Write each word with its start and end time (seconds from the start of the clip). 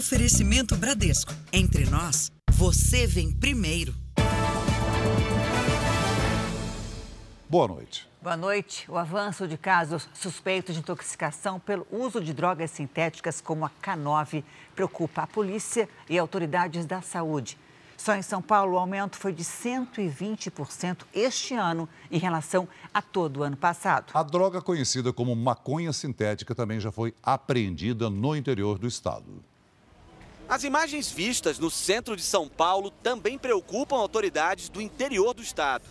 Oferecimento 0.00 0.78
Bradesco. 0.78 1.30
Entre 1.52 1.84
nós, 1.84 2.32
você 2.52 3.06
vem 3.06 3.30
primeiro. 3.30 3.94
Boa 7.46 7.68
noite. 7.68 8.08
Boa 8.22 8.34
noite. 8.34 8.90
O 8.90 8.96
avanço 8.96 9.46
de 9.46 9.58
casos 9.58 10.08
suspeitos 10.14 10.74
de 10.74 10.80
intoxicação 10.80 11.60
pelo 11.60 11.86
uso 11.92 12.18
de 12.18 12.32
drogas 12.32 12.70
sintéticas 12.70 13.42
como 13.42 13.66
a 13.66 13.70
K9 13.82 14.42
preocupa 14.74 15.24
a 15.24 15.26
polícia 15.26 15.86
e 16.08 16.18
autoridades 16.18 16.86
da 16.86 17.02
saúde. 17.02 17.58
Só 17.94 18.14
em 18.14 18.22
São 18.22 18.40
Paulo, 18.40 18.76
o 18.76 18.78
aumento 18.78 19.18
foi 19.18 19.34
de 19.34 19.44
120% 19.44 21.02
este 21.12 21.52
ano 21.52 21.86
em 22.10 22.18
relação 22.18 22.66
a 22.94 23.02
todo 23.02 23.40
o 23.40 23.42
ano 23.42 23.58
passado. 23.58 24.12
A 24.14 24.22
droga 24.22 24.62
conhecida 24.62 25.12
como 25.12 25.36
maconha 25.36 25.92
sintética 25.92 26.54
também 26.54 26.80
já 26.80 26.90
foi 26.90 27.14
apreendida 27.22 28.08
no 28.08 28.34
interior 28.34 28.78
do 28.78 28.86
estado. 28.86 29.44
As 30.50 30.64
imagens 30.64 31.08
vistas 31.12 31.60
no 31.60 31.70
centro 31.70 32.16
de 32.16 32.24
São 32.24 32.48
Paulo 32.48 32.90
também 32.90 33.38
preocupam 33.38 33.94
autoridades 33.94 34.68
do 34.68 34.82
interior 34.82 35.32
do 35.32 35.40
estado. 35.40 35.86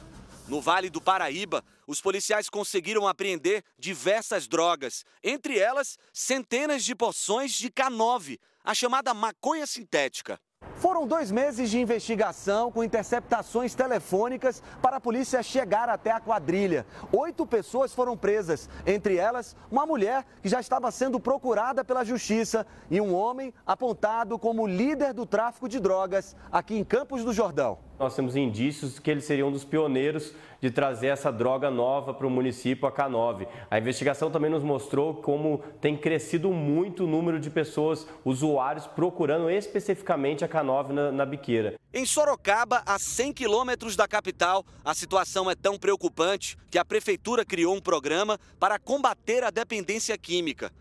No 0.50 0.60
Vale 0.60 0.90
do 0.90 1.00
Paraíba, 1.00 1.64
os 1.88 2.02
policiais 2.02 2.50
conseguiram 2.50 3.08
apreender 3.08 3.64
diversas 3.78 4.50
drogas, 4.50 5.06
entre 5.24 5.58
elas 5.58 5.98
centenas 6.12 6.84
de 6.84 6.94
porções 6.94 7.54
de 7.54 7.70
K9, 7.70 8.38
a 8.62 8.74
chamada 8.74 9.14
maconha 9.14 9.66
sintética. 9.66 10.38
Foram 10.80 11.06
dois 11.06 11.30
meses 11.30 11.70
de 11.70 11.78
investigação 11.78 12.72
com 12.72 12.82
interceptações 12.82 13.76
telefônicas 13.76 14.64
para 14.82 14.96
a 14.96 15.02
polícia 15.02 15.44
chegar 15.44 15.90
até 15.90 16.10
a 16.10 16.22
quadrilha. 16.22 16.86
Oito 17.12 17.46
pessoas 17.46 17.94
foram 17.94 18.16
presas, 18.16 18.70
entre 18.86 19.18
elas 19.18 19.58
uma 19.70 19.86
mulher 19.86 20.26
que 20.42 20.48
já 20.48 20.62
estava 20.62 20.90
sendo 20.90 21.20
procurada 21.20 21.84
pela 21.84 22.06
justiça 22.06 22.66
e 22.90 23.02
um 23.02 23.14
homem 23.14 23.54
apontado 23.68 24.40
como 24.40 24.66
líder 24.66 25.14
do 25.14 25.26
tráfico 25.26 25.68
de 25.68 25.82
drogas 25.82 26.34
aqui 26.50 26.78
em 26.78 26.86
Campos 26.86 27.26
do 27.26 27.34
Jordão. 27.34 27.89
Nós 28.00 28.16
temos 28.16 28.38
indícios 28.38 28.98
que 28.98 29.12
ele 29.12 29.20
seria 29.20 29.46
um 29.46 29.52
dos 29.52 29.66
pioneiros 29.66 30.34
de 30.62 30.72
trazer 30.72 31.08
essa 31.08 31.30
droga 31.32 31.70
nova 31.70 32.14
para 32.14 32.26
o 32.26 32.30
município, 32.30 32.88
a 32.88 32.92
K9. 32.92 33.46
A 33.70 33.78
investigação 33.78 34.32
também 34.32 34.50
nos 34.50 34.64
mostrou 34.64 35.16
como 35.16 35.62
tem 35.82 35.98
crescido 35.98 36.50
muito 36.50 37.04
o 37.04 37.08
número 37.08 37.42
de 37.42 37.50
pessoas, 37.50 38.08
usuários, 38.24 38.88
procurando 38.88 39.50
especificamente 39.50 40.46
a 40.46 40.48
K9 40.48 40.90
na, 40.90 41.12
na 41.12 41.26
biqueira. 41.26 41.76
Em 41.94 42.06
Sorocaba, 42.06 42.82
a 42.86 42.98
100 42.98 43.34
quilômetros 43.34 43.98
da 43.98 44.08
capital, 44.08 44.66
a 44.84 44.94
situação 44.94 45.52
é 45.52 45.56
tão 45.56 45.78
preocupante 45.78 46.58
que 46.72 46.78
a 46.78 46.86
prefeitura 46.86 47.44
criou 47.44 47.76
um 47.76 47.82
programa 47.82 48.40
para 48.58 48.80
combater 48.80 49.44
a 49.44 49.50
dependência 49.50 50.18
química. 50.18 50.72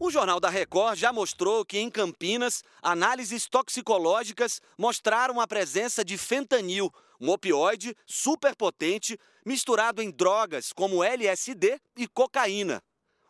O 0.00 0.12
Jornal 0.12 0.38
da 0.38 0.48
Record 0.48 0.96
já 0.96 1.12
mostrou 1.12 1.64
que 1.64 1.76
em 1.76 1.90
Campinas, 1.90 2.62
análises 2.80 3.48
toxicológicas 3.48 4.62
mostraram 4.78 5.40
a 5.40 5.46
presença 5.46 6.04
de 6.04 6.16
fentanil, 6.16 6.92
um 7.20 7.30
opioide 7.30 7.96
superpotente 8.06 9.18
misturado 9.44 10.00
em 10.00 10.08
drogas 10.12 10.72
como 10.72 11.02
LSD 11.02 11.80
e 11.96 12.06
cocaína. 12.06 12.80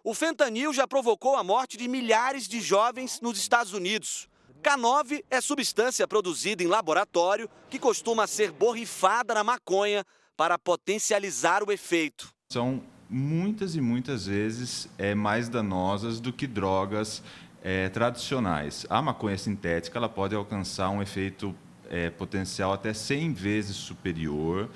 O 0.05 0.12
fentanil 0.12 0.70
já 0.74 0.86
provocou 0.86 1.36
a 1.36 1.42
morte 1.42 1.78
de 1.78 1.89
milhares 1.89 2.46
de 2.46 2.61
jovens 2.61 3.19
nos 3.22 3.39
Estados 3.39 3.72
Unidos. 3.72 4.28
K9 4.62 5.24
é 5.30 5.41
substância 5.41 6.06
produzida 6.06 6.62
em 6.62 6.66
laboratório 6.66 7.48
que 7.70 7.78
costuma 7.78 8.27
ser 8.27 8.52
borrifada 8.52 9.33
na 9.33 9.42
maconha 9.42 10.05
para 10.36 10.58
potencializar 10.58 11.62
o 11.66 11.72
efeito. 11.72 12.28
São 12.52 12.84
muitas 13.09 13.75
e 13.75 13.81
muitas 13.81 14.27
vezes 14.27 14.89
é, 14.98 15.14
mais 15.14 15.48
danosas 15.48 16.20
do 16.20 16.33
que 16.33 16.47
drogas 16.47 17.23
é, 17.62 17.89
tradicionais. 17.89 18.87
A 18.89 19.01
maconha 19.01 19.39
sintética 19.39 19.98
ela 19.98 20.09
pode 20.09 20.34
alcançar 20.34 20.91
um 20.91 21.03
efeito 21.03 21.55
é, 21.91 22.11
potencial 22.11 22.73
até 22.73 22.92
100 22.92 23.33
vezes 23.33 23.77
superior 23.77 24.68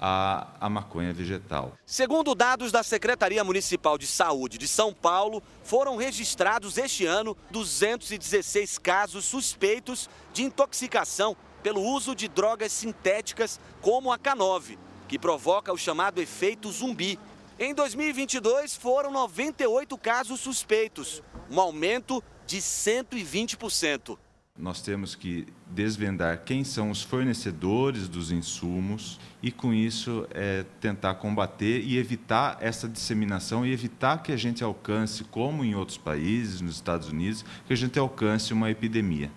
à, 0.00 0.46
à 0.60 0.68
maconha 0.68 1.12
vegetal. 1.12 1.74
Segundo 1.84 2.34
dados 2.34 2.72
da 2.72 2.82
Secretaria 2.82 3.44
Municipal 3.44 3.98
de 3.98 4.06
Saúde 4.06 4.56
de 4.56 4.66
São 4.66 4.94
Paulo, 4.94 5.42
foram 5.62 5.96
registrados 5.96 6.78
este 6.78 7.04
ano 7.04 7.36
216 7.50 8.78
casos 8.78 9.24
suspeitos 9.24 10.08
de 10.32 10.42
intoxicação 10.42 11.36
pelo 11.62 11.82
uso 11.82 12.14
de 12.14 12.26
drogas 12.28 12.72
sintéticas 12.72 13.60
como 13.82 14.10
a 14.10 14.18
K9, 14.18 14.78
que 15.06 15.18
provoca 15.18 15.72
o 15.72 15.76
chamado 15.76 16.20
efeito 16.22 16.70
zumbi 16.72 17.18
em 17.62 17.74
2022, 17.74 18.74
foram 18.74 19.12
98 19.12 19.98
casos 19.98 20.40
suspeitos, 20.40 21.22
um 21.50 21.60
aumento 21.60 22.24
de 22.46 22.56
120%. 22.56 24.16
Nós 24.58 24.80
temos 24.80 25.14
que 25.14 25.46
desvendar 25.66 26.42
quem 26.42 26.64
são 26.64 26.90
os 26.90 27.02
fornecedores 27.02 28.08
dos 28.08 28.30
insumos 28.30 29.20
e, 29.42 29.52
com 29.52 29.74
isso, 29.74 30.26
é, 30.30 30.64
tentar 30.80 31.16
combater 31.16 31.82
e 31.82 31.98
evitar 31.98 32.56
essa 32.62 32.88
disseminação 32.88 33.66
e 33.66 33.72
evitar 33.74 34.22
que 34.22 34.32
a 34.32 34.38
gente 34.38 34.64
alcance, 34.64 35.22
como 35.24 35.62
em 35.62 35.74
outros 35.74 35.98
países, 35.98 36.62
nos 36.62 36.76
Estados 36.76 37.08
Unidos, 37.08 37.44
que 37.66 37.74
a 37.74 37.76
gente 37.76 37.98
alcance 37.98 38.54
uma 38.54 38.70
epidemia. 38.70 39.30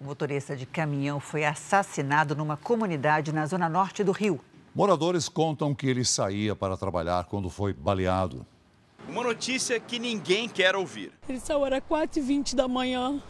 O 0.00 0.04
motorista 0.04 0.56
de 0.56 0.66
caminhão 0.66 1.20
foi 1.20 1.44
assassinado 1.44 2.34
numa 2.34 2.56
comunidade 2.56 3.32
na 3.32 3.46
zona 3.46 3.68
norte 3.68 4.02
do 4.02 4.10
Rio. 4.10 4.40
Moradores 4.74 5.28
contam 5.28 5.72
que 5.72 5.86
ele 5.86 6.04
saía 6.04 6.56
para 6.56 6.76
trabalhar 6.76 7.26
quando 7.26 7.48
foi 7.48 7.72
baleado. 7.72 8.44
Uma 9.08 9.22
notícia 9.22 9.78
que 9.78 10.00
ninguém 10.00 10.48
quer 10.48 10.74
ouvir. 10.74 11.12
Ele 11.28 11.38
saiu 11.38 11.64
era 11.64 11.80
4h20 11.80 12.56
da 12.56 12.66
manhã 12.66 13.22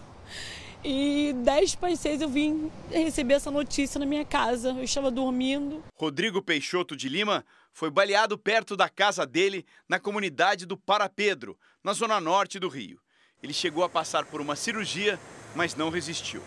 e 0.82 1.34
10 1.44 1.74
para 1.74 1.94
6 1.94 2.22
eu 2.22 2.30
vim 2.30 2.72
receber 2.90 3.34
essa 3.34 3.50
notícia 3.50 3.98
na 3.98 4.06
minha 4.06 4.24
casa. 4.24 4.70
Eu 4.70 4.84
estava 4.84 5.10
dormindo. 5.10 5.84
Rodrigo 5.94 6.40
Peixoto 6.40 6.96
de 6.96 7.10
Lima 7.10 7.44
foi 7.74 7.90
baleado 7.90 8.38
perto 8.38 8.74
da 8.74 8.88
casa 8.88 9.26
dele, 9.26 9.66
na 9.86 10.00
comunidade 10.00 10.64
do 10.64 10.78
Parapedro, 10.78 11.58
na 11.82 11.92
zona 11.92 12.18
norte 12.22 12.58
do 12.58 12.70
Rio. 12.70 12.98
Ele 13.42 13.52
chegou 13.52 13.84
a 13.84 13.88
passar 13.90 14.24
por 14.24 14.40
uma 14.40 14.56
cirurgia, 14.56 15.20
mas 15.54 15.74
não 15.74 15.90
resistiu. 15.90 16.40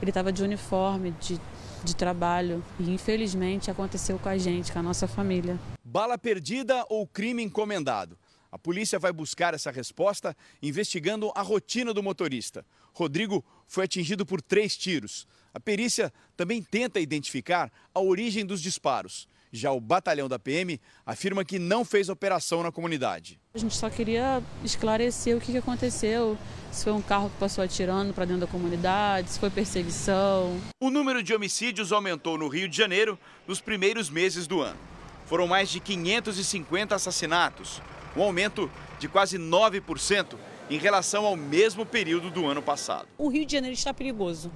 Ele 0.00 0.10
estava 0.10 0.32
de 0.32 0.42
uniforme, 0.42 1.10
de 1.20 1.38
de 1.84 1.94
trabalho 1.94 2.64
e 2.78 2.90
infelizmente 2.90 3.70
aconteceu 3.70 4.18
com 4.18 4.28
a 4.28 4.38
gente, 4.38 4.72
com 4.72 4.78
a 4.78 4.82
nossa 4.82 5.06
família. 5.06 5.58
Bala 5.84 6.18
perdida 6.18 6.84
ou 6.88 7.06
crime 7.06 7.42
encomendado? 7.42 8.18
A 8.50 8.58
polícia 8.58 8.98
vai 8.98 9.12
buscar 9.12 9.52
essa 9.52 9.70
resposta 9.70 10.36
investigando 10.62 11.30
a 11.34 11.42
rotina 11.42 11.92
do 11.92 12.02
motorista. 12.02 12.64
Rodrigo 12.94 13.44
foi 13.66 13.84
atingido 13.84 14.24
por 14.24 14.40
três 14.40 14.76
tiros. 14.76 15.26
A 15.52 15.60
perícia 15.60 16.12
também 16.36 16.62
tenta 16.62 16.98
identificar 16.98 17.70
a 17.94 18.00
origem 18.00 18.46
dos 18.46 18.62
disparos. 18.62 19.28
Já 19.52 19.72
o 19.72 19.80
batalhão 19.80 20.28
da 20.28 20.38
PM 20.38 20.80
afirma 21.04 21.44
que 21.44 21.58
não 21.58 21.84
fez 21.84 22.08
operação 22.08 22.62
na 22.62 22.72
comunidade. 22.72 23.40
A 23.58 23.60
gente 23.60 23.76
só 23.76 23.90
queria 23.90 24.40
esclarecer 24.62 25.36
o 25.36 25.40
que 25.40 25.58
aconteceu, 25.58 26.38
se 26.70 26.84
foi 26.84 26.92
um 26.92 27.02
carro 27.02 27.28
que 27.28 27.38
passou 27.38 27.64
atirando 27.64 28.14
para 28.14 28.24
dentro 28.24 28.42
da 28.42 28.46
comunidade, 28.46 29.30
se 29.30 29.40
foi 29.40 29.50
perseguição. 29.50 30.56
O 30.80 30.90
número 30.90 31.24
de 31.24 31.34
homicídios 31.34 31.90
aumentou 31.90 32.38
no 32.38 32.46
Rio 32.46 32.68
de 32.68 32.76
Janeiro 32.76 33.18
nos 33.48 33.60
primeiros 33.60 34.10
meses 34.10 34.46
do 34.46 34.60
ano. 34.60 34.78
Foram 35.26 35.48
mais 35.48 35.70
de 35.70 35.80
550 35.80 36.94
assassinatos, 36.94 37.82
um 38.16 38.22
aumento 38.22 38.70
de 39.00 39.08
quase 39.08 39.36
9% 39.36 40.36
em 40.70 40.78
relação 40.78 41.26
ao 41.26 41.34
mesmo 41.34 41.84
período 41.84 42.30
do 42.30 42.46
ano 42.46 42.62
passado. 42.62 43.08
O 43.18 43.26
Rio 43.26 43.44
de 43.44 43.54
Janeiro 43.54 43.74
está 43.74 43.92
perigoso. 43.92 44.52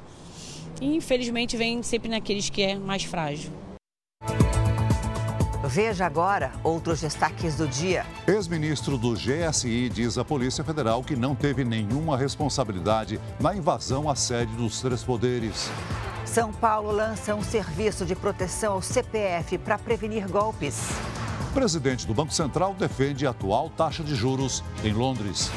E, 0.80 0.94
infelizmente 0.94 1.56
vem 1.56 1.82
sempre 1.82 2.08
naqueles 2.08 2.48
que 2.48 2.62
é 2.62 2.76
mais 2.76 3.02
frágil. 3.02 3.50
Veja 5.64 6.04
agora 6.04 6.50
outros 6.64 7.00
destaques 7.00 7.56
do 7.56 7.68
dia. 7.68 8.04
Ex-ministro 8.26 8.98
do 8.98 9.14
GSI 9.14 9.88
diz 9.88 10.18
à 10.18 10.24
Polícia 10.24 10.64
Federal 10.64 11.04
que 11.04 11.14
não 11.14 11.36
teve 11.36 11.64
nenhuma 11.64 12.16
responsabilidade 12.16 13.20
na 13.38 13.54
invasão 13.54 14.10
à 14.10 14.16
sede 14.16 14.52
dos 14.56 14.80
três 14.80 15.04
poderes. 15.04 15.70
São 16.24 16.52
Paulo 16.52 16.90
lança 16.90 17.34
um 17.34 17.42
serviço 17.42 18.04
de 18.04 18.16
proteção 18.16 18.72
ao 18.72 18.82
CPF 18.82 19.56
para 19.58 19.78
prevenir 19.78 20.28
golpes. 20.28 20.90
O 21.50 21.52
presidente 21.52 22.06
do 22.06 22.14
Banco 22.14 22.32
Central 22.32 22.74
defende 22.74 23.24
a 23.26 23.30
atual 23.30 23.70
taxa 23.70 24.02
de 24.02 24.16
juros 24.16 24.64
em 24.82 24.92
Londres. 24.92 25.50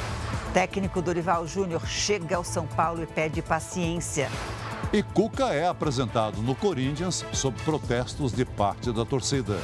Técnico 0.53 1.01
Dorival 1.01 1.47
Júnior 1.47 1.85
chega 1.87 2.35
ao 2.35 2.43
São 2.43 2.67
Paulo 2.67 3.01
e 3.01 3.07
pede 3.07 3.41
paciência. 3.41 4.29
E 4.93 5.03
Cuca 5.03 5.53
é 5.53 5.67
apresentado 5.67 6.41
no 6.41 6.55
Corinthians 6.55 7.25
sob 7.33 7.59
protestos 7.63 8.31
de 8.31 8.45
parte 8.45 8.91
da 8.91 9.03
torcida. 9.03 9.57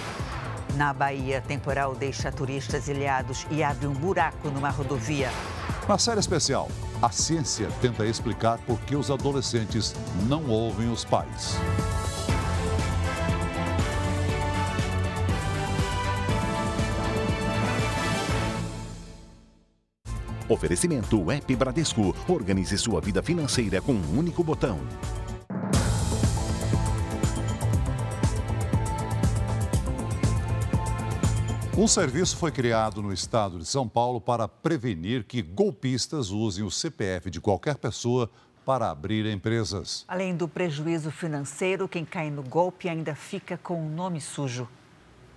Na 0.75 0.93
Bahia, 0.93 1.41
temporal 1.41 1.95
deixa 1.95 2.31
turistas 2.31 2.87
ilhados 2.87 3.45
e 3.51 3.63
abre 3.63 3.87
um 3.87 3.93
buraco 3.93 4.49
numa 4.49 4.69
rodovia. 4.69 5.29
Na 5.87 5.97
série 5.97 6.19
especial, 6.19 6.69
a 7.01 7.09
ciência 7.09 7.67
tenta 7.81 8.05
explicar 8.05 8.57
por 8.59 8.79
que 8.81 8.95
os 8.95 9.11
adolescentes 9.11 9.95
não 10.27 10.47
ouvem 10.49 10.91
os 10.91 11.03
pais. 11.03 11.55
Oferecimento 20.51 21.31
App 21.31 21.55
Bradesco. 21.55 22.13
Organize 22.27 22.77
sua 22.77 22.99
vida 22.99 23.23
financeira 23.23 23.81
com 23.81 23.93
um 23.93 24.19
único 24.19 24.43
botão. 24.43 24.81
Um 31.77 31.87
serviço 31.87 32.35
foi 32.35 32.51
criado 32.51 33.01
no 33.01 33.13
estado 33.13 33.57
de 33.59 33.65
São 33.65 33.87
Paulo 33.87 34.19
para 34.19 34.45
prevenir 34.45 35.23
que 35.23 35.41
golpistas 35.41 36.29
usem 36.29 36.65
o 36.65 36.69
CPF 36.69 37.29
de 37.29 37.39
qualquer 37.39 37.77
pessoa 37.77 38.29
para 38.65 38.91
abrir 38.91 39.25
empresas. 39.27 40.03
Além 40.05 40.35
do 40.35 40.49
prejuízo 40.49 41.09
financeiro, 41.11 41.87
quem 41.87 42.03
cai 42.03 42.29
no 42.29 42.43
golpe 42.43 42.89
ainda 42.89 43.15
fica 43.15 43.57
com 43.57 43.81
o 43.81 43.89
nome 43.89 44.19
sujo. 44.19 44.67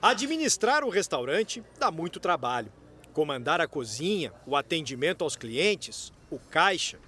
Administrar 0.02 0.82
o 0.82 0.90
restaurante 0.90 1.62
dá 1.78 1.88
muito 1.92 2.18
trabalho. 2.18 2.70
Comandar 3.14 3.60
a 3.60 3.68
cozinha, 3.68 4.32
o 4.44 4.56
atendimento 4.56 5.22
aos 5.22 5.36
clientes, 5.36 6.12
o 6.28 6.36
caixa, 6.36 6.98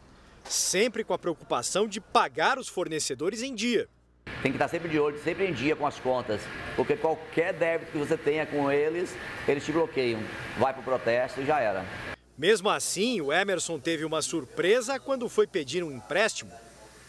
sempre 0.45 1.03
com 1.03 1.13
a 1.13 1.19
preocupação 1.19 1.89
de 1.89 2.01
pagar 2.01 2.61
os 2.61 2.69
fornecedores 2.69 3.43
em 3.43 3.53
dia. 3.53 3.89
Tem 4.41 4.53
que 4.53 4.57
estar 4.57 4.69
sempre 4.69 4.89
de 4.89 5.01
olho, 5.01 5.21
sempre 5.25 5.49
em 5.49 5.53
dia 5.53 5.75
com 5.75 5.85
as 5.85 5.99
contas, 5.99 6.41
porque 6.77 6.95
qualquer 6.95 7.53
débito 7.55 7.91
que 7.91 7.99
você 7.99 8.17
tenha 8.17 8.47
com 8.47 8.71
eles, 8.71 9.17
eles 9.49 9.65
te 9.65 9.73
bloqueiam. 9.73 10.21
Vai 10.57 10.73
para 10.73 10.81
o 10.81 10.85
protesto 10.85 11.41
e 11.41 11.45
já 11.45 11.59
era. 11.59 11.85
Mesmo 12.39 12.71
assim, 12.71 13.21
o 13.21 13.33
Emerson 13.33 13.77
teve 13.77 14.05
uma 14.05 14.23
surpresa 14.23 15.01
quando 15.01 15.29
foi 15.29 15.49
pedir 15.49 15.83
um 15.83 15.91
empréstimo. 15.91 16.53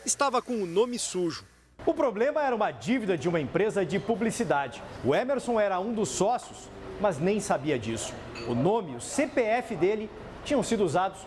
Estava 0.03 0.41
com 0.41 0.53
o 0.53 0.65
nome 0.65 0.97
sujo. 0.97 1.45
O 1.85 1.93
problema 1.93 2.41
era 2.41 2.55
uma 2.55 2.71
dívida 2.71 3.15
de 3.15 3.29
uma 3.29 3.39
empresa 3.39 3.85
de 3.85 3.99
publicidade. 3.99 4.81
O 5.05 5.13
Emerson 5.13 5.59
era 5.59 5.79
um 5.79 5.93
dos 5.93 6.09
sócios, 6.09 6.67
mas 6.99 7.19
nem 7.19 7.39
sabia 7.39 7.77
disso. 7.77 8.13
O 8.47 8.55
nome 8.55 8.93
e 8.93 8.95
o 8.95 9.01
CPF 9.01 9.75
dele 9.75 10.09
tinham 10.43 10.63
sido 10.63 10.83
usados 10.83 11.19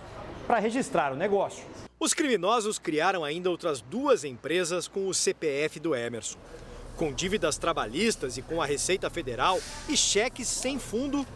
para 0.47 0.59
registrar 0.59 1.13
o 1.13 1.17
negócio. 1.17 1.65
Os 1.99 2.15
criminosos 2.15 2.79
criaram 2.79 3.25
ainda 3.25 3.51
outras 3.51 3.81
duas 3.81 4.25
empresas 4.25 4.89
com 4.89 5.07
o 5.07 5.15
CPF 5.15 5.79
do 5.79 5.95
Emerson. 5.95 6.39
Com 6.97 7.13
dívidas 7.13 7.57
trabalhistas 7.57 8.37
e 8.37 8.43
com 8.43 8.61
a 8.61 8.67
Receita 8.67 9.09
Federal 9.09 9.59
e 9.89 9.97
cheques 9.97 10.49
sem 10.49 10.79
fundo, 10.79 11.27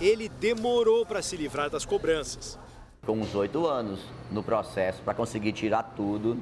ele 0.00 0.28
demorou 0.28 1.04
para 1.04 1.22
se 1.22 1.36
livrar 1.36 1.70
das 1.70 1.84
cobranças. 1.84 2.58
Com 3.04 3.20
uns 3.20 3.34
oito 3.34 3.66
anos 3.66 4.00
no 4.30 4.42
processo 4.42 5.02
para 5.02 5.12
conseguir 5.12 5.52
tirar 5.52 5.82
tudo, 5.96 6.40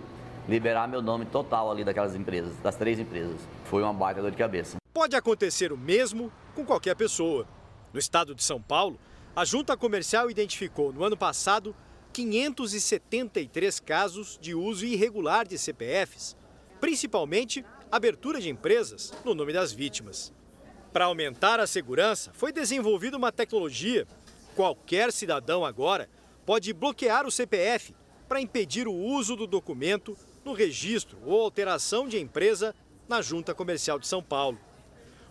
liberar 0.49 0.87
meu 0.87 1.01
nome 1.01 1.25
total 1.27 1.71
ali 1.71 1.85
daquelas 1.85 2.15
empresas, 2.15 2.55
das 2.63 2.77
três 2.77 2.99
empresas. 2.99 3.41
Foi 3.65 3.83
uma 3.83 3.93
baita 3.93 4.21
dor 4.21 4.31
de 4.31 4.37
cabeça. 4.37 4.77
Pode 4.93 5.17
acontecer 5.17 5.73
o 5.73 5.79
mesmo 5.79 6.31
com 6.61 6.67
qualquer 6.67 6.95
pessoa. 6.95 7.47
No 7.93 7.99
estado 7.99 8.35
de 8.35 8.45
São 8.45 8.61
Paulo, 8.61 8.99
a 9.35 9.45
Junta 9.45 9.77
Comercial 9.77 10.31
identificou 10.31 10.93
no 10.93 11.03
ano 11.03 11.17
passado 11.17 11.75
573 12.13 13.81
casos 13.81 14.39
de 14.41 14.55
uso 14.55 14.85
irregular 14.85 15.47
de 15.47 15.57
CPFs, 15.57 16.37
principalmente 16.79 17.65
abertura 17.91 18.41
de 18.41 18.51
empresas 18.51 19.13
no 19.25 19.35
nome 19.35 19.53
das 19.53 19.73
vítimas. 19.73 20.33
Para 20.93 21.07
aumentar 21.07 21.61
a 21.61 21.67
segurança, 21.67 22.31
foi 22.35 22.53
desenvolvida 22.53 23.17
uma 23.17 23.33
tecnologia. 23.33 24.07
Qualquer 24.55 25.13
cidadão 25.13 25.65
agora 25.65 26.11
pode 26.45 26.73
bloquear 26.73 27.27
o 27.27 27.31
CPF 27.31 27.95
para 28.29 28.41
impedir 28.41 28.87
o 28.87 28.93
uso 28.95 29.35
do 29.35 29.47
documento 29.47 30.17
no 30.45 30.53
registro 30.53 31.19
ou 31.25 31.41
alteração 31.41 32.07
de 32.07 32.19
empresa 32.19 32.75
na 33.09 33.23
Junta 33.23 33.55
Comercial 33.55 33.99
de 33.99 34.07
São 34.07 34.23
Paulo. 34.23 34.59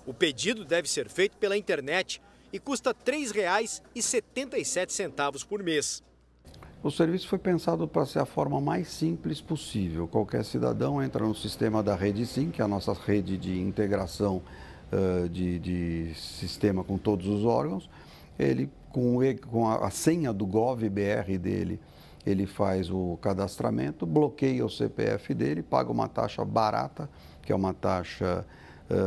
O 0.10 0.14
pedido 0.14 0.66
deve 0.66 0.90
ser 0.90 1.08
feito 1.08 1.38
pela 1.38 1.56
internet 1.56 2.20
e 2.52 2.58
custa 2.58 2.90
R$ 2.90 2.96
3,77 3.06 5.46
por 5.46 5.62
mês. 5.62 6.02
O 6.82 6.90
serviço 6.90 7.28
foi 7.28 7.38
pensado 7.38 7.88
para 7.88 8.08
ser 8.08 8.18
a 8.18 8.26
forma 8.26 8.60
mais 8.60 8.88
simples 8.88 9.40
possível. 9.40 10.08
Qualquer 10.08 10.44
cidadão 10.44 11.00
entra 11.00 11.24
no 11.24 11.36
sistema 11.36 11.84
da 11.84 11.96
Rede 11.96 12.26
Sim, 12.26 12.50
que 12.50 12.60
é 12.60 12.66
a 12.66 12.68
nossa 12.68 12.92
rede 12.92 13.38
de 13.38 13.62
integração 13.62 14.42
uh, 14.92 15.30
de, 15.30 15.60
de, 15.60 16.12
sistema 16.16 16.84
com 16.84 16.98
todos 16.98 17.28
os 17.28 17.46
órgãos. 17.46 17.88
Ele, 18.40 18.68
com, 18.92 19.20
com 19.48 19.68
a, 19.68 19.86
a 19.86 19.92
senha 19.92 20.34
do 20.34 20.48
GovBR 20.48 21.38
dele, 21.38 21.80
ele 22.26 22.48
faz 22.48 22.90
o 22.90 23.16
cadastramento, 23.22 24.08
bloqueia 24.08 24.66
o 24.66 24.70
CPF 24.72 25.36
dele, 25.36 25.62
paga 25.62 25.92
uma 25.92 26.08
taxa 26.08 26.44
barata, 26.44 27.08
que 27.44 27.52
é 27.52 27.56
uma 27.56 27.76
taxa 27.76 28.44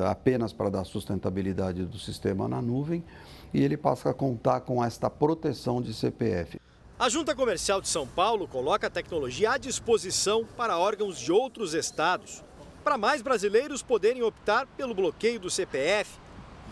apenas 0.08 0.52
para 0.52 0.70
dar 0.70 0.84
sustentabilidade 0.84 1.84
do 1.84 1.98
sistema 1.98 2.46
na 2.48 2.62
nuvem, 2.62 3.04
e 3.52 3.62
ele 3.62 3.76
passa 3.76 4.10
a 4.10 4.14
contar 4.14 4.60
com 4.60 4.82
esta 4.82 5.10
proteção 5.10 5.82
de 5.82 5.92
CPF. 5.92 6.60
A 6.98 7.08
Junta 7.08 7.34
Comercial 7.34 7.80
de 7.80 7.88
São 7.88 8.06
Paulo 8.06 8.46
coloca 8.46 8.86
a 8.86 8.90
tecnologia 8.90 9.52
à 9.52 9.58
disposição 9.58 10.44
para 10.56 10.78
órgãos 10.78 11.18
de 11.18 11.32
outros 11.32 11.74
estados, 11.74 12.44
para 12.84 12.96
mais 12.96 13.22
brasileiros 13.22 13.82
poderem 13.82 14.22
optar 14.22 14.66
pelo 14.76 14.94
bloqueio 14.94 15.40
do 15.40 15.50
CPF 15.50 16.18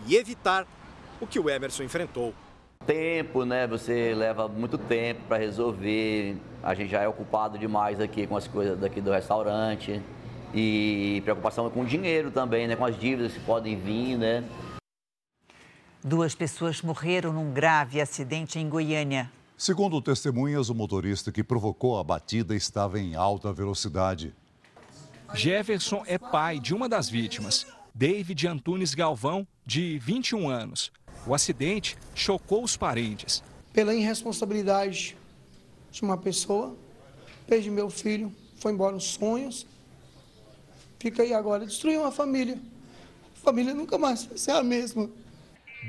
e 0.07 0.15
evitar 0.15 0.65
o 1.19 1.27
que 1.27 1.39
o 1.39 1.49
Emerson 1.49 1.83
enfrentou. 1.83 2.33
Tempo, 2.85 3.45
né? 3.45 3.67
Você 3.67 4.13
leva 4.15 4.47
muito 4.47 4.77
tempo 4.77 5.21
para 5.27 5.37
resolver. 5.37 6.35
A 6.63 6.73
gente 6.73 6.89
já 6.89 7.01
é 7.01 7.07
ocupado 7.07 7.57
demais 7.57 7.99
aqui 7.99 8.25
com 8.25 8.35
as 8.35 8.47
coisas 8.47 8.79
daqui 8.79 8.99
do 8.99 9.11
restaurante. 9.11 10.01
E 10.53 11.21
preocupação 11.23 11.69
com 11.69 11.81
o 11.81 11.85
dinheiro 11.85 12.31
também, 12.31 12.67
né? 12.67 12.75
Com 12.75 12.85
as 12.85 12.99
dívidas 12.99 13.33
que 13.33 13.39
podem 13.41 13.79
vir, 13.79 14.17
né? 14.17 14.43
Duas 16.03 16.33
pessoas 16.33 16.81
morreram 16.81 17.31
num 17.31 17.53
grave 17.53 18.01
acidente 18.01 18.57
em 18.57 18.67
Goiânia. 18.67 19.31
Segundo 19.55 20.01
testemunhas, 20.01 20.69
o 20.69 20.75
motorista 20.75 21.31
que 21.31 21.43
provocou 21.43 21.99
a 21.99 22.03
batida 22.03 22.55
estava 22.55 22.99
em 22.99 23.13
alta 23.13 23.53
velocidade. 23.53 24.33
Jefferson 25.35 26.03
é 26.07 26.17
pai 26.17 26.59
de 26.59 26.73
uma 26.73 26.89
das 26.89 27.07
vítimas, 27.07 27.67
David 27.93 28.47
Antunes 28.47 28.93
Galvão, 28.95 29.47
de 29.65 29.99
21 29.99 30.49
anos. 30.49 30.91
O 31.27 31.35
acidente 31.35 31.95
chocou 32.15 32.63
os 32.63 32.75
parentes. 32.75 33.43
Pela 33.71 33.93
irresponsabilidade 33.93 35.15
de 35.91 36.01
uma 36.01 36.17
pessoa, 36.17 36.75
perdi 37.45 37.69
meu 37.69 37.89
filho, 37.89 38.33
foi 38.57 38.73
embora 38.73 38.95
os 38.95 39.03
sonhos. 39.03 39.67
Fica 41.01 41.23
aí 41.23 41.33
agora, 41.33 41.65
destruiu 41.65 42.01
uma 42.01 42.11
família. 42.11 42.59
A 43.35 43.39
família 43.39 43.73
nunca 43.73 43.97
mais 43.97 44.23
vai 44.23 44.37
ser 44.37 44.51
a 44.51 44.61
mesma. 44.61 45.09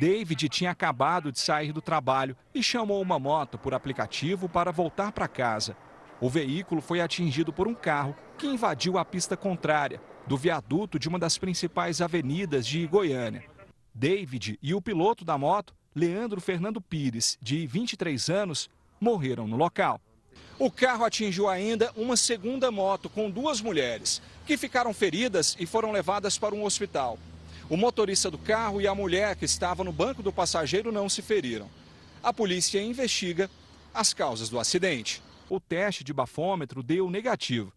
David 0.00 0.49
tinha 0.49 0.70
acabado 0.70 1.31
de 1.31 1.38
sair 1.38 1.70
do 1.70 1.82
trabalho 1.82 2.35
e 2.55 2.62
chamou 2.62 3.03
uma 3.03 3.19
moto 3.19 3.59
por 3.59 3.75
aplicativo 3.75 4.49
para 4.49 4.73
voltar 4.73 5.12
para 5.12 5.29
casa. 5.29 5.76
O 6.19 6.31
veículo 6.31 6.81
foi 6.81 7.02
atingido 7.02 7.52
por 7.52 7.69
um 7.69 7.75
carro 7.75 8.16
que 8.38 8.47
invadiu 8.47 8.97
a 8.97 9.04
pista 9.04 9.37
contrária 9.37 10.00
do 10.26 10.38
viaduto 10.38 10.99
de 10.99 11.11
uma 11.11 11.19
das 11.19 11.37
principais 11.37 12.00
avenidas 12.00 12.66
de 12.66 12.87
Goiânia. 12.87 13.45
David 13.95 14.59
e 14.62 14.73
o 14.73 14.81
piloto 14.81 15.26
da 15.26 15.37
moto, 15.37 15.75
Leandro 15.95 16.40
Fernando 16.40 16.81
Pires, 16.81 17.37
de 17.42 17.66
23 17.66 18.31
anos, 18.31 18.71
morreram 18.99 19.47
no 19.47 19.59
local. 19.59 20.00
O 20.59 20.71
carro 20.71 21.04
atingiu 21.04 21.49
ainda 21.49 21.90
uma 21.97 22.16
segunda 22.16 22.71
moto 22.71 23.11
com 23.11 23.28
duas 23.28 23.61
mulheres, 23.61 24.23
que 24.52 24.56
ficaram 24.59 24.92
feridas 24.92 25.56
e 25.59 25.64
foram 25.64 25.90
levadas 25.90 26.37
para 26.37 26.54
um 26.54 26.62
hospital. 26.64 27.18
O 27.71 27.76
motorista 27.76 28.30
do 28.30 28.37
carro 28.37 28.82
e 28.82 28.87
a 28.87 28.94
mulher 28.94 29.35
que 29.35 29.47
estava 29.47 29.82
no 29.82 29.90
banco 29.90 30.23
do 30.23 30.30
passageiro 30.30 30.92
não 30.92 31.09
se 31.09 31.23
feriram. 31.23 31.71
A 32.23 32.35
polícia 32.35 32.78
investiga 32.78 33.50
as 33.94 34.12
causas 34.12 34.50
do 34.50 34.61
acidente. 34.61 35.23
O 35.49 35.59
teste 35.59 36.04
de 36.04 36.12
bafômetro 36.12 36.82
deu 36.82 37.09
negativo. 37.09 37.73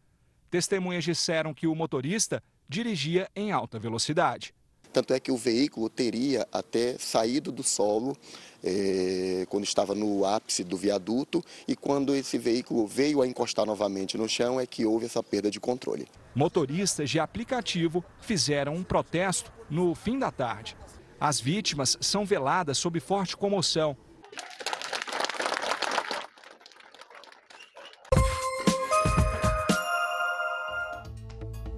Testemunhas 0.51 1.05
disseram 1.05 1.53
que 1.53 1.65
o 1.65 1.73
motorista 1.73 2.43
dirigia 2.67 3.29
em 3.33 3.53
alta 3.53 3.79
velocidade. 3.79 4.53
Tanto 4.91 5.13
é 5.13 5.19
que 5.19 5.31
o 5.31 5.37
veículo 5.37 5.89
teria 5.89 6.45
até 6.51 6.97
saído 6.97 7.53
do 7.53 7.63
solo 7.63 8.17
é, 8.61 9.45
quando 9.47 9.63
estava 9.63 9.95
no 9.95 10.25
ápice 10.25 10.61
do 10.61 10.75
viaduto 10.75 11.41
e 11.69 11.73
quando 11.73 12.13
esse 12.13 12.37
veículo 12.37 12.85
veio 12.85 13.21
a 13.21 13.27
encostar 13.27 13.65
novamente 13.65 14.17
no 14.17 14.27
chão 14.27 14.59
é 14.59 14.65
que 14.65 14.85
houve 14.85 15.05
essa 15.05 15.23
perda 15.23 15.49
de 15.49 15.61
controle. 15.61 16.05
Motoristas 16.35 17.09
de 17.09 17.17
aplicativo 17.17 18.03
fizeram 18.19 18.75
um 18.75 18.83
protesto 18.83 19.53
no 19.69 19.95
fim 19.95 20.19
da 20.19 20.29
tarde. 20.29 20.75
As 21.17 21.39
vítimas 21.39 21.97
são 22.01 22.25
veladas 22.25 22.77
sob 22.77 22.99
forte 22.99 23.37
comoção. 23.37 23.95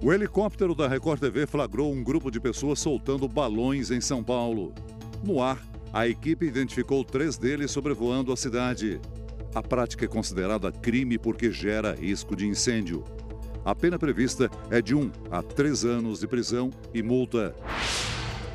O 0.02 0.12
helicóptero 0.12 0.74
da 0.74 0.88
Record 0.88 1.20
TV 1.20 1.46
flagrou 1.46 1.92
um 1.92 2.02
grupo 2.02 2.28
de 2.28 2.40
pessoas 2.40 2.80
soltando 2.80 3.28
balões 3.28 3.92
em 3.92 4.00
São 4.00 4.24
Paulo. 4.24 4.74
No 5.22 5.40
ar, 5.40 5.62
a 5.92 6.08
equipe 6.08 6.46
identificou 6.46 7.04
três 7.04 7.38
deles 7.38 7.70
sobrevoando 7.70 8.32
a 8.32 8.36
cidade. 8.36 9.00
A 9.54 9.62
prática 9.62 10.04
é 10.04 10.08
considerada 10.08 10.72
crime 10.72 11.16
porque 11.16 11.52
gera 11.52 11.94
risco 11.94 12.34
de 12.34 12.46
incêndio. 12.46 13.04
A 13.68 13.74
pena 13.74 13.98
prevista 13.98 14.50
é 14.70 14.80
de 14.80 14.94
um 14.94 15.10
a 15.30 15.42
três 15.42 15.84
anos 15.84 16.20
de 16.20 16.26
prisão 16.26 16.70
e 16.94 17.02
multa. 17.02 17.54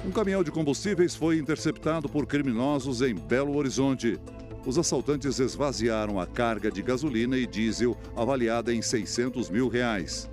Um 0.04 0.10
caminhão 0.10 0.44
de 0.44 0.50
combustíveis 0.50 1.16
foi 1.16 1.38
interceptado 1.38 2.10
por 2.10 2.26
criminosos 2.26 3.00
em 3.04 3.14
Belo 3.14 3.56
Horizonte. 3.56 4.20
os 4.66 4.76
assaltantes 4.80 5.38
esvaziaram 5.38 6.20
a 6.20 6.26
carga 6.26 6.72
de 6.72 6.82
gasolina 6.82 7.38
e 7.38 7.46
diesel 7.46 7.96
avaliada 8.16 8.74
em 8.74 8.82
600 8.82 9.52
mil 9.52 9.68
reais. 9.68 10.28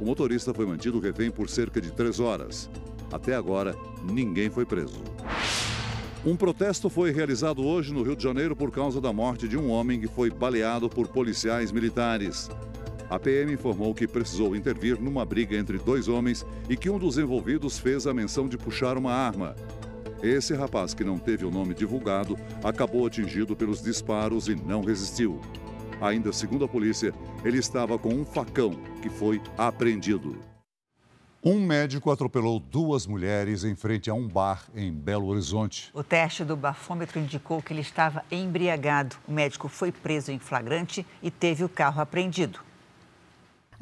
O 0.00 0.04
motorista 0.04 0.52
foi 0.52 0.66
mantido 0.66 0.98
refém 0.98 1.30
por 1.30 1.48
cerca 1.48 1.80
de 1.80 1.92
três 1.92 2.18
horas. 2.18 2.68
Até 3.12 3.36
agora, 3.36 3.76
ninguém 4.02 4.50
foi 4.50 4.66
preso. 4.66 5.00
Um 6.26 6.34
protesto 6.34 6.90
foi 6.90 7.12
realizado 7.12 7.64
hoje 7.64 7.92
no 7.92 8.02
Rio 8.02 8.16
de 8.16 8.24
Janeiro 8.24 8.56
por 8.56 8.72
causa 8.72 9.00
da 9.00 9.12
morte 9.12 9.46
de 9.46 9.56
um 9.56 9.70
homem 9.70 10.00
que 10.00 10.08
foi 10.08 10.28
baleado 10.28 10.88
por 10.88 11.06
policiais 11.06 11.70
militares. 11.70 12.50
A 13.10 13.18
PM 13.18 13.52
informou 13.52 13.94
que 13.94 14.08
precisou 14.08 14.56
intervir 14.56 15.00
numa 15.00 15.24
briga 15.24 15.56
entre 15.56 15.78
dois 15.78 16.08
homens 16.08 16.44
e 16.68 16.76
que 16.76 16.88
um 16.88 16.98
dos 16.98 17.18
envolvidos 17.18 17.78
fez 17.78 18.06
a 18.06 18.14
menção 18.14 18.48
de 18.48 18.56
puxar 18.56 18.96
uma 18.96 19.12
arma. 19.12 19.54
Esse 20.22 20.54
rapaz, 20.54 20.94
que 20.94 21.04
não 21.04 21.18
teve 21.18 21.44
o 21.44 21.50
nome 21.50 21.74
divulgado, 21.74 22.38
acabou 22.62 23.06
atingido 23.06 23.54
pelos 23.54 23.82
disparos 23.82 24.48
e 24.48 24.54
não 24.54 24.82
resistiu. 24.82 25.40
Ainda 26.00 26.32
segundo 26.32 26.64
a 26.64 26.68
polícia, 26.68 27.12
ele 27.44 27.58
estava 27.58 27.98
com 27.98 28.08
um 28.08 28.24
facão 28.24 28.74
que 29.02 29.10
foi 29.10 29.40
apreendido. 29.56 30.38
Um 31.46 31.60
médico 31.60 32.10
atropelou 32.10 32.58
duas 32.58 33.06
mulheres 33.06 33.64
em 33.64 33.74
frente 33.74 34.08
a 34.08 34.14
um 34.14 34.26
bar 34.26 34.64
em 34.74 34.90
Belo 34.90 35.26
Horizonte. 35.26 35.90
O 35.92 36.02
teste 36.02 36.42
do 36.42 36.56
bafômetro 36.56 37.20
indicou 37.20 37.60
que 37.60 37.70
ele 37.70 37.82
estava 37.82 38.24
embriagado. 38.32 39.16
O 39.28 39.32
médico 39.32 39.68
foi 39.68 39.92
preso 39.92 40.32
em 40.32 40.38
flagrante 40.38 41.06
e 41.22 41.30
teve 41.30 41.62
o 41.62 41.68
carro 41.68 42.00
apreendido. 42.00 42.60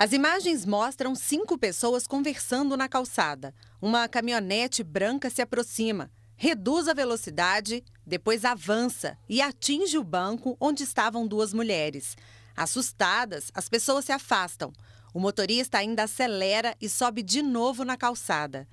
As 0.03 0.13
imagens 0.13 0.67
mostram 0.67 1.15
cinco 1.15 1.57
pessoas 1.57 2.09
conversando 2.09 2.77
na 2.77 2.89
calçada. 2.89 3.55
Uma 3.81 4.09
caminhonete 4.09 4.83
branca 4.83 5.31
se 5.31 5.41
aproxima, 5.41 6.11
reduz 6.35 6.89
a 6.89 6.93
velocidade, 6.93 7.85
depois 8.05 8.45
avança 8.45 9.17
e 9.29 9.41
atinge 9.41 9.97
o 9.97 10.03
banco 10.03 10.57
onde 10.61 10.83
estavam 10.83 11.25
duas 11.25 11.55
mulheres. 11.55 12.17
Assustadas, 12.57 13.53
as 13.55 13.69
pessoas 13.69 14.05
se 14.05 14.11
afastam. 14.11 14.73
O 15.15 15.21
motorista 15.21 15.79
ainda 15.79 16.03
acelera 16.03 16.75
e 16.81 16.89
sobe 16.89 17.23
de 17.23 17.41
novo 17.41 17.85
na 17.85 17.97
calçada. 17.97 18.67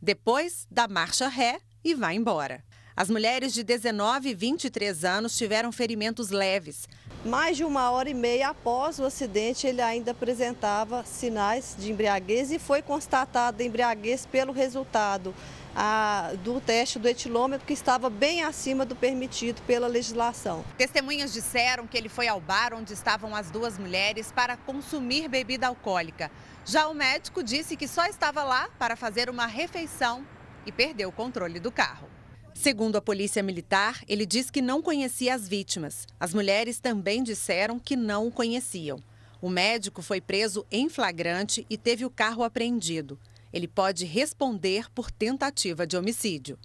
Depois, 0.00 0.68
dá 0.70 0.86
marcha 0.86 1.26
ré 1.26 1.58
e 1.82 1.96
vai 1.96 2.14
embora. 2.14 2.62
As 2.98 3.10
mulheres 3.10 3.52
de 3.52 3.62
19 3.62 4.30
e 4.30 4.34
23 4.34 5.04
anos 5.04 5.36
tiveram 5.36 5.70
ferimentos 5.70 6.30
leves. 6.30 6.88
Mais 7.26 7.54
de 7.54 7.62
uma 7.62 7.90
hora 7.90 8.08
e 8.08 8.14
meia 8.14 8.48
após 8.48 8.98
o 8.98 9.04
acidente, 9.04 9.66
ele 9.66 9.82
ainda 9.82 10.12
apresentava 10.12 11.04
sinais 11.04 11.76
de 11.78 11.92
embriaguez 11.92 12.50
e 12.50 12.58
foi 12.58 12.80
constatada 12.80 13.62
embriaguez 13.62 14.24
pelo 14.24 14.50
resultado 14.50 15.34
a, 15.74 16.32
do 16.42 16.58
teste 16.58 16.98
do 16.98 17.06
etilômetro, 17.06 17.66
que 17.66 17.74
estava 17.74 18.08
bem 18.08 18.42
acima 18.42 18.86
do 18.86 18.96
permitido 18.96 19.60
pela 19.66 19.86
legislação. 19.86 20.64
Testemunhas 20.78 21.34
disseram 21.34 21.86
que 21.86 21.98
ele 21.98 22.08
foi 22.08 22.28
ao 22.28 22.40
bar 22.40 22.72
onde 22.72 22.94
estavam 22.94 23.36
as 23.36 23.50
duas 23.50 23.76
mulheres 23.76 24.32
para 24.32 24.56
consumir 24.56 25.28
bebida 25.28 25.66
alcoólica. 25.66 26.30
Já 26.64 26.88
o 26.88 26.94
médico 26.94 27.42
disse 27.42 27.76
que 27.76 27.86
só 27.86 28.06
estava 28.06 28.42
lá 28.42 28.70
para 28.78 28.96
fazer 28.96 29.28
uma 29.28 29.44
refeição 29.44 30.24
e 30.64 30.72
perdeu 30.72 31.10
o 31.10 31.12
controle 31.12 31.60
do 31.60 31.70
carro. 31.70 32.15
Segundo 32.56 32.96
a 32.96 33.00
Polícia 33.00 33.42
Militar, 33.42 34.02
ele 34.08 34.26
diz 34.26 34.50
que 34.50 34.60
não 34.60 34.82
conhecia 34.82 35.34
as 35.34 35.46
vítimas. 35.46 36.06
As 36.18 36.34
mulheres 36.34 36.80
também 36.80 37.22
disseram 37.22 37.78
que 37.78 37.94
não 37.94 38.26
o 38.26 38.32
conheciam. 38.32 38.98
O 39.40 39.48
médico 39.48 40.02
foi 40.02 40.20
preso 40.20 40.66
em 40.70 40.88
flagrante 40.88 41.64
e 41.70 41.76
teve 41.76 42.04
o 42.04 42.10
carro 42.10 42.42
apreendido 42.42 43.18
ele 43.56 43.66
pode 43.66 44.04
responder 44.04 44.90
por 44.94 45.10
tentativa 45.10 45.86
de 45.86 45.96
homicídio. 45.96 46.58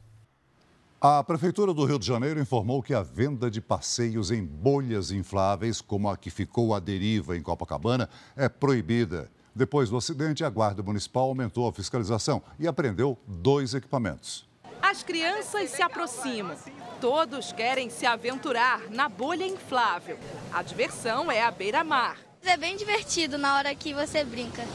A 0.99 1.23
Prefeitura 1.23 1.73
do 1.73 1.85
Rio 1.85 1.97
de 1.97 2.05
Janeiro 2.05 2.39
informou 2.39 2.83
que 2.83 2.93
a 2.93 3.01
venda 3.01 3.49
de 3.49 3.61
passeios 3.61 4.29
em 4.29 4.45
bolhas 4.45 5.09
infláveis, 5.09 5.79
como 5.79 6.09
a 6.09 6.17
que 6.17 6.29
ficou 6.29 6.75
à 6.75 6.81
deriva 6.81 7.37
em 7.37 7.41
Copacabana, 7.41 8.09
é 8.35 8.49
proibida. 8.49 9.31
Depois 9.55 9.89
do 9.89 9.95
acidente, 9.95 10.43
a 10.43 10.49
Guarda 10.49 10.83
Municipal 10.83 11.29
aumentou 11.29 11.65
a 11.65 11.71
fiscalização 11.71 12.43
e 12.59 12.67
apreendeu 12.67 13.17
dois 13.25 13.73
equipamentos. 13.73 14.50
As 14.91 15.03
crianças 15.03 15.69
se 15.69 15.81
aproximam. 15.81 16.57
Todos 16.99 17.53
querem 17.53 17.89
se 17.89 18.05
aventurar 18.05 18.81
na 18.89 19.07
bolha 19.07 19.45
inflável. 19.45 20.19
A 20.51 20.61
diversão 20.61 21.31
é 21.31 21.41
a 21.41 21.49
beira-mar. 21.49 22.17
É 22.43 22.57
bem 22.57 22.75
divertido 22.75 23.37
na 23.37 23.55
hora 23.55 23.73
que 23.73 23.93
você 23.93 24.21
brinca 24.25 24.67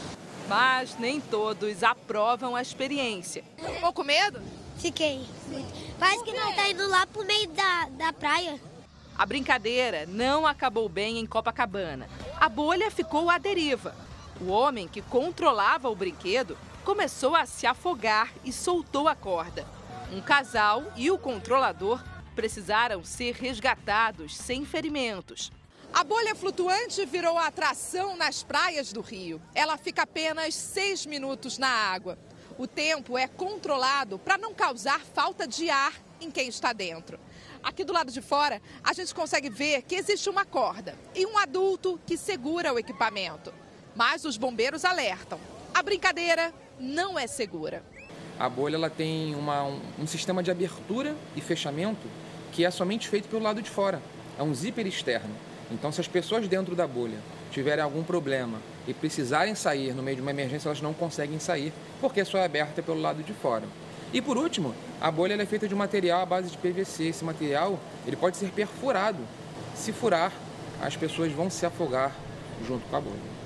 mas 0.47 0.97
nem 0.97 1.19
todos 1.19 1.83
aprovam 1.83 2.55
a 2.55 2.61
experiência. 2.61 3.43
Ficou 3.57 3.91
com 3.91 4.03
medo? 4.03 4.41
Fiquei. 4.77 5.25
Parece 5.99 6.23
que 6.23 6.31
não 6.33 6.49
está 6.49 6.69
indo 6.69 6.87
lá 6.87 7.05
pro 7.05 7.25
meio 7.25 7.49
da, 7.49 7.89
da 7.89 8.13
praia. 8.13 8.59
A 9.17 9.25
brincadeira 9.25 10.05
não 10.07 10.47
acabou 10.47 10.87
bem 10.87 11.19
em 11.19 11.25
Copacabana. 11.25 12.07
A 12.39 12.47
bolha 12.47 12.89
ficou 12.89 13.29
à 13.29 13.37
deriva. 13.37 13.93
O 14.39 14.47
homem 14.47 14.87
que 14.87 15.01
controlava 15.01 15.89
o 15.89 15.95
brinquedo 15.95 16.57
começou 16.85 17.35
a 17.35 17.45
se 17.45 17.67
afogar 17.67 18.31
e 18.45 18.53
soltou 18.53 19.07
a 19.07 19.15
corda. 19.15 19.76
Um 20.11 20.21
casal 20.21 20.85
e 20.95 21.11
o 21.11 21.17
controlador 21.17 22.01
precisaram 22.33 23.03
ser 23.03 23.35
resgatados 23.35 24.37
sem 24.37 24.65
ferimentos. 24.65 25.51
A 25.93 26.03
bolha 26.03 26.33
flutuante 26.33 27.05
virou 27.05 27.37
atração 27.37 28.15
nas 28.15 28.41
praias 28.41 28.93
do 28.93 29.01
Rio. 29.01 29.41
Ela 29.53 29.77
fica 29.77 30.03
apenas 30.03 30.55
seis 30.55 31.05
minutos 31.05 31.57
na 31.57 31.67
água. 31.67 32.17
O 32.57 32.65
tempo 32.65 33.17
é 33.17 33.27
controlado 33.27 34.17
para 34.17 34.37
não 34.37 34.53
causar 34.53 35.01
falta 35.01 35.45
de 35.45 35.69
ar 35.69 35.93
em 36.21 36.31
quem 36.31 36.47
está 36.47 36.71
dentro. 36.71 37.19
Aqui 37.61 37.83
do 37.83 37.93
lado 37.93 38.11
de 38.11 38.21
fora, 38.21 38.61
a 38.83 38.93
gente 38.93 39.13
consegue 39.13 39.49
ver 39.49 39.81
que 39.81 39.95
existe 39.95 40.29
uma 40.29 40.45
corda 40.45 40.95
e 41.13 41.25
um 41.25 41.37
adulto 41.37 41.99
que 42.05 42.15
segura 42.15 42.73
o 42.73 42.79
equipamento. 42.79 43.53
Mas 43.95 44.23
os 44.23 44.37
bombeiros 44.37 44.85
alertam: 44.85 45.39
a 45.73 45.83
brincadeira 45.83 46.53
não 46.79 47.19
é 47.19 47.27
segura. 47.27 47.83
A 48.39 48.47
bolha 48.47 48.75
ela 48.75 48.89
tem 48.89 49.33
uma, 49.35 49.63
um, 49.63 49.79
um 49.99 50.07
sistema 50.07 50.43
de 50.43 50.51
abertura 50.51 51.15
e 51.35 51.41
fechamento 51.41 52.07
que 52.51 52.63
é 52.63 52.71
somente 52.71 53.07
feito 53.07 53.27
pelo 53.27 53.41
lado 53.41 53.61
de 53.61 53.69
fora. 53.69 54.01
É 54.37 54.43
um 54.43 54.53
zíper 54.53 54.85
externo. 54.85 55.33
Então, 55.71 55.91
se 55.91 55.99
as 55.99 56.07
pessoas 56.07 56.47
dentro 56.47 56.75
da 56.75 56.87
bolha 56.87 57.17
tiverem 57.51 57.83
algum 57.83 58.03
problema 58.03 58.59
e 58.87 58.93
precisarem 58.93 59.55
sair 59.55 59.93
no 59.93 60.03
meio 60.03 60.17
de 60.17 60.21
uma 60.21 60.31
emergência, 60.31 60.67
elas 60.69 60.81
não 60.81 60.93
conseguem 60.93 61.39
sair, 61.39 61.73
porque 61.99 62.23
só 62.23 62.37
é 62.37 62.45
aberta 62.45 62.81
pelo 62.81 63.01
lado 63.01 63.23
de 63.23 63.33
fora. 63.33 63.63
E 64.13 64.21
por 64.21 64.37
último, 64.37 64.73
a 65.01 65.11
bolha 65.11 65.33
é 65.33 65.45
feita 65.45 65.67
de 65.67 65.75
material 65.75 66.21
à 66.21 66.25
base 66.25 66.49
de 66.49 66.57
PVC. 66.57 67.05
Esse 67.05 67.25
material 67.25 67.79
ele 68.05 68.15
pode 68.15 68.37
ser 68.37 68.49
perfurado. 68.51 69.19
Se 69.75 69.91
furar, 69.91 70.31
as 70.81 70.95
pessoas 70.95 71.31
vão 71.31 71.49
se 71.49 71.65
afogar 71.65 72.15
junto 72.65 72.87
com 72.87 72.95
a 72.95 73.01
bolha. 73.01 73.37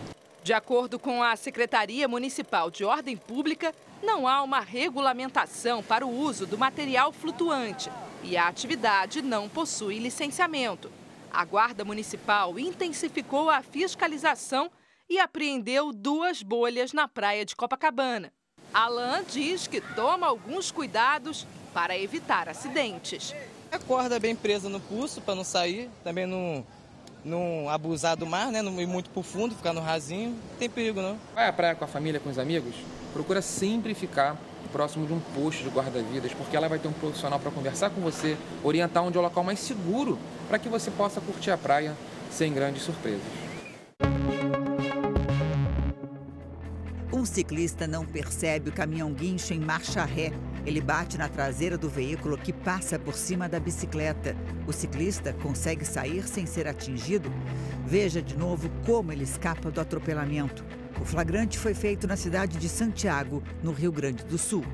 De 0.44 0.54
acordo 0.54 1.00
com 1.00 1.24
a 1.24 1.36
Secretaria 1.36 2.08
Municipal 2.08 2.70
de 2.70 2.84
Ordem 2.84 3.18
Pública, 3.18 3.74
não 4.02 4.28
há 4.28 4.42
uma 4.42 4.60
regulamentação 4.60 5.84
para 5.84 6.06
o 6.06 6.20
uso 6.20 6.46
do 6.46 6.58
material 6.58 7.12
flutuante 7.12 7.90
e 8.24 8.38
a 8.38 8.48
atividade 8.48 9.22
não 9.22 9.50
possui 9.50 10.00
licenciamento. 10.00 10.92
A 11.32 11.46
Guarda 11.46 11.86
Municipal 11.86 12.60
intensificou 12.60 13.50
a 13.50 13.62
fiscalização 13.62 14.70
e 15.10 15.20
apreendeu 15.20 15.92
duas 15.92 16.42
bolhas 16.42 16.94
na 16.94 17.08
praia 17.08 17.46
de 17.46 17.56
Copacabana. 17.56 18.32
Alain 18.74 19.24
diz 19.30 19.68
que 19.68 19.82
toma 19.82 20.28
alguns 20.28 20.72
cuidados 20.72 21.46
para 21.74 21.98
evitar 21.98 22.48
acidentes. 22.48 23.34
A 23.72 23.80
corda 23.80 24.20
bem 24.20 24.36
presa 24.36 24.70
no 24.70 24.80
pulso 24.80 25.22
para 25.22 25.36
não 25.36 25.44
sair, 25.44 25.90
também 26.04 26.26
não, 26.26 26.66
não 27.24 27.70
abusar 27.70 28.16
do 28.18 28.26
mar, 28.26 28.52
né? 28.52 28.62
não 28.62 28.82
ir 28.82 28.86
muito 28.86 29.10
para 29.10 29.20
o 29.20 29.24
fundo, 29.24 29.56
ficar 29.56 29.74
no 29.74 29.82
rasinho. 29.82 30.32
Não 30.32 30.58
tem 30.58 30.70
perigo 30.70 31.02
não. 31.02 31.18
Vai 31.34 31.48
à 31.48 31.54
praia 31.54 31.76
com 31.76 31.86
a 31.86 31.88
família, 31.88 32.20
com 32.20 32.30
os 32.30 32.38
amigos, 32.38 32.76
procura 33.14 33.42
sempre 33.42 33.94
ficar 33.94 34.38
próximo 34.72 35.06
de 35.06 35.14
um 35.14 35.20
posto 35.20 35.64
de 35.64 35.70
guarda-vidas, 35.70 36.34
porque 36.34 36.56
ela 36.56 36.68
vai 36.68 36.80
ter 36.80 36.88
um 36.88 36.94
profissional 36.94 37.40
para 37.40 37.52
conversar 37.52 37.90
com 37.90 38.02
você, 38.02 38.38
orientar 38.64 39.04
onde 39.04 39.18
é 39.18 39.20
o 39.20 39.24
local 39.24 39.44
mais 39.44 39.60
seguro 39.60 40.18
para 40.48 40.58
que 40.58 40.70
você 40.70 40.90
possa 40.90 41.22
curtir 41.22 41.52
a 41.52 41.58
praia 41.58 41.96
sem 42.32 42.54
grandes 42.54 42.84
surpresas. 42.84 43.22
Um 47.14 47.26
ciclista 47.26 47.86
não 47.86 48.06
percebe 48.06 48.70
o 48.70 48.74
caminhão 48.74 49.14
guincho 49.14 49.54
em 49.54 49.60
marcha 49.60 50.04
ré. 50.04 50.32
Ele 50.66 50.82
bate 50.82 51.18
na 51.18 51.28
traseira 51.28 51.78
do 51.78 51.90
veículo 51.90 52.38
que 52.38 52.54
passa 52.54 52.98
por 52.98 53.14
cima 53.14 53.48
da 53.48 53.60
bicicleta. 53.60 54.36
O 54.66 54.74
ciclista 54.74 55.34
consegue 55.34 55.86
sair 55.86 56.28
sem 56.28 56.46
ser 56.48 56.68
atingido. 56.68 57.32
Veja 57.86 58.22
de 58.22 58.36
novo 58.36 58.72
como 58.86 59.12
ele 59.12 59.24
escapa 59.24 59.70
do 59.70 59.80
atropelamento. 59.80 60.64
O 61.00 61.06
flagrante 61.06 61.58
foi 61.58 61.74
feito 61.74 62.08
na 62.08 62.18
cidade 62.18 62.58
de 62.58 62.68
Santiago, 62.68 63.42
no 63.64 63.72
Rio 63.72 63.92
Grande 63.92 64.24
do 64.24 64.38
Sul. 64.38 64.66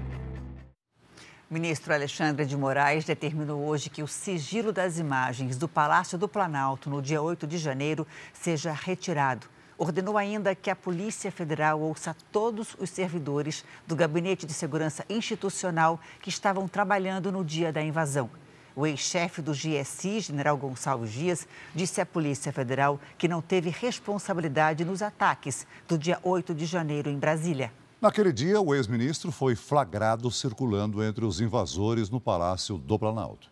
O 1.49 1.53
ministro 1.53 1.93
Alexandre 1.93 2.45
de 2.45 2.57
Moraes 2.57 3.05
determinou 3.05 3.65
hoje 3.65 3.89
que 3.89 4.03
o 4.03 4.07
sigilo 4.07 4.73
das 4.73 4.99
imagens 4.99 5.57
do 5.57 5.67
Palácio 5.67 6.17
do 6.17 6.27
Planalto 6.27 6.89
no 6.89 7.01
dia 7.01 7.21
8 7.21 7.47
de 7.47 7.57
janeiro 7.57 8.05
seja 8.33 8.73
retirado. 8.73 9.47
Ordenou 9.77 10.17
ainda 10.17 10.55
que 10.55 10.69
a 10.69 10.75
Polícia 10.75 11.31
Federal 11.31 11.79
ouça 11.79 12.15
todos 12.31 12.75
os 12.79 12.89
servidores 12.89 13.63
do 13.85 13.95
Gabinete 13.95 14.45
de 14.45 14.53
Segurança 14.53 15.05
Institucional 15.09 15.99
que 16.21 16.29
estavam 16.29 16.67
trabalhando 16.67 17.31
no 17.31 17.45
dia 17.45 17.71
da 17.71 17.81
invasão. 17.81 18.29
O 18.77 18.85
ex-chefe 18.85 19.41
do 19.41 19.53
GSI, 19.53 20.19
general 20.19 20.55
Gonçalves 20.55 21.11
Dias, 21.11 21.47
disse 21.73 21.99
à 21.99 22.05
Polícia 22.05 22.53
Federal 22.53 22.99
que 23.17 23.27
não 23.27 23.41
teve 23.41 23.71
responsabilidade 23.71 24.85
nos 24.85 25.01
ataques 25.01 25.65
do 25.87 25.97
dia 25.97 26.19
8 26.21 26.53
de 26.53 26.67
janeiro 26.67 27.09
em 27.09 27.17
Brasília. 27.17 27.73
Naquele 27.99 28.31
dia, 28.31 28.61
o 28.61 28.75
ex-ministro 28.75 29.31
foi 29.31 29.55
flagrado 29.55 30.29
circulando 30.29 31.03
entre 31.03 31.25
os 31.25 31.41
invasores 31.41 32.11
no 32.11 32.21
Palácio 32.21 32.77
do 32.77 32.99
Planalto. 32.99 33.49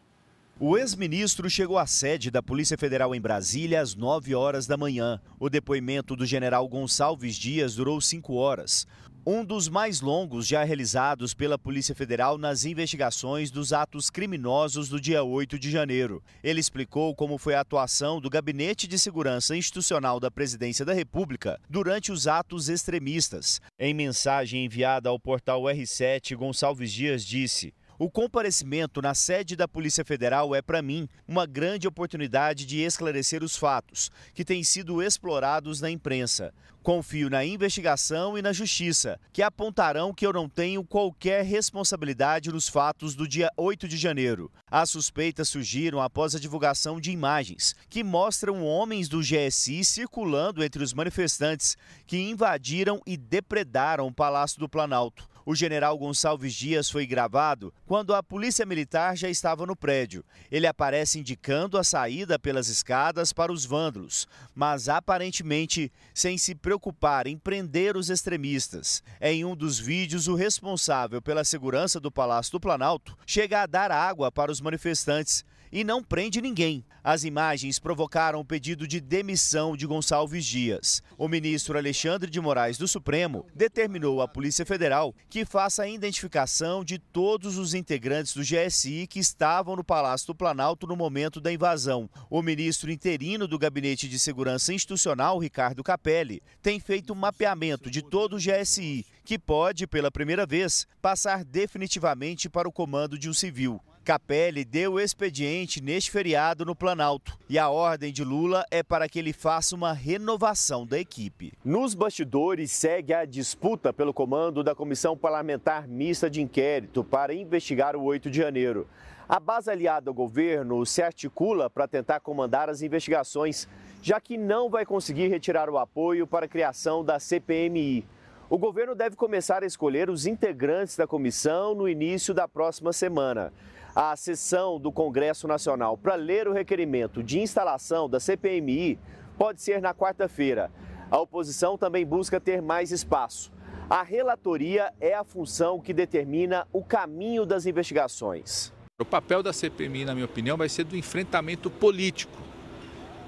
O 0.59 0.77
ex-ministro 0.77 1.49
chegou 1.49 1.79
à 1.79 1.87
sede 1.87 2.29
da 2.29 2.43
Polícia 2.43 2.77
Federal 2.77 3.15
em 3.15 3.19
Brasília 3.19 3.81
às 3.81 3.95
9 3.95 4.35
horas 4.35 4.67
da 4.67 4.77
manhã. 4.77 5.19
O 5.39 5.49
depoimento 5.49 6.15
do 6.15 6.23
general 6.23 6.67
Gonçalves 6.67 7.35
Dias 7.35 7.73
durou 7.73 7.99
cinco 7.99 8.35
horas 8.35 8.85
um 9.25 9.43
dos 9.43 9.67
mais 9.67 10.01
longos 10.01 10.45
já 10.45 10.63
realizados 10.63 11.33
pela 11.33 11.57
Polícia 11.57 11.95
Federal 11.95 12.37
nas 12.37 12.63
investigações 12.63 13.49
dos 13.49 13.73
atos 13.73 14.11
criminosos 14.11 14.87
do 14.87 15.01
dia 15.01 15.23
8 15.23 15.57
de 15.57 15.71
janeiro. 15.71 16.23
Ele 16.43 16.59
explicou 16.59 17.15
como 17.15 17.39
foi 17.39 17.55
a 17.55 17.61
atuação 17.61 18.21
do 18.21 18.29
Gabinete 18.29 18.87
de 18.87 18.99
Segurança 18.99 19.55
Institucional 19.55 20.19
da 20.19 20.29
Presidência 20.29 20.85
da 20.85 20.93
República 20.93 21.59
durante 21.67 22.11
os 22.11 22.27
atos 22.27 22.69
extremistas. 22.69 23.59
Em 23.79 23.95
mensagem 23.95 24.63
enviada 24.63 25.09
ao 25.09 25.19
portal 25.19 25.63
R7, 25.63 26.35
Gonçalves 26.35 26.91
Dias 26.91 27.25
disse: 27.25 27.73
o 27.97 28.09
comparecimento 28.09 29.01
na 29.01 29.13
sede 29.13 29.55
da 29.55 29.67
Polícia 29.67 30.03
Federal 30.03 30.53
é, 30.53 30.61
para 30.61 30.81
mim, 30.81 31.07
uma 31.27 31.45
grande 31.45 31.87
oportunidade 31.87 32.65
de 32.65 32.81
esclarecer 32.81 33.43
os 33.43 33.55
fatos 33.55 34.11
que 34.33 34.43
têm 34.43 34.63
sido 34.63 35.01
explorados 35.01 35.79
na 35.79 35.89
imprensa. 35.89 36.53
Confio 36.83 37.31
na 37.31 37.43
investigação 37.43 38.37
e 38.37 38.43
na 38.43 38.53
justiça, 38.53 39.19
que 39.33 39.41
apontarão 39.41 40.13
que 40.13 40.23
eu 40.23 40.31
não 40.31 40.47
tenho 40.47 40.83
qualquer 40.83 41.43
responsabilidade 41.43 42.51
nos 42.51 42.69
fatos 42.69 43.15
do 43.15 43.27
dia 43.27 43.49
8 43.57 43.87
de 43.87 43.97
janeiro. 43.97 44.51
As 44.69 44.91
suspeitas 44.91 45.49
surgiram 45.49 45.99
após 45.99 46.35
a 46.35 46.39
divulgação 46.39 47.01
de 47.01 47.09
imagens 47.09 47.73
que 47.89 48.03
mostram 48.03 48.63
homens 48.63 49.09
do 49.09 49.21
GSI 49.21 49.83
circulando 49.83 50.63
entre 50.63 50.83
os 50.83 50.93
manifestantes 50.93 51.75
que 52.05 52.19
invadiram 52.19 53.01
e 53.03 53.17
depredaram 53.17 54.05
o 54.05 54.13
Palácio 54.13 54.59
do 54.59 54.69
Planalto. 54.69 55.27
O 55.45 55.53
general 55.53 55.95
Gonçalves 55.95 56.55
Dias 56.55 56.89
foi 56.89 57.05
gravado 57.05 57.71
quando 57.85 58.15
a 58.15 58.23
polícia 58.23 58.65
militar 58.65 59.15
já 59.15 59.29
estava 59.29 59.63
no 59.63 59.75
prédio. 59.75 60.25
Ele 60.49 60.65
aparece 60.65 61.19
indicando 61.19 61.77
a 61.77 61.83
saída 61.83 62.39
pelas 62.39 62.67
escadas 62.67 63.31
para 63.31 63.53
os 63.53 63.63
vândalos, 63.63 64.27
mas 64.55 64.89
aparentemente 64.89 65.91
sem 66.15 66.35
se 66.35 66.55
preocupar 66.55 67.27
em 67.27 67.37
prender 67.37 67.95
os 67.95 68.09
extremistas. 68.09 69.03
Em 69.21 69.45
um 69.45 69.55
dos 69.55 69.77
vídeos, 69.77 70.27
o 70.27 70.33
responsável 70.33 71.21
pela 71.21 71.43
segurança 71.43 71.99
do 71.99 72.11
Palácio 72.11 72.53
do 72.53 72.59
Planalto 72.59 73.15
chega 73.23 73.61
a 73.61 73.67
dar 73.67 73.91
água 73.91 74.31
para 74.31 74.51
os 74.51 74.59
manifestantes 74.59 75.45
e 75.71 75.83
não 75.83 76.03
prende 76.03 76.41
ninguém. 76.41 76.83
As 77.03 77.23
imagens 77.23 77.77
provocaram 77.77 78.39
o 78.39 78.45
pedido 78.45 78.87
de 78.87 78.99
demissão 78.99 79.77
de 79.77 79.85
Gonçalves 79.85 80.43
Dias. 80.43 81.03
O 81.17 81.27
ministro 81.27 81.77
Alexandre 81.77 82.31
de 82.31 82.41
Moraes 82.41 82.79
do 82.79 82.87
Supremo 82.87 83.45
determinou 83.53 84.23
à 84.23 84.27
Polícia 84.27 84.65
Federal 84.65 85.13
que 85.29 85.45
faça 85.45 85.83
a 85.83 85.87
identificação 85.87 86.83
de 86.83 86.97
todos 86.97 87.59
os 87.59 87.75
integrantes 87.75 88.33
do 88.33 88.41
GSI 88.41 89.05
que 89.05 89.19
estavam 89.19 89.75
no 89.75 89.83
Palácio 89.83 90.25
do 90.25 90.35
Planalto 90.35 90.87
no 90.87 90.95
momento 90.95 91.39
da 91.39 91.53
invasão. 91.53 92.09
O 92.27 92.41
ministro 92.41 92.91
interino 92.91 93.47
do 93.47 93.59
Gabinete 93.59 94.09
de 94.09 94.17
Segurança 94.17 94.73
Institucional, 94.73 95.37
Ricardo 95.37 95.83
Capelli, 95.83 96.41
tem 96.59 96.79
feito 96.79 97.13
um 97.13 97.15
mapeamento 97.15 97.91
de 97.91 98.01
todo 98.01 98.35
o 98.35 98.39
GSI, 98.39 99.05
que 99.23 99.37
pode, 99.37 99.85
pela 99.85 100.09
primeira 100.09 100.45
vez, 100.45 100.87
passar 101.01 101.43
definitivamente 101.43 102.49
para 102.49 102.67
o 102.67 102.71
comando 102.71 103.17
de 103.17 103.29
um 103.29 103.33
civil. 103.33 103.79
Capelli 104.05 104.63
deu 104.63 104.99
expediente 104.99 105.81
neste 105.81 106.11
feriado 106.11 106.63
no 106.63 106.75
Planalto 106.75 107.35
e 107.49 107.57
a 107.57 107.71
ordem 107.71 108.13
de 108.13 108.23
Lula 108.23 108.63
é 108.69 108.83
para 108.83 109.09
que 109.09 109.17
ele 109.17 109.33
faça 109.33 109.75
uma 109.75 109.93
renovação 109.93 110.85
da 110.85 110.99
equipe. 110.99 111.53
Nos 111.65 111.95
bastidores 111.95 112.71
segue 112.71 113.15
a 113.15 113.25
disputa 113.25 113.91
pelo 113.91 114.13
comando 114.13 114.63
da 114.63 114.75
Comissão 114.75 115.17
Parlamentar 115.17 115.87
Mista 115.87 116.29
de 116.29 116.39
Inquérito 116.39 117.03
para 117.03 117.33
investigar 117.33 117.95
o 117.95 118.03
8 118.03 118.29
de 118.29 118.37
janeiro. 118.37 118.87
A 119.27 119.39
base 119.39 119.71
aliada 119.71 120.11
ao 120.11 120.13
governo 120.13 120.85
se 120.85 121.01
articula 121.01 121.67
para 121.67 121.87
tentar 121.87 122.19
comandar 122.19 122.69
as 122.69 122.83
investigações, 122.83 123.67
já 124.03 124.21
que 124.21 124.37
não 124.37 124.69
vai 124.69 124.85
conseguir 124.85 125.29
retirar 125.29 125.67
o 125.67 125.79
apoio 125.79 126.27
para 126.27 126.45
a 126.45 126.49
criação 126.49 127.03
da 127.03 127.19
CPMI. 127.19 128.05
O 128.47 128.59
governo 128.59 128.93
deve 128.93 129.15
começar 129.15 129.63
a 129.63 129.65
escolher 129.65 130.11
os 130.11 130.27
integrantes 130.27 130.95
da 130.95 131.07
comissão 131.07 131.73
no 131.73 131.89
início 131.89 132.35
da 132.35 132.47
próxima 132.47 132.93
semana 132.93 133.51
a 133.95 134.13
sessão 134.17 134.77
do 134.77 134.91
Congresso 134.91 135.47
Nacional 135.47 135.97
para 135.97 136.15
ler 136.15 136.49
o 136.49 136.51
requerimento 136.51 137.23
de 137.23 137.39
instalação 137.39 138.09
da 138.09 138.19
CPMI 138.19 138.99
pode 139.37 139.61
ser 139.61 139.81
na 139.81 139.93
quarta-feira. 139.93 140.69
A 141.09 141.17
oposição 141.17 141.77
também 141.77 142.05
busca 142.05 142.41
ter 142.41 142.61
mais 142.61 142.91
espaço. 142.91 143.53
A 143.89 144.03
relatoria 144.03 144.91
é 144.99 145.13
a 145.13 145.23
função 145.23 145.79
que 145.79 145.93
determina 145.93 146.67
o 146.73 146.83
caminho 146.83 147.45
das 147.45 147.65
investigações. 147.65 148.73
O 148.99 149.05
papel 149.05 149.41
da 149.41 149.53
CPMI, 149.53 150.03
na 150.03 150.13
minha 150.13 150.25
opinião, 150.25 150.57
vai 150.57 150.67
ser 150.67 150.83
do 150.83 150.97
enfrentamento 150.97 151.69
político, 151.69 152.37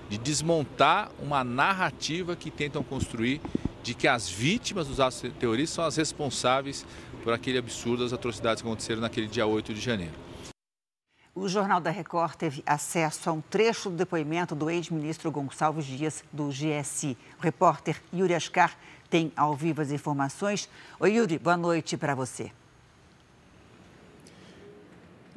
de 0.10 0.17
desmontar 0.17 1.12
uma 1.21 1.45
narrativa 1.45 2.36
que 2.36 2.51
tentam 2.51 2.84
construir 2.84 3.39
de 3.84 3.93
que 3.93 4.08
as 4.08 4.30
vítimas 4.30 4.88
dos 4.88 4.99
atos 4.99 5.23
terroristas 5.39 5.75
são 5.75 5.86
as 5.86 5.95
responsáveis 5.95 6.86
por 7.23 7.32
aquele 7.32 7.58
absurdo, 7.58 8.03
as 8.03 8.12
atrocidades 8.12 8.62
que 8.62 8.67
aconteceram 8.67 9.01
naquele 9.01 9.27
dia 9.27 9.45
8 9.45 9.73
de 9.73 9.80
janeiro. 9.80 10.27
O 11.39 11.47
Jornal 11.47 11.80
da 11.80 11.91
Record 11.91 12.34
teve 12.34 12.63
acesso 12.65 13.30
a 13.30 13.32
um 13.32 13.41
trecho 13.41 13.91
do 13.91 13.95
depoimento 13.95 14.56
do 14.56 14.71
ex-ministro 14.71 15.30
Gonçalves 15.30 15.86
Dias, 15.86 16.23
do 16.34 16.47
GSI. 16.47 17.15
O 17.38 17.43
repórter 17.43 18.02
Yuri 18.12 18.34
Ascar 18.34 18.76
tem 19.08 19.32
ao 19.38 19.56
vivo 19.56 19.80
as 19.80 19.91
informações. 19.91 20.67
Oi, 21.00 21.12
Yuri, 21.12 21.38
boa 21.38 21.56
noite 21.56 21.95
para 21.95 22.15
você. 22.15 22.52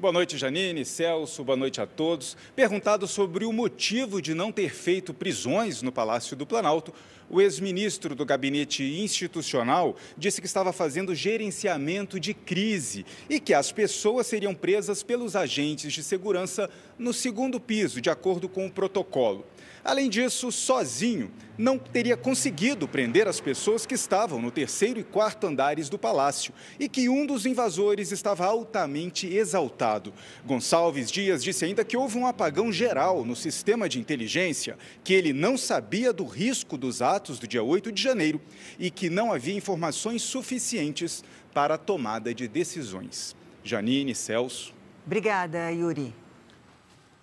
Boa 0.00 0.14
noite, 0.14 0.38
Janine, 0.38 0.82
Celso, 0.82 1.44
boa 1.44 1.58
noite 1.58 1.78
a 1.78 1.86
todos. 1.86 2.34
Perguntado 2.56 3.06
sobre 3.06 3.44
o 3.44 3.52
motivo 3.52 4.22
de 4.22 4.32
não 4.32 4.50
ter 4.50 4.74
feito 4.74 5.12
prisões 5.12 5.82
no 5.82 5.92
Palácio 5.92 6.34
do 6.34 6.46
Planalto, 6.46 6.94
o 7.28 7.38
ex-ministro 7.38 8.14
do 8.14 8.24
Gabinete 8.24 8.82
Institucional 8.82 9.94
disse 10.16 10.40
que 10.40 10.46
estava 10.46 10.72
fazendo 10.72 11.14
gerenciamento 11.14 12.18
de 12.18 12.32
crise 12.32 13.04
e 13.28 13.38
que 13.38 13.52
as 13.52 13.72
pessoas 13.72 14.26
seriam 14.26 14.54
presas 14.54 15.02
pelos 15.02 15.36
agentes 15.36 15.92
de 15.92 16.02
segurança 16.02 16.70
no 16.98 17.12
segundo 17.12 17.60
piso, 17.60 18.00
de 18.00 18.08
acordo 18.08 18.48
com 18.48 18.66
o 18.66 18.72
protocolo. 18.72 19.44
Além 19.84 20.10
disso, 20.10 20.52
sozinho, 20.52 21.30
não 21.56 21.78
teria 21.78 22.16
conseguido 22.16 22.86
prender 22.86 23.26
as 23.26 23.40
pessoas 23.40 23.84
que 23.84 23.94
estavam 23.94 24.40
no 24.40 24.50
terceiro 24.50 25.00
e 25.00 25.04
quarto 25.04 25.46
andares 25.46 25.88
do 25.88 25.98
palácio 25.98 26.52
e 26.78 26.88
que 26.88 27.08
um 27.08 27.26
dos 27.26 27.46
invasores 27.46 28.12
estava 28.12 28.46
altamente 28.46 29.26
exaltado. 29.26 30.12
Gonçalves 30.44 31.10
Dias 31.10 31.42
disse 31.42 31.64
ainda 31.64 31.84
que 31.84 31.96
houve 31.96 32.18
um 32.18 32.26
apagão 32.26 32.72
geral 32.72 33.24
no 33.24 33.36
sistema 33.36 33.88
de 33.88 33.98
inteligência, 33.98 34.78
que 35.02 35.14
ele 35.14 35.32
não 35.32 35.56
sabia 35.56 36.12
do 36.12 36.24
risco 36.24 36.76
dos 36.76 37.02
atos 37.02 37.38
do 37.38 37.46
dia 37.46 37.62
8 37.62 37.92
de 37.92 38.02
janeiro 38.02 38.40
e 38.78 38.90
que 38.90 39.10
não 39.10 39.32
havia 39.32 39.54
informações 39.54 40.22
suficientes 40.22 41.24
para 41.52 41.74
a 41.74 41.78
tomada 41.78 42.34
de 42.34 42.46
decisões. 42.46 43.34
Janine, 43.62 44.14
Celso. 44.14 44.74
Obrigada, 45.04 45.70
Yuri. 45.70 46.14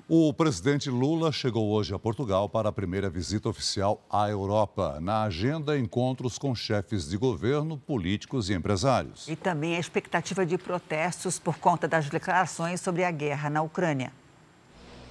O 0.09 0.31
presidente 0.31 0.89
Lula 0.89 1.33
chegou 1.33 1.69
hoje 1.69 1.93
a 1.93 1.99
Portugal 1.99 2.47
para 2.47 2.69
a 2.69 2.71
primeira 2.71 3.09
visita 3.09 3.49
oficial 3.49 4.01
à 4.09 4.29
Europa. 4.29 4.99
Na 5.01 5.23
agenda, 5.23 5.77
encontros 5.77 6.37
com 6.37 6.55
chefes 6.55 7.09
de 7.09 7.17
governo, 7.17 7.77
políticos 7.77 8.49
e 8.49 8.53
empresários. 8.53 9.27
E 9.27 9.35
também 9.35 9.75
a 9.75 9.79
expectativa 9.79 10.45
de 10.45 10.57
protestos 10.57 11.39
por 11.39 11.57
conta 11.57 11.89
das 11.89 12.07
declarações 12.07 12.79
sobre 12.79 13.03
a 13.03 13.11
guerra 13.11 13.49
na 13.49 13.61
Ucrânia. 13.61 14.13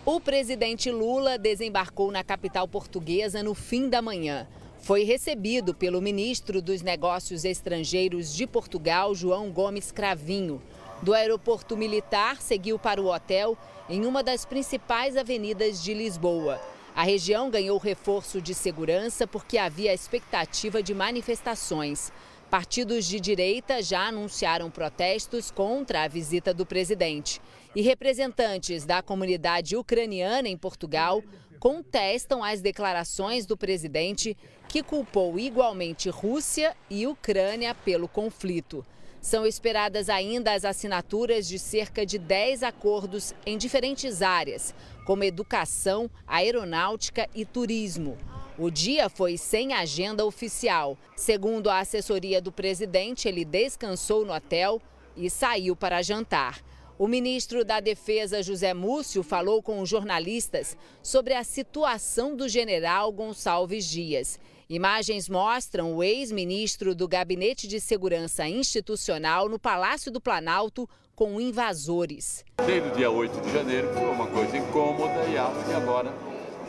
O 0.02 0.18
presidente 0.18 0.90
Lula 0.90 1.37
desembarcou 1.37 2.11
na 2.11 2.24
capital 2.24 2.66
portuguesa 2.66 3.42
no 3.42 3.54
fim 3.54 3.90
da 3.90 4.00
manhã. 4.00 4.48
Foi 4.78 5.04
recebido 5.04 5.74
pelo 5.74 6.00
ministro 6.00 6.62
dos 6.62 6.80
Negócios 6.80 7.44
Estrangeiros 7.44 8.35
de 8.35 8.46
Portugal, 8.46 9.14
João 9.14 9.50
Gomes 9.50 9.92
Cravinho. 9.92 10.62
Do 11.02 11.12
aeroporto 11.12 11.76
militar, 11.76 12.40
seguiu 12.40 12.78
para 12.78 13.00
o 13.00 13.12
hotel 13.12 13.56
em 13.88 14.06
uma 14.06 14.22
das 14.22 14.44
principais 14.46 15.16
avenidas 15.16 15.82
de 15.82 15.92
Lisboa. 15.92 16.61
A 16.94 17.02
região 17.02 17.50
ganhou 17.50 17.76
reforço 17.76 18.40
de 18.40 18.54
segurança 18.54 19.26
porque 19.26 19.59
havia 19.59 19.92
expectativa 19.92 20.82
de 20.82 20.94
manifestações. 20.94 22.11
Partidos 22.48 23.04
de 23.04 23.20
direita 23.20 23.82
já 23.82 24.06
anunciaram 24.06 24.70
protestos 24.70 25.50
contra 25.50 26.04
a 26.04 26.09
visita 26.09 26.54
do 26.54 26.64
presidente. 26.64 27.42
E 27.74 27.82
representantes 27.82 28.87
da 28.87 29.02
comunidade 29.02 29.76
ucraniana 29.76 30.48
em 30.48 30.56
Portugal 30.56 31.22
contestam 31.61 32.42
as 32.42 32.62
declarações 32.62 33.44
do 33.44 33.56
presidente, 33.56 34.35
que 34.66 34.82
culpou 34.82 35.38
igualmente 35.38 36.09
Rússia 36.09 36.74
e 36.88 37.06
Ucrânia 37.06 37.74
pelo 37.74 38.09
conflito. 38.09 38.85
São 39.26 39.44
esperadas 39.44 40.08
ainda 40.08 40.52
as 40.52 40.64
assinaturas 40.64 41.48
de 41.48 41.58
cerca 41.58 42.06
de 42.06 42.16
10 42.16 42.62
acordos 42.62 43.34
em 43.44 43.58
diferentes 43.58 44.22
áreas, 44.22 44.72
como 45.04 45.24
educação, 45.24 46.08
aeronáutica 46.24 47.28
e 47.34 47.44
turismo. 47.44 48.16
O 48.56 48.70
dia 48.70 49.08
foi 49.08 49.36
sem 49.36 49.72
agenda 49.72 50.24
oficial. 50.24 50.96
Segundo 51.16 51.68
a 51.68 51.80
assessoria 51.80 52.40
do 52.40 52.52
presidente, 52.52 53.26
ele 53.26 53.44
descansou 53.44 54.24
no 54.24 54.32
hotel 54.32 54.80
e 55.16 55.28
saiu 55.28 55.74
para 55.74 56.02
jantar. 56.02 56.62
O 56.96 57.08
ministro 57.08 57.64
da 57.64 57.80
Defesa, 57.80 58.44
José 58.44 58.72
Múcio, 58.72 59.24
falou 59.24 59.60
com 59.60 59.80
os 59.80 59.88
jornalistas 59.88 60.76
sobre 61.02 61.34
a 61.34 61.42
situação 61.42 62.36
do 62.36 62.48
general 62.48 63.10
Gonçalves 63.10 63.86
Dias. 63.86 64.38
Imagens 64.68 65.29
mostram 65.29 65.94
o 65.94 66.02
ex-ministro 66.02 66.92
do 66.92 67.07
Gabinete 67.07 67.68
de 67.68 67.81
Segurança 67.81 68.48
Institucional 68.48 69.48
no 69.48 69.61
Palácio 69.61 70.11
do 70.11 70.20
Planalto 70.20 70.88
com 71.14 71.40
invasores. 71.40 72.44
Desde 72.66 72.88
o 72.88 72.92
dia 72.92 73.09
8 73.09 73.42
de 73.42 73.52
janeiro 73.52 73.94
foi 73.94 74.11
uma 74.11 74.26
coisa 74.26 74.57
incômoda 74.57 75.24
e 75.29 75.38
acho 75.38 75.64
que 75.66 75.72
agora 75.72 76.12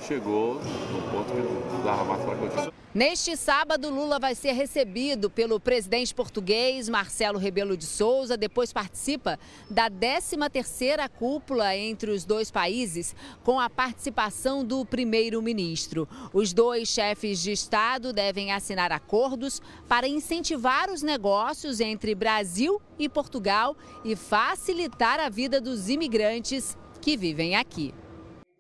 chegou 0.08 0.56
no 0.56 1.02
ponto 1.12 1.34
que 1.34 1.74
não 1.74 1.84
dava 1.84 2.06
mais 2.06 2.24
para 2.24 2.36
continuar. 2.38 2.74
Neste 2.94 3.36
sábado, 3.36 3.90
Lula 3.92 4.18
vai 4.18 4.34
ser 4.34 4.54
recebido 4.54 5.30
pelo 5.30 5.60
presidente 5.60 6.16
português 6.16 6.90
Marcelo 6.90 7.38
Rebelo 7.38 7.78
de 7.78 7.86
Souza. 7.86 8.36
Depois 8.36 8.74
participa 8.74 9.38
da 9.70 9.88
13ª 9.88 11.08
cúpula 11.10 11.76
entre 11.76 12.10
os 12.10 12.26
dois 12.26 12.50
países, 12.50 13.16
com 13.44 13.60
a 13.60 13.70
participação 13.70 14.64
do 14.64 14.84
primeiro-ministro. 14.84 16.08
Os 16.34 16.54
dois 16.54 16.88
chefes 16.88 17.40
de 17.40 17.52
Estado 17.52 18.12
devem 18.12 18.52
assinar 18.52 18.92
acordos 18.92 19.62
para 19.88 20.08
incentivar 20.08 20.90
os 20.90 21.04
negócios 21.04 21.80
entre 21.80 22.16
Brasil 22.16 22.82
e 22.98 23.08
Portugal 23.08 23.76
e 24.04 24.16
facilitar 24.16 25.20
a 25.20 25.30
vida 25.30 25.62
dos 25.62 25.88
imigrantes 25.88 26.76
que 27.00 27.16
vivem 27.16 27.56
aqui. 27.56 27.94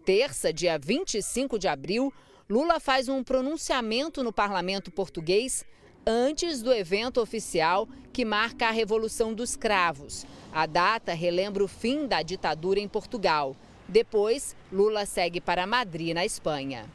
Terça, 0.07 0.53
dia 0.53 0.79
25 0.79 1.59
de 1.59 1.67
abril, 1.67 2.13
Lula 2.49 2.79
faz 2.79 3.09
um 3.09 3.21
pronunciamento 3.21 4.23
no 4.23 4.31
parlamento 4.31 4.89
português 4.89 5.65
antes 6.05 6.61
do 6.61 6.71
evento 6.71 7.19
oficial 7.19 7.85
que 8.13 8.23
marca 8.23 8.69
a 8.69 8.71
Revolução 8.71 9.33
dos 9.33 9.57
Cravos. 9.57 10.25
A 10.53 10.65
data 10.65 11.13
relembra 11.13 11.61
o 11.61 11.67
fim 11.67 12.07
da 12.07 12.21
ditadura 12.21 12.79
em 12.79 12.87
Portugal. 12.87 13.53
Depois, 13.85 14.55
Lula 14.71 15.05
segue 15.05 15.41
para 15.41 15.67
Madrid, 15.67 16.15
na 16.15 16.23
Espanha. 16.23 16.85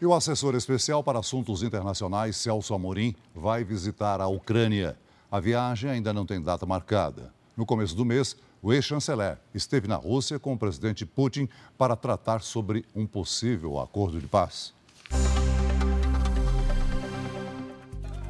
E 0.00 0.06
o 0.06 0.14
assessor 0.14 0.54
especial 0.54 1.04
para 1.04 1.18
assuntos 1.18 1.62
internacionais, 1.62 2.38
Celso 2.38 2.72
Amorim, 2.72 3.14
vai 3.34 3.64
visitar 3.64 4.18
a 4.22 4.28
Ucrânia. 4.28 4.98
A 5.30 5.38
viagem 5.40 5.90
ainda 5.90 6.14
não 6.14 6.24
tem 6.24 6.40
data 6.40 6.64
marcada. 6.64 7.34
No 7.54 7.66
começo 7.66 7.94
do 7.94 8.06
mês, 8.06 8.34
o 8.62 8.72
ex-chanceler 8.72 9.38
esteve 9.54 9.86
na 9.86 9.96
Rússia 9.96 10.38
com 10.38 10.52
o 10.52 10.58
presidente 10.58 11.06
Putin 11.06 11.48
para 11.76 11.96
tratar 11.96 12.40
sobre 12.40 12.84
um 12.94 13.06
possível 13.06 13.78
acordo 13.78 14.20
de 14.20 14.26
paz. 14.26 14.74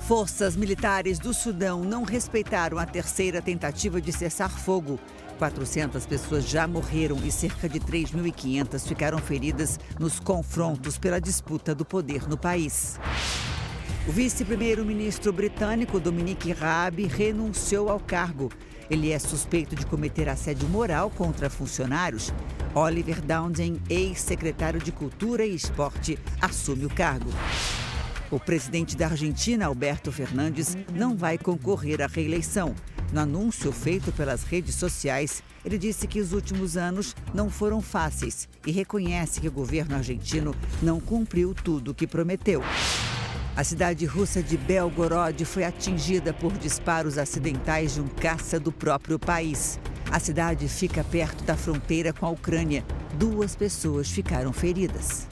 Forças 0.01 0.57
militares 0.57 1.19
do 1.19 1.35
Sudão 1.35 1.85
não 1.85 2.03
respeitaram 2.03 2.79
a 2.79 2.87
terceira 2.87 3.43
tentativa 3.43 4.01
de 4.01 4.11
cessar 4.11 4.51
fogo. 4.51 4.99
400 5.38 6.07
pessoas 6.07 6.49
já 6.49 6.67
morreram 6.67 7.19
e 7.25 7.31
cerca 7.31 7.69
de 7.69 7.79
3.500 7.79 8.88
ficaram 8.88 9.19
feridas 9.19 9.79
nos 10.01 10.19
confrontos 10.19 10.97
pela 10.97 11.21
disputa 11.21 11.75
do 11.75 11.85
poder 11.85 12.27
no 12.27 12.38
país. 12.38 12.99
O 14.09 14.11
vice-primeiro-ministro 14.11 15.31
britânico 15.31 16.01
Dominic 16.01 16.53
Raab 16.53 17.05
renunciou 17.07 17.91
ao 17.91 18.01
cargo. 18.01 18.49
Ele 18.90 19.12
é 19.12 19.18
suspeito 19.18 19.77
de 19.77 19.85
cometer 19.85 20.29
assédio 20.29 20.68
moral 20.68 21.11
contra 21.11 21.51
funcionários. 21.51 22.33
Oliver 22.74 23.20
Dowden, 23.20 23.81
ex-secretário 23.90 24.81
de 24.81 24.90
Cultura 24.90 25.44
e 25.44 25.55
Esporte, 25.55 26.18
assume 26.40 26.87
o 26.87 26.90
cargo. 26.90 27.31
O 28.31 28.38
presidente 28.38 28.96
da 28.96 29.07
Argentina, 29.07 29.66
Alberto 29.66 30.12
Fernandes, 30.12 30.77
não 30.94 31.16
vai 31.16 31.37
concorrer 31.37 32.03
à 32.03 32.07
reeleição. 32.07 32.74
No 33.12 33.20
anúncio 33.20 33.72
feito 33.72 34.12
pelas 34.12 34.42
redes 34.42 34.74
sociais, 34.74 35.42
ele 35.64 35.79
disse 35.79 36.07
que 36.07 36.20
os 36.20 36.33
últimos 36.33 36.77
anos 36.77 37.16
não 37.33 37.48
foram 37.48 37.81
fáceis 37.81 38.48
e 38.66 38.70
reconhece 38.70 39.40
que 39.40 39.48
o 39.48 39.53
governo 39.53 39.96
argentino 39.96 40.55
não 40.83 41.01
cumpriu 41.01 41.55
tudo 41.55 41.90
o 41.90 41.94
que 41.94 42.07
prometeu. 42.07 42.62
A 43.59 43.64
cidade 43.64 44.07
russa 44.07 44.40
de 44.40 44.57
Belgorod 44.57 45.44
foi 45.44 45.64
atingida 45.64 46.33
por 46.33 46.53
disparos 46.53 47.18
acidentais 47.18 47.94
de 47.94 48.01
um 48.01 48.07
caça 48.07 48.61
do 48.61 48.71
próprio 48.71 49.18
país. 49.18 49.81
A 50.12 50.21
cidade 50.21 50.68
fica 50.68 51.03
perto 51.03 51.42
da 51.42 51.57
fronteira 51.57 52.12
com 52.12 52.25
a 52.25 52.31
Ucrânia. 52.31 52.85
Duas 53.14 53.57
pessoas 53.57 54.09
ficaram 54.09 54.53
feridas. 54.53 55.27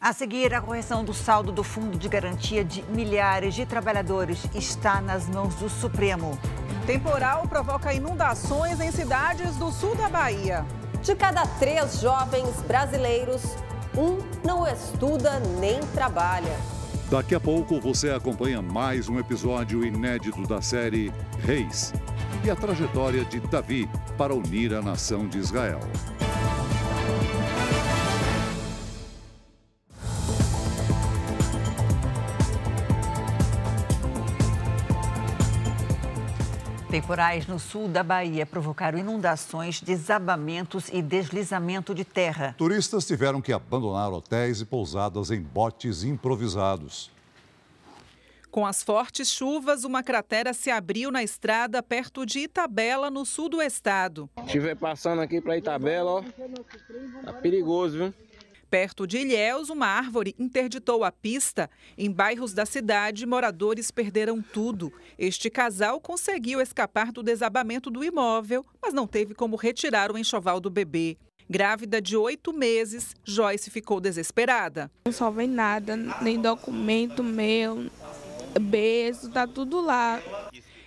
A 0.00 0.12
seguir, 0.12 0.54
a 0.54 0.60
correção 0.60 1.04
do 1.04 1.12
saldo 1.12 1.50
do 1.50 1.64
Fundo 1.64 1.98
de 1.98 2.08
Garantia 2.08 2.64
de 2.64 2.80
milhares 2.84 3.56
de 3.56 3.66
trabalhadores 3.66 4.44
está 4.54 5.00
nas 5.00 5.28
mãos 5.28 5.56
do 5.56 5.68
Supremo. 5.68 6.38
Temporal 6.86 7.48
provoca 7.48 7.92
inundações 7.92 8.78
em 8.78 8.92
cidades 8.92 9.56
do 9.56 9.72
sul 9.72 9.96
da 9.96 10.08
Bahia. 10.08 10.64
De 11.02 11.16
cada 11.16 11.44
três 11.44 12.00
jovens 12.00 12.54
brasileiros, 12.68 13.42
um 13.98 14.18
não 14.46 14.64
estuda 14.64 15.40
nem 15.58 15.80
trabalha. 15.92 16.79
Daqui 17.10 17.34
a 17.34 17.40
pouco 17.40 17.80
você 17.80 18.10
acompanha 18.10 18.62
mais 18.62 19.08
um 19.08 19.18
episódio 19.18 19.84
inédito 19.84 20.46
da 20.46 20.62
série 20.62 21.12
Reis 21.40 21.92
e 22.44 22.50
a 22.50 22.54
trajetória 22.54 23.24
de 23.24 23.40
Davi 23.40 23.90
para 24.16 24.32
unir 24.32 24.72
a 24.72 24.80
nação 24.80 25.26
de 25.26 25.38
Israel. 25.38 25.80
Temporais 36.90 37.46
no 37.46 37.60
sul 37.60 37.86
da 37.86 38.02
Bahia 38.02 38.44
provocaram 38.44 38.98
inundações, 38.98 39.80
desabamentos 39.80 40.88
e 40.92 41.00
deslizamento 41.00 41.94
de 41.94 42.04
terra. 42.04 42.52
Turistas 42.58 43.06
tiveram 43.06 43.40
que 43.40 43.52
abandonar 43.52 44.12
hotéis 44.12 44.60
e 44.60 44.64
pousadas 44.64 45.30
em 45.30 45.40
botes 45.40 46.02
improvisados. 46.02 47.12
Com 48.50 48.66
as 48.66 48.82
fortes 48.82 49.30
chuvas, 49.30 49.84
uma 49.84 50.02
cratera 50.02 50.52
se 50.52 50.68
abriu 50.68 51.12
na 51.12 51.22
estrada 51.22 51.80
perto 51.80 52.26
de 52.26 52.40
Itabela, 52.40 53.08
no 53.08 53.24
sul 53.24 53.48
do 53.48 53.62
estado. 53.62 54.28
Estiver 54.44 54.74
passando 54.74 55.22
aqui 55.22 55.40
para 55.40 55.56
Itabela, 55.56 56.10
ó, 56.10 56.24
tá 57.24 57.32
perigoso, 57.34 57.98
viu? 57.98 58.14
Perto 58.70 59.04
de 59.04 59.18
Ilhéus, 59.18 59.68
uma 59.68 59.88
árvore 59.88 60.32
interditou 60.38 61.02
a 61.02 61.10
pista. 61.10 61.68
Em 61.98 62.08
bairros 62.08 62.52
da 62.52 62.64
cidade, 62.64 63.26
moradores 63.26 63.90
perderam 63.90 64.40
tudo. 64.40 64.92
Este 65.18 65.50
casal 65.50 66.00
conseguiu 66.00 66.60
escapar 66.60 67.10
do 67.10 67.20
desabamento 67.20 67.90
do 67.90 68.04
imóvel, 68.04 68.64
mas 68.80 68.94
não 68.94 69.08
teve 69.08 69.34
como 69.34 69.56
retirar 69.56 70.12
o 70.12 70.16
enxoval 70.16 70.60
do 70.60 70.70
bebê. 70.70 71.18
Grávida 71.48 72.00
de 72.00 72.16
oito 72.16 72.52
meses, 72.52 73.12
Joyce 73.24 73.70
ficou 73.70 74.00
desesperada. 74.00 74.88
Não 75.04 75.12
salvei 75.12 75.48
nada, 75.48 75.96
nem 76.22 76.40
documento 76.40 77.24
meu, 77.24 77.90
beijo, 78.60 79.30
tá 79.30 79.48
tudo 79.48 79.80
lá. 79.80 80.22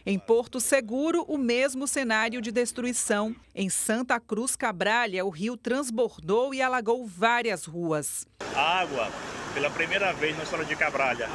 Em 0.05 0.19
Porto 0.19 0.59
Seguro, 0.59 1.23
o 1.29 1.37
mesmo 1.37 1.87
cenário 1.87 2.41
de 2.41 2.51
destruição. 2.51 3.33
Em 3.55 3.69
Santa 3.69 4.19
Cruz 4.19 4.53
Cabralha, 4.53 5.23
o 5.23 5.29
rio 5.29 5.55
transbordou 5.55 6.53
e 6.53 6.61
alagou 6.61 7.07
várias 7.07 7.63
ruas. 7.63 8.27
A 8.53 8.81
água, 8.81 9.09
pela 9.53 9.69
primeira 9.69 10.11
vez 10.11 10.35
na 10.35 10.43
história 10.43 10.65
de 10.65 10.75
Cabralha, 10.75 11.29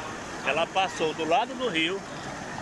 ela 0.45 0.67
passou 0.67 1.15
do 1.15 1.25
lado 1.25 1.55
do 1.55 1.67
rio 1.67 1.99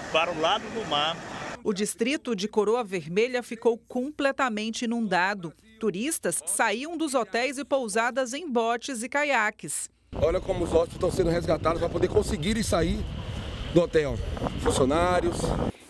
para 0.10 0.32
o 0.32 0.40
lado 0.40 0.64
do 0.74 0.90
mar. 0.90 1.18
O 1.62 1.74
distrito 1.74 2.34
de 2.34 2.48
Coroa 2.48 2.86
Vermelha 2.86 3.44
ficou 3.44 3.78
completamente 3.78 4.86
inundado. 4.86 5.54
Turistas 5.78 6.42
saíam 6.46 6.96
dos 6.96 7.16
hotéis 7.16 7.58
e 7.58 7.66
pousadas 7.66 8.34
em 8.34 8.50
botes 8.50 9.04
e 9.04 9.10
caiaques. 9.10 9.90
Olha 10.16 10.40
como 10.40 10.64
os 10.64 10.72
hóspedes 10.72 10.94
estão 10.94 11.12
sendo 11.12 11.30
resgatados 11.30 11.82
para 11.82 11.90
poder 11.90 12.08
conseguirem 12.08 12.64
sair 12.64 12.98
do 13.74 13.82
hotel. 13.82 14.18
Funcionários. 14.64 15.36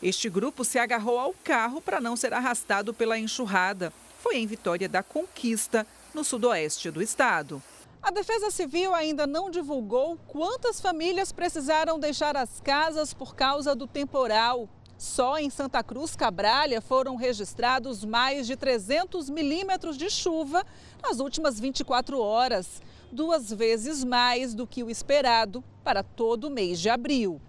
Este 0.08 0.30
grupo 0.30 0.63
se 0.63 0.80
agarrou 0.80 1.20
ao 1.20 1.36
carro 1.43 1.82
para 1.82 2.00
não 2.00 2.15
ser 2.15 2.34
arrastado 2.34 2.93
pela 2.93 3.20
enxurrada. 3.20 3.91
Foi 4.20 4.38
em 4.38 4.48
Vitória 4.48 4.88
da 4.88 5.04
Conquista, 5.04 5.86
no 6.13 6.24
sudoeste 6.24 6.89
do 6.89 7.02
estado. 7.02 7.62
A 8.02 8.10
Defesa 8.10 8.50
Civil 8.50 8.96
ainda 8.96 9.28
não 9.28 9.52
divulgou 9.52 10.17
quantas 10.26 10.80
famílias 10.80 11.34
precisaram 11.34 12.00
deixar 12.00 12.38
as 12.38 12.62
casas 12.62 13.13
por 13.13 13.36
causa 13.36 13.76
do 13.76 13.86
temporal. 13.86 14.70
Só 14.98 15.38
em 15.38 15.50
Santa 15.50 15.84
Cruz 15.84 16.15
Cabralha 16.15 16.80
foram 16.80 17.17
registrados 17.17 18.06
mais 18.06 18.48
de 18.48 18.56
300 18.56 19.30
milímetros 19.30 19.98
de 19.98 20.10
chuva 20.10 20.65
nas 21.04 21.20
últimas 21.20 21.60
24 21.60 22.17
horas, 22.17 22.82
duas 23.12 23.52
vezes 23.52 24.06
mais 24.06 24.54
do 24.54 24.65
que 24.65 24.84
o 24.84 24.89
esperado 24.89 25.62
para 25.84 26.02
todo 26.02 26.46
o 26.46 26.50
mês 26.50 26.80
de 26.80 26.89
abril. 26.89 27.41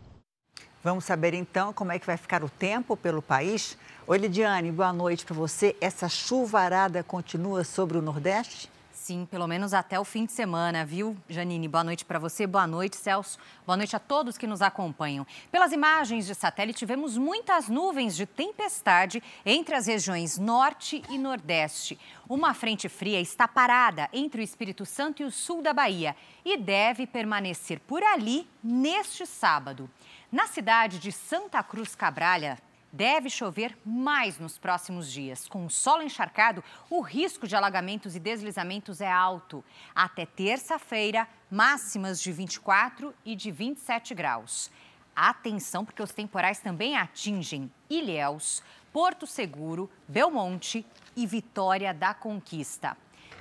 Vamos 0.82 1.04
saber 1.04 1.34
então 1.34 1.72
como 1.72 1.90
é 1.90 1.98
que 1.98 2.06
vai 2.06 2.16
ficar 2.16 2.44
o 2.44 2.48
tempo 2.48 2.96
pelo 2.96 3.20
país. 3.20 3.76
Oi, 4.06 4.16
Lidiane, 4.16 4.70
boa 4.70 4.92
noite 4.92 5.24
para 5.24 5.34
você. 5.34 5.76
Essa 5.80 6.08
chuvarada 6.08 7.02
continua 7.02 7.64
sobre 7.64 7.98
o 7.98 8.02
Nordeste? 8.02 8.70
Sim, 8.92 9.26
pelo 9.28 9.48
menos 9.48 9.74
até 9.74 9.98
o 9.98 10.04
fim 10.04 10.24
de 10.24 10.32
semana, 10.32 10.84
viu, 10.84 11.16
Janine? 11.28 11.66
Boa 11.66 11.82
noite 11.82 12.04
para 12.04 12.18
você, 12.18 12.46
boa 12.46 12.66
noite, 12.66 12.94
Celso. 12.94 13.38
Boa 13.66 13.76
noite 13.76 13.96
a 13.96 13.98
todos 13.98 14.38
que 14.38 14.46
nos 14.46 14.62
acompanham. 14.62 15.26
Pelas 15.50 15.72
imagens 15.72 16.26
de 16.26 16.34
satélite, 16.34 16.84
vemos 16.84 17.16
muitas 17.16 17.68
nuvens 17.68 18.14
de 18.14 18.26
tempestade 18.26 19.22
entre 19.46 19.74
as 19.74 19.86
regiões 19.86 20.38
norte 20.38 21.02
e 21.08 21.18
nordeste. 21.18 21.98
Uma 22.28 22.54
frente 22.54 22.88
fria 22.88 23.20
está 23.20 23.48
parada 23.48 24.08
entre 24.12 24.42
o 24.42 24.44
Espírito 24.44 24.86
Santo 24.86 25.22
e 25.22 25.24
o 25.24 25.30
sul 25.30 25.60
da 25.60 25.72
Bahia 25.72 26.14
e 26.44 26.56
deve 26.56 27.06
permanecer 27.06 27.80
por 27.80 28.02
ali 28.02 28.46
neste 28.62 29.26
sábado. 29.26 29.90
Na 30.30 30.46
cidade 30.46 30.98
de 30.98 31.10
Santa 31.10 31.62
Cruz 31.62 31.94
Cabralha, 31.94 32.58
deve 32.92 33.30
chover 33.30 33.74
mais 33.82 34.38
nos 34.38 34.58
próximos 34.58 35.10
dias. 35.10 35.48
Com 35.48 35.64
o 35.64 35.70
solo 35.70 36.02
encharcado, 36.02 36.62
o 36.90 37.00
risco 37.00 37.48
de 37.48 37.56
alagamentos 37.56 38.14
e 38.14 38.20
deslizamentos 38.20 39.00
é 39.00 39.10
alto. 39.10 39.64
Até 39.94 40.26
terça-feira, 40.26 41.26
máximas 41.50 42.20
de 42.20 42.30
24 42.30 43.14
e 43.24 43.34
de 43.34 43.50
27 43.50 44.14
graus. 44.14 44.70
Atenção, 45.16 45.82
porque 45.82 46.02
os 46.02 46.12
temporais 46.12 46.58
também 46.58 46.94
atingem 46.94 47.72
Ilhéus, 47.88 48.62
Porto 48.92 49.26
Seguro, 49.26 49.90
Belmonte 50.06 50.84
e 51.16 51.26
Vitória 51.26 51.94
da 51.94 52.12
Conquista. 52.12 52.94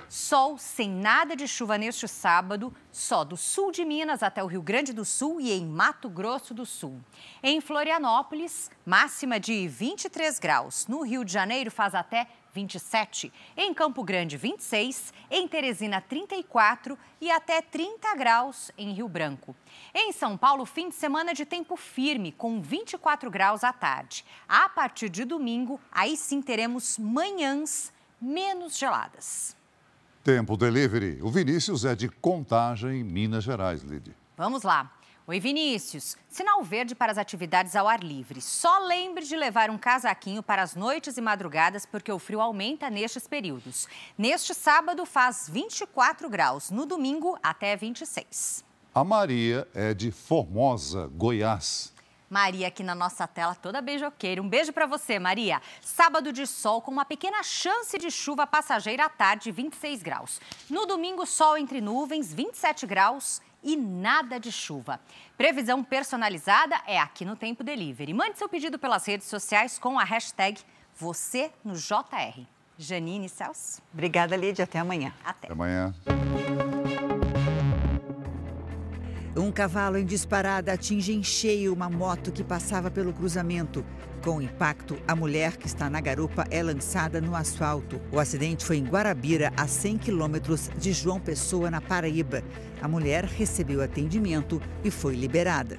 Sol 0.08 0.56
sem 0.56 0.88
nada 0.88 1.36
de 1.36 1.46
chuva 1.46 1.76
neste 1.76 2.08
sábado, 2.08 2.74
só 2.90 3.24
do 3.24 3.36
sul 3.36 3.70
de 3.70 3.84
Minas 3.84 4.22
até 4.22 4.42
o 4.42 4.46
Rio 4.46 4.62
Grande 4.62 4.94
do 4.94 5.04
Sul 5.04 5.38
e 5.38 5.52
em 5.52 5.66
Mato 5.66 6.08
Grosso 6.08 6.54
do 6.54 6.64
Sul. 6.64 6.98
Em 7.42 7.60
Florianópolis, 7.60 8.70
máxima 8.86 9.38
de 9.38 9.68
23 9.68 10.38
graus. 10.38 10.86
No 10.86 11.02
Rio 11.02 11.26
de 11.26 11.32
Janeiro 11.32 11.70
faz 11.70 11.94
até 11.94 12.26
27. 12.54 13.30
Em 13.54 13.74
Campo 13.74 14.02
Grande, 14.02 14.38
26. 14.38 15.12
Em 15.30 15.46
Teresina, 15.46 16.00
34 16.00 16.98
e 17.20 17.30
até 17.30 17.60
30 17.60 18.14
graus 18.14 18.70
em 18.78 18.94
Rio 18.94 19.08
Branco. 19.08 19.54
Em 19.94 20.10
São 20.12 20.38
Paulo, 20.38 20.64
fim 20.64 20.88
de 20.88 20.94
semana 20.94 21.34
de 21.34 21.44
tempo 21.44 21.76
firme, 21.76 22.32
com 22.32 22.62
24 22.62 23.30
graus 23.30 23.62
à 23.62 23.74
tarde. 23.74 24.24
A 24.48 24.70
partir 24.70 25.10
de 25.10 25.26
domingo, 25.26 25.78
aí 25.92 26.16
sim 26.16 26.40
teremos 26.40 26.96
manhãs 26.96 27.92
menos 28.18 28.78
geladas. 28.78 29.57
Tempo 30.28 30.58
Delivery. 30.58 31.22
O 31.22 31.30
Vinícius 31.30 31.86
é 31.86 31.94
de 31.94 32.06
Contagem, 32.06 33.02
Minas 33.02 33.44
Gerais, 33.44 33.80
Lid. 33.80 34.14
Vamos 34.36 34.62
lá. 34.62 34.92
Oi, 35.26 35.40
Vinícius. 35.40 36.18
Sinal 36.28 36.62
verde 36.62 36.94
para 36.94 37.10
as 37.10 37.16
atividades 37.16 37.74
ao 37.74 37.88
ar 37.88 38.04
livre. 38.04 38.42
Só 38.42 38.86
lembre 38.86 39.24
de 39.24 39.34
levar 39.34 39.70
um 39.70 39.78
casaquinho 39.78 40.42
para 40.42 40.60
as 40.60 40.74
noites 40.76 41.16
e 41.16 41.22
madrugadas, 41.22 41.86
porque 41.86 42.12
o 42.12 42.18
frio 42.18 42.42
aumenta 42.42 42.90
nestes 42.90 43.26
períodos. 43.26 43.88
Neste 44.18 44.52
sábado 44.52 45.06
faz 45.06 45.48
24 45.50 46.28
graus, 46.28 46.70
no 46.70 46.84
domingo 46.84 47.38
até 47.42 47.74
26. 47.74 48.62
A 48.94 49.02
Maria 49.02 49.66
é 49.74 49.94
de 49.94 50.10
Formosa, 50.10 51.06
Goiás. 51.06 51.94
Maria 52.28 52.68
aqui 52.68 52.82
na 52.82 52.94
nossa 52.94 53.26
tela, 53.26 53.54
toda 53.54 53.80
beijoqueira. 53.80 54.42
Um 54.42 54.48
beijo 54.48 54.72
para 54.72 54.86
você, 54.86 55.18
Maria. 55.18 55.60
Sábado 55.80 56.32
de 56.32 56.46
sol 56.46 56.82
com 56.82 56.90
uma 56.90 57.04
pequena 57.04 57.42
chance 57.42 57.96
de 57.98 58.10
chuva 58.10 58.46
passageira 58.46 59.04
à 59.06 59.08
tarde, 59.08 59.50
26 59.50 60.02
graus. 60.02 60.40
No 60.68 60.86
domingo, 60.86 61.26
sol 61.26 61.56
entre 61.56 61.80
nuvens, 61.80 62.32
27 62.32 62.86
graus 62.86 63.40
e 63.62 63.76
nada 63.76 64.38
de 64.38 64.52
chuva. 64.52 65.00
Previsão 65.36 65.82
personalizada 65.82 66.80
é 66.86 66.98
aqui 66.98 67.24
no 67.24 67.36
Tempo 67.36 67.64
Delivery. 67.64 68.12
Mande 68.12 68.38
seu 68.38 68.48
pedido 68.48 68.78
pelas 68.78 69.06
redes 69.06 69.26
sociais 69.26 69.78
com 69.78 69.98
a 69.98 70.04
hashtag 70.04 70.60
você 70.94 71.50
no 71.64 71.74
JR. 71.74 72.42
Janine 72.78 73.28
Celso. 73.28 73.82
Obrigada, 73.92 74.36
Lídia. 74.36 74.64
Até 74.64 74.78
amanhã. 74.78 75.12
Até. 75.24 75.46
Até 75.46 75.52
amanhã. 75.52 75.92
Um 79.38 79.52
cavalo 79.52 79.96
em 79.96 80.04
disparada 80.04 80.72
atinge 80.72 81.14
em 81.14 81.22
cheio 81.22 81.72
uma 81.72 81.88
moto 81.88 82.32
que 82.32 82.42
passava 82.42 82.90
pelo 82.90 83.12
cruzamento. 83.12 83.86
Com 84.20 84.38
o 84.38 84.42
impacto, 84.42 84.98
a 85.06 85.14
mulher 85.14 85.56
que 85.56 85.68
está 85.68 85.88
na 85.88 86.00
garupa 86.00 86.44
é 86.50 86.60
lançada 86.60 87.20
no 87.20 87.36
asfalto. 87.36 88.00
O 88.10 88.18
acidente 88.18 88.64
foi 88.64 88.78
em 88.78 88.84
Guarabira, 88.84 89.52
a 89.56 89.68
100 89.68 89.98
quilômetros 89.98 90.68
de 90.76 90.92
João 90.92 91.20
Pessoa, 91.20 91.70
na 91.70 91.80
Paraíba. 91.80 92.42
A 92.82 92.88
mulher 92.88 93.24
recebeu 93.26 93.80
atendimento 93.80 94.60
e 94.82 94.90
foi 94.90 95.14
liberada. 95.14 95.78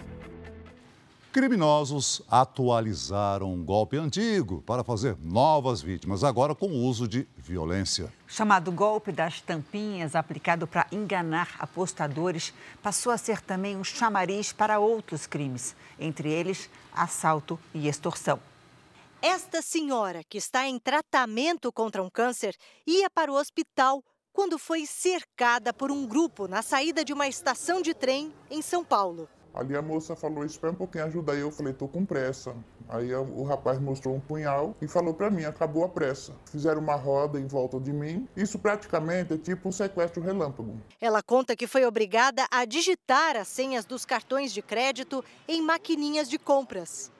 Criminosos 1.31 2.23
atualizaram 2.27 3.53
um 3.53 3.63
golpe 3.63 3.95
antigo 3.95 4.63
para 4.63 4.83
fazer 4.83 5.15
novas 5.21 5.79
vítimas, 5.79 6.23
agora 6.23 6.55
com 6.55 6.65
o 6.65 6.83
uso 6.83 7.07
de 7.07 7.27
violência. 7.37 8.11
O 8.27 8.31
chamado 8.31 8.71
golpe 8.71 9.11
das 9.11 9.39
tampinhas, 9.39 10.15
aplicado 10.15 10.65
para 10.65 10.87
enganar 10.91 11.55
apostadores, 11.59 12.51
passou 12.81 13.11
a 13.11 13.17
ser 13.17 13.41
também 13.41 13.77
um 13.77 13.83
chamariz 13.83 14.51
para 14.51 14.79
outros 14.79 15.27
crimes, 15.27 15.75
entre 15.99 16.31
eles 16.31 16.67
assalto 16.91 17.59
e 17.75 17.87
extorsão. 17.87 18.39
Esta 19.21 19.61
senhora, 19.61 20.23
que 20.27 20.39
está 20.39 20.67
em 20.67 20.79
tratamento 20.79 21.71
contra 21.71 22.01
um 22.01 22.09
câncer, 22.09 22.55
ia 22.87 23.07
para 23.07 23.31
o 23.31 23.35
hospital 23.35 24.03
quando 24.33 24.57
foi 24.57 24.87
cercada 24.87 25.71
por 25.71 25.91
um 25.91 26.07
grupo 26.07 26.47
na 26.47 26.63
saída 26.63 27.05
de 27.05 27.13
uma 27.13 27.27
estação 27.27 27.83
de 27.83 27.93
trem 27.93 28.33
em 28.49 28.63
São 28.63 28.83
Paulo. 28.83 29.29
Ali 29.53 29.75
a 29.75 29.81
moça 29.81 30.15
falou, 30.15 30.45
espera 30.45 30.71
um 30.71 30.75
pouquinho, 30.75 31.05
ajuda 31.05 31.33
aí. 31.33 31.39
Eu 31.39 31.51
falei, 31.51 31.73
tô 31.73 31.87
com 31.87 32.05
pressa. 32.05 32.55
Aí 32.87 33.13
o 33.13 33.43
rapaz 33.43 33.79
mostrou 33.79 34.15
um 34.15 34.19
punhal 34.19 34.75
e 34.81 34.87
falou 34.87 35.13
para 35.13 35.29
mim, 35.29 35.43
acabou 35.43 35.83
a 35.83 35.89
pressa. 35.89 36.33
Fizeram 36.45 36.81
uma 36.81 36.95
roda 36.95 37.39
em 37.39 37.45
volta 37.45 37.79
de 37.79 37.91
mim. 37.93 38.27
Isso 38.35 38.57
praticamente 38.57 39.33
é 39.33 39.37
tipo 39.37 39.69
um 39.69 39.71
sequestro 39.71 40.23
relâmpago. 40.23 40.75
Ela 40.99 41.21
conta 41.21 41.55
que 41.55 41.67
foi 41.67 41.85
obrigada 41.85 42.47
a 42.49 42.65
digitar 42.65 43.35
as 43.35 43.47
senhas 43.47 43.85
dos 43.85 44.05
cartões 44.05 44.51
de 44.53 44.61
crédito 44.61 45.23
em 45.47 45.61
maquininhas 45.61 46.29
de 46.29 46.39
compras. 46.39 47.11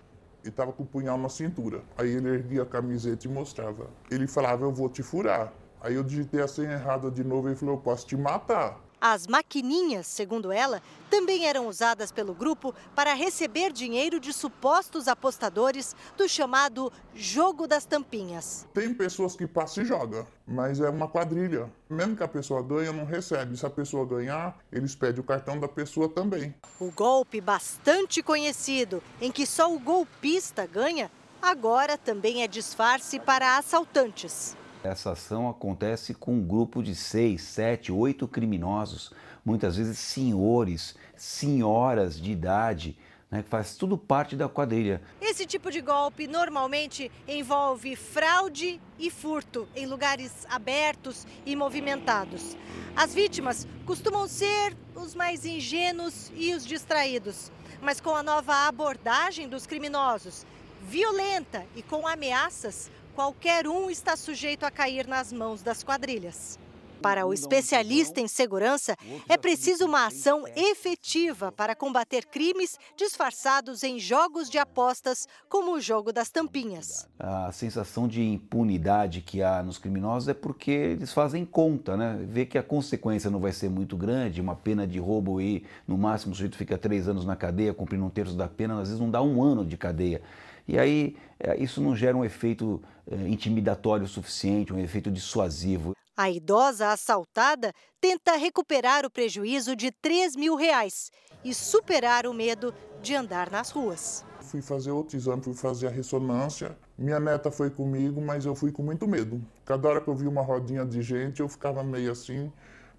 Ele 0.42 0.50
estava 0.50 0.72
com 0.72 0.84
o 0.84 0.86
punhal 0.86 1.18
na 1.18 1.30
cintura. 1.30 1.84
Aí 1.98 2.10
ele 2.10 2.30
erguia 2.30 2.64
a 2.64 2.66
camiseta 2.66 3.28
e 3.28 3.30
mostrava. 3.30 3.90
Ele 4.10 4.26
falava, 4.26 4.64
eu 4.64 4.72
vou 4.72 4.90
te 4.90 5.04
furar. 5.04 5.54
Aí 5.82 5.96
eu 5.96 6.04
digitei 6.04 6.42
a 6.42 6.48
senha 6.48 6.74
errada 6.74 7.12
de 7.12 7.24
novo 7.24 7.48
e 7.48 7.52
ele 7.52 7.60
falou, 7.60 7.76
eu 7.76 7.82
posso 7.82 8.08
te 8.08 8.16
matar. 8.18 8.80
As 9.02 9.28
maquininhas, 9.28 10.08
segundo 10.08 10.52
ela, 10.52 10.82
também 11.10 11.46
eram 11.48 11.68
usadas 11.68 12.12
pelo 12.12 12.34
grupo 12.34 12.76
para 12.94 13.14
receber 13.14 13.72
dinheiro 13.72 14.20
de 14.20 14.34
supostos 14.34 15.08
apostadores 15.08 15.96
do 16.18 16.28
chamado 16.28 16.92
jogo 17.16 17.66
das 17.66 17.86
tampinhas. 17.86 18.68
Tem 18.74 18.94
pessoas 18.94 19.38
que 19.38 19.48
passam 19.48 19.84
e 19.84 19.88
jogam, 19.88 20.28
mas 20.46 20.82
é 20.82 20.90
uma 20.90 21.08
quadrilha. 21.08 21.72
Mesmo 21.90 22.18
que 22.18 22.24
a 22.24 22.28
pessoa 22.28 22.62
ganhe, 22.62 22.92
não 22.92 23.06
recebe. 23.06 23.56
Se 23.56 23.66
a 23.66 23.70
pessoa 23.70 24.06
ganhar, 24.06 24.58
eles 24.70 24.96
pedem 24.96 25.22
o 25.22 25.24
cartão 25.24 25.58
da 25.58 25.68
pessoa 25.68 26.10
também. 26.10 26.54
O 26.78 26.92
golpe 26.92 27.40
bastante 27.40 28.22
conhecido, 28.22 29.02
em 29.22 29.32
que 29.32 29.46
só 29.46 29.74
o 29.74 29.80
golpista 29.80 30.68
ganha, 30.68 31.10
agora 31.42 31.98
também 31.98 32.44
é 32.44 32.48
disfarce 32.48 33.18
para 33.18 33.58
assaltantes. 33.58 34.59
Essa 34.84 35.12
ação 35.12 35.50
acontece 35.50 36.14
com 36.14 36.36
um 36.36 36.48
grupo 36.48 36.82
de 36.82 36.96
seis, 36.96 37.42
sete, 37.42 37.92
oito 37.92 38.28
criminosos, 38.28 39.12
muitas 39.44 39.76
vezes 39.76 39.98
senhores, 39.98 40.96
senhoras 41.18 42.20
de 42.20 42.32
idade, 42.32 42.98
né, 43.30 43.44
que 43.44 43.50
faz 43.50 43.76
tudo 43.76 43.98
parte 43.98 44.38
da 44.38 44.48
quadrilha. 44.48 45.02
Esse 45.20 45.46
tipo 45.46 45.70
de 45.70 45.82
golpe 45.82 46.28
normalmente 46.28 47.12
envolve 47.28 47.96
fraude 47.98 48.82
e 48.98 49.12
furto 49.12 49.68
em 49.76 49.86
lugares 49.86 50.48
abertos 50.50 51.28
e 51.46 51.58
movimentados. 51.58 52.56
As 52.96 53.14
vítimas 53.14 53.68
costumam 53.86 54.30
ser 54.30 54.78
os 54.96 55.14
mais 55.14 55.46
ingênuos 55.46 56.32
e 56.36 56.54
os 56.54 56.66
distraídos, 56.66 57.52
mas 57.82 58.00
com 58.00 58.16
a 58.16 58.24
nova 58.24 58.68
abordagem 58.68 59.50
dos 59.50 59.68
criminosos, 59.68 60.46
violenta 60.82 61.66
e 61.76 61.84
com 61.84 62.08
ameaças, 62.08 62.90
qualquer 63.20 63.68
um 63.68 63.90
está 63.90 64.16
sujeito 64.16 64.64
a 64.64 64.72
cair 64.72 65.06
nas 65.06 65.34
mãos 65.34 65.62
das 65.62 65.84
quadrilhas. 65.84 66.58
Para 67.02 67.26
o 67.26 67.34
especialista 67.34 68.22
em 68.22 68.30
segurança, 68.30 68.96
é 69.28 69.36
preciso 69.36 69.86
uma 69.86 70.06
ação 70.06 70.46
efetiva 70.56 71.52
para 71.52 71.76
combater 71.76 72.26
crimes 72.26 72.78
disfarçados 72.96 73.84
em 73.84 74.00
jogos 74.00 74.50
de 74.50 74.58
apostas, 74.58 75.28
como 75.50 75.74
o 75.74 75.82
jogo 75.82 76.14
das 76.14 76.30
tampinhas. 76.30 77.10
A 77.20 77.52
sensação 77.52 78.08
de 78.08 78.24
impunidade 78.24 79.20
que 79.20 79.44
há 79.44 79.62
nos 79.62 79.78
criminosos 79.78 80.30
é 80.30 80.34
porque 80.34 80.72
eles 80.72 81.12
fazem 81.12 81.44
conta, 81.44 81.98
né? 81.98 82.26
Vê 82.26 82.46
que 82.46 82.58
a 82.58 82.64
consequência 82.64 83.30
não 83.30 83.42
vai 83.42 83.52
ser 83.52 83.70
muito 83.70 83.98
grande, 83.98 84.40
uma 84.40 84.56
pena 84.56 84.88
de 84.88 84.98
roubo 84.98 85.42
e 85.42 85.66
no 85.86 85.98
máximo 85.98 86.32
o 86.32 86.36
sujeito 86.36 86.58
fica 86.58 86.78
três 86.78 87.10
anos 87.10 87.26
na 87.26 87.36
cadeia, 87.36 87.74
cumprindo 87.74 88.06
um 88.06 88.10
terço 88.10 88.36
da 88.36 88.48
pena, 88.48 88.76
às 88.76 88.88
vezes 88.88 89.00
não 89.02 89.12
dá 89.12 89.22
um 89.22 89.44
ano 89.44 89.66
de 89.66 89.76
cadeia. 89.76 90.22
E 90.70 90.78
aí 90.78 91.16
isso 91.58 91.82
não 91.82 91.96
gera 91.96 92.16
um 92.16 92.24
efeito 92.24 92.80
intimidatório 93.28 94.08
suficiente, 94.08 94.72
um 94.72 94.78
efeito 94.78 95.10
dissuasivo. 95.10 95.94
A 96.16 96.30
idosa 96.30 96.92
assaltada 96.92 97.74
tenta 98.00 98.36
recuperar 98.36 99.04
o 99.04 99.10
prejuízo 99.10 99.76
de 99.76 99.90
3 99.90 100.36
mil 100.36 100.56
reais 100.56 101.10
e 101.44 101.56
superar 101.56 102.28
o 102.28 102.34
medo 102.34 102.72
de 103.02 103.16
andar 103.16 103.50
nas 103.50 103.72
ruas. 103.72 104.24
fui 104.42 104.62
fazer 104.62 104.92
outro 104.92 105.18
exame, 105.18 105.42
fui 105.42 105.56
fazer 105.56 105.88
a 105.88 105.90
ressonância. 105.90 106.78
Minha 106.98 107.20
neta 107.20 107.50
foi 107.50 107.70
comigo, 107.72 108.22
mas 108.22 108.46
eu 108.46 108.54
fui 108.54 108.72
com 108.72 108.84
muito 108.84 109.08
medo. 109.08 109.42
Cada 109.66 109.88
hora 109.88 110.02
que 110.02 110.08
eu 110.08 110.16
vi 110.16 110.28
uma 110.28 110.42
rodinha 110.42 110.86
de 110.86 111.02
gente, 111.02 111.40
eu 111.40 111.50
ficava 111.50 111.84
meio 111.84 112.12
assim. 112.12 112.52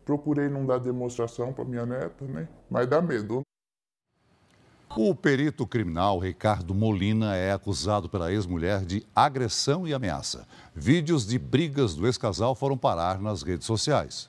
Procurei 0.05 0.49
não 0.49 0.67
dar 0.67 0.79
demonstração 0.79 1.53
para 1.53 1.65
minha 1.65 1.87
neta, 1.87 2.25
né? 2.25 2.49
Mas 2.69 2.89
dá 2.89 3.01
medo. 3.01 3.43
O 4.97 5.15
perito 5.15 5.65
criminal 5.65 6.19
Ricardo 6.19 6.75
Molina 6.75 7.37
é 7.37 7.53
acusado 7.53 8.09
pela 8.09 8.33
ex-mulher 8.33 8.85
de 8.85 9.07
agressão 9.15 9.87
e 9.87 9.95
ameaça. 9.95 10.49
Vídeos 10.75 11.25
de 11.25 11.39
brigas 11.39 11.95
do 11.95 12.07
ex-casal 12.07 12.57
foram 12.57 12.77
parar 12.77 13.21
nas 13.21 13.43
redes 13.45 13.69
sociais. 13.69 14.29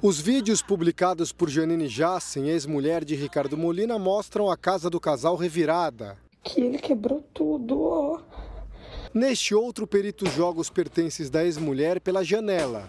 Os 0.00 0.20
vídeos 0.20 0.62
publicados 0.62 1.32
por 1.32 1.50
Janine 1.50 1.88
Jassen, 1.88 2.48
ex-mulher 2.48 3.04
de 3.04 3.16
Ricardo 3.16 3.56
Molina, 3.58 3.98
mostram 3.98 4.48
a 4.48 4.56
casa 4.56 4.88
do 4.88 5.00
casal 5.00 5.34
revirada. 5.34 6.16
Que 6.44 6.60
ele 6.60 6.78
quebrou 6.78 7.20
tudo, 7.34 7.82
ó. 7.82 8.20
Neste 9.12 9.52
outro, 9.52 9.84
perito 9.84 10.30
joga 10.30 10.60
os 10.60 10.70
pertences 10.70 11.28
da 11.28 11.44
ex-mulher 11.44 12.00
pela 12.00 12.22
janela. 12.22 12.88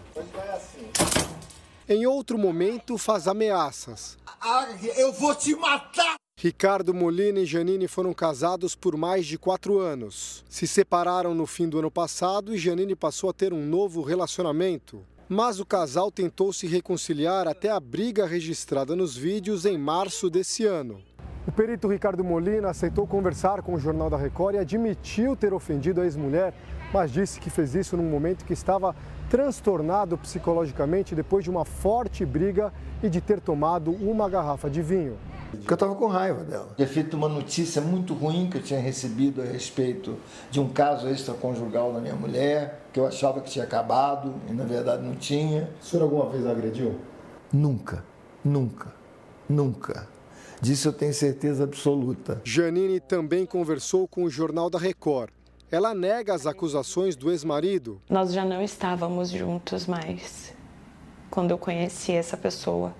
Em 1.88 2.06
outro 2.06 2.38
momento, 2.38 2.96
faz 2.96 3.26
ameaças. 3.26 4.16
Ah, 4.40 4.68
eu 4.96 5.12
vou 5.12 5.34
te 5.34 5.56
matar! 5.56 6.23
Ricardo 6.44 6.92
Molina 6.92 7.40
e 7.40 7.46
Janine 7.46 7.88
foram 7.88 8.12
casados 8.12 8.74
por 8.74 8.98
mais 8.98 9.24
de 9.24 9.38
quatro 9.38 9.78
anos. 9.78 10.44
Se 10.46 10.66
separaram 10.66 11.34
no 11.34 11.46
fim 11.46 11.66
do 11.66 11.78
ano 11.78 11.90
passado 11.90 12.54
e 12.54 12.58
Janine 12.58 12.94
passou 12.94 13.30
a 13.30 13.32
ter 13.32 13.54
um 13.54 13.64
novo 13.64 14.02
relacionamento. 14.02 15.00
Mas 15.26 15.58
o 15.58 15.64
casal 15.64 16.12
tentou 16.12 16.52
se 16.52 16.66
reconciliar 16.66 17.48
até 17.48 17.70
a 17.70 17.80
briga 17.80 18.26
registrada 18.26 18.94
nos 18.94 19.16
vídeos 19.16 19.64
em 19.64 19.78
março 19.78 20.28
desse 20.28 20.66
ano. 20.66 21.00
O 21.48 21.52
perito 21.52 21.88
Ricardo 21.88 22.22
Molina 22.22 22.68
aceitou 22.68 23.06
conversar 23.06 23.62
com 23.62 23.72
o 23.72 23.80
Jornal 23.80 24.10
da 24.10 24.18
Record 24.18 24.56
e 24.56 24.58
admitiu 24.58 25.34
ter 25.34 25.54
ofendido 25.54 26.02
a 26.02 26.04
ex-mulher, 26.04 26.52
mas 26.92 27.10
disse 27.10 27.40
que 27.40 27.48
fez 27.48 27.74
isso 27.74 27.96
num 27.96 28.10
momento 28.10 28.44
que 28.44 28.52
estava 28.52 28.94
transtornado 29.34 30.16
psicologicamente 30.16 31.12
depois 31.12 31.42
de 31.42 31.50
uma 31.50 31.64
forte 31.64 32.24
briga 32.24 32.72
e 33.02 33.08
de 33.08 33.20
ter 33.20 33.40
tomado 33.40 33.90
uma 33.90 34.28
garrafa 34.28 34.70
de 34.70 34.80
vinho. 34.80 35.18
Porque 35.50 35.72
eu 35.72 35.74
estava 35.74 35.92
com 35.96 36.06
raiva 36.06 36.44
dela. 36.44 36.68
Tinha 36.76 36.86
feito 36.86 37.16
uma 37.16 37.28
notícia 37.28 37.82
muito 37.82 38.14
ruim 38.14 38.48
que 38.48 38.58
eu 38.58 38.62
tinha 38.62 38.78
recebido 38.78 39.42
a 39.42 39.44
respeito 39.44 40.16
de 40.52 40.60
um 40.60 40.68
caso 40.68 41.08
extraconjugal 41.08 41.92
da 41.92 42.00
minha 42.00 42.14
mulher, 42.14 42.82
que 42.92 43.00
eu 43.00 43.08
achava 43.08 43.40
que 43.40 43.50
tinha 43.50 43.64
acabado 43.64 44.32
e 44.48 44.52
na 44.52 44.62
verdade 44.62 45.02
não 45.02 45.16
tinha. 45.16 45.68
O 45.82 45.84
senhor 45.84 46.04
alguma 46.04 46.30
vez 46.30 46.46
agrediu? 46.46 46.94
Nunca, 47.52 48.04
nunca, 48.44 48.94
nunca. 49.48 50.06
Disso 50.60 50.86
eu 50.86 50.92
tenho 50.92 51.12
certeza 51.12 51.64
absoluta. 51.64 52.40
Janine 52.44 53.00
também 53.00 53.44
conversou 53.44 54.06
com 54.06 54.22
o 54.22 54.30
Jornal 54.30 54.70
da 54.70 54.78
Record. 54.78 55.30
Ela 55.74 55.92
nega 55.92 56.32
as 56.32 56.46
acusações 56.46 57.16
do 57.16 57.32
ex-marido. 57.32 58.00
Nós 58.08 58.32
já 58.32 58.44
não 58.44 58.62
estávamos 58.62 59.28
juntos 59.28 59.88
mais 59.88 60.54
quando 61.28 61.50
eu 61.50 61.58
conheci 61.58 62.12
essa 62.12 62.36
pessoa. 62.36 62.94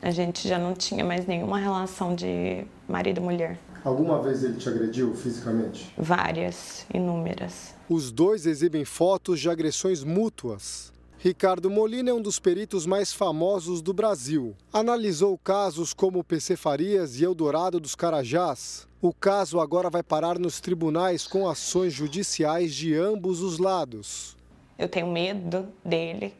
A 0.00 0.10
gente 0.10 0.48
já 0.48 0.58
não 0.58 0.72
tinha 0.72 1.04
mais 1.04 1.26
nenhuma 1.26 1.58
relação 1.58 2.14
de 2.14 2.64
marido 2.88 3.20
e 3.20 3.22
mulher. 3.22 3.58
Alguma 3.84 4.22
vez 4.22 4.42
ele 4.42 4.56
te 4.56 4.66
agrediu 4.70 5.14
fisicamente? 5.14 5.92
Várias, 5.98 6.86
inúmeras. 6.94 7.74
Os 7.90 8.10
dois 8.10 8.46
exibem 8.46 8.86
fotos 8.86 9.38
de 9.38 9.50
agressões 9.50 10.02
mútuas. 10.02 10.90
Ricardo 11.26 11.68
Molina 11.68 12.10
é 12.10 12.14
um 12.14 12.22
dos 12.22 12.38
peritos 12.38 12.86
mais 12.86 13.12
famosos 13.12 13.82
do 13.82 13.92
Brasil. 13.92 14.54
Analisou 14.72 15.36
casos 15.36 15.92
como 15.92 16.20
o 16.20 16.24
PC 16.24 16.54
Farias 16.54 17.18
e 17.18 17.24
Eldorado 17.24 17.80
dos 17.80 17.96
Carajás. 17.96 18.86
O 19.02 19.12
caso 19.12 19.58
agora 19.58 19.90
vai 19.90 20.04
parar 20.04 20.38
nos 20.38 20.60
tribunais 20.60 21.26
com 21.26 21.48
ações 21.48 21.92
judiciais 21.92 22.72
de 22.72 22.94
ambos 22.94 23.40
os 23.40 23.58
lados. 23.58 24.36
Eu 24.78 24.88
tenho 24.88 25.08
medo 25.08 25.66
dele. 25.84 26.32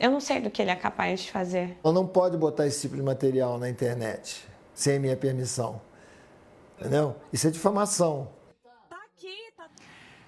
Eu 0.00 0.10
não 0.10 0.20
sei 0.20 0.40
do 0.40 0.50
que 0.50 0.62
ele 0.62 0.70
é 0.70 0.76
capaz 0.76 1.20
de 1.20 1.30
fazer. 1.30 1.76
Ela 1.84 1.92
não 1.92 2.06
pode 2.06 2.38
botar 2.38 2.66
esse 2.66 2.80
tipo 2.80 2.96
de 2.96 3.02
material 3.02 3.58
na 3.58 3.68
internet 3.68 4.42
sem 4.72 4.98
minha 4.98 5.18
permissão. 5.18 5.82
Entendeu? 6.80 7.14
Isso 7.30 7.46
é 7.46 7.50
difamação. 7.50 8.30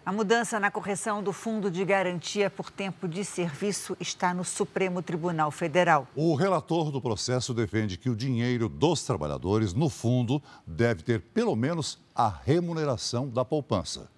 A 0.07 0.13
mudança 0.13 0.61
na 0.61 0.71
correção 0.71 1.23
do 1.23 1.33
Fundo 1.33 1.71
de 1.71 1.83
Garantia 1.83 2.51
por 2.51 2.71
Tempo 2.71 3.09
de 3.09 3.25
Serviço 3.25 3.97
está 3.99 4.35
no 4.35 4.45
Supremo 4.45 5.01
Tribunal 5.01 5.51
Federal. 5.51 6.07
O 6.15 6.35
relator 6.35 6.91
do 6.91 7.01
processo 7.01 7.55
defende 7.55 7.97
que 7.97 8.11
o 8.11 8.15
dinheiro 8.15 8.69
dos 8.69 9.03
trabalhadores 9.03 9.73
no 9.73 9.89
fundo 9.89 10.43
deve 10.67 11.03
ter 11.03 11.23
pelo 11.23 11.57
menos 11.57 11.99
a 12.15 12.29
remuneração 12.29 13.31
da 13.31 13.47
poupança. 13.47 14.14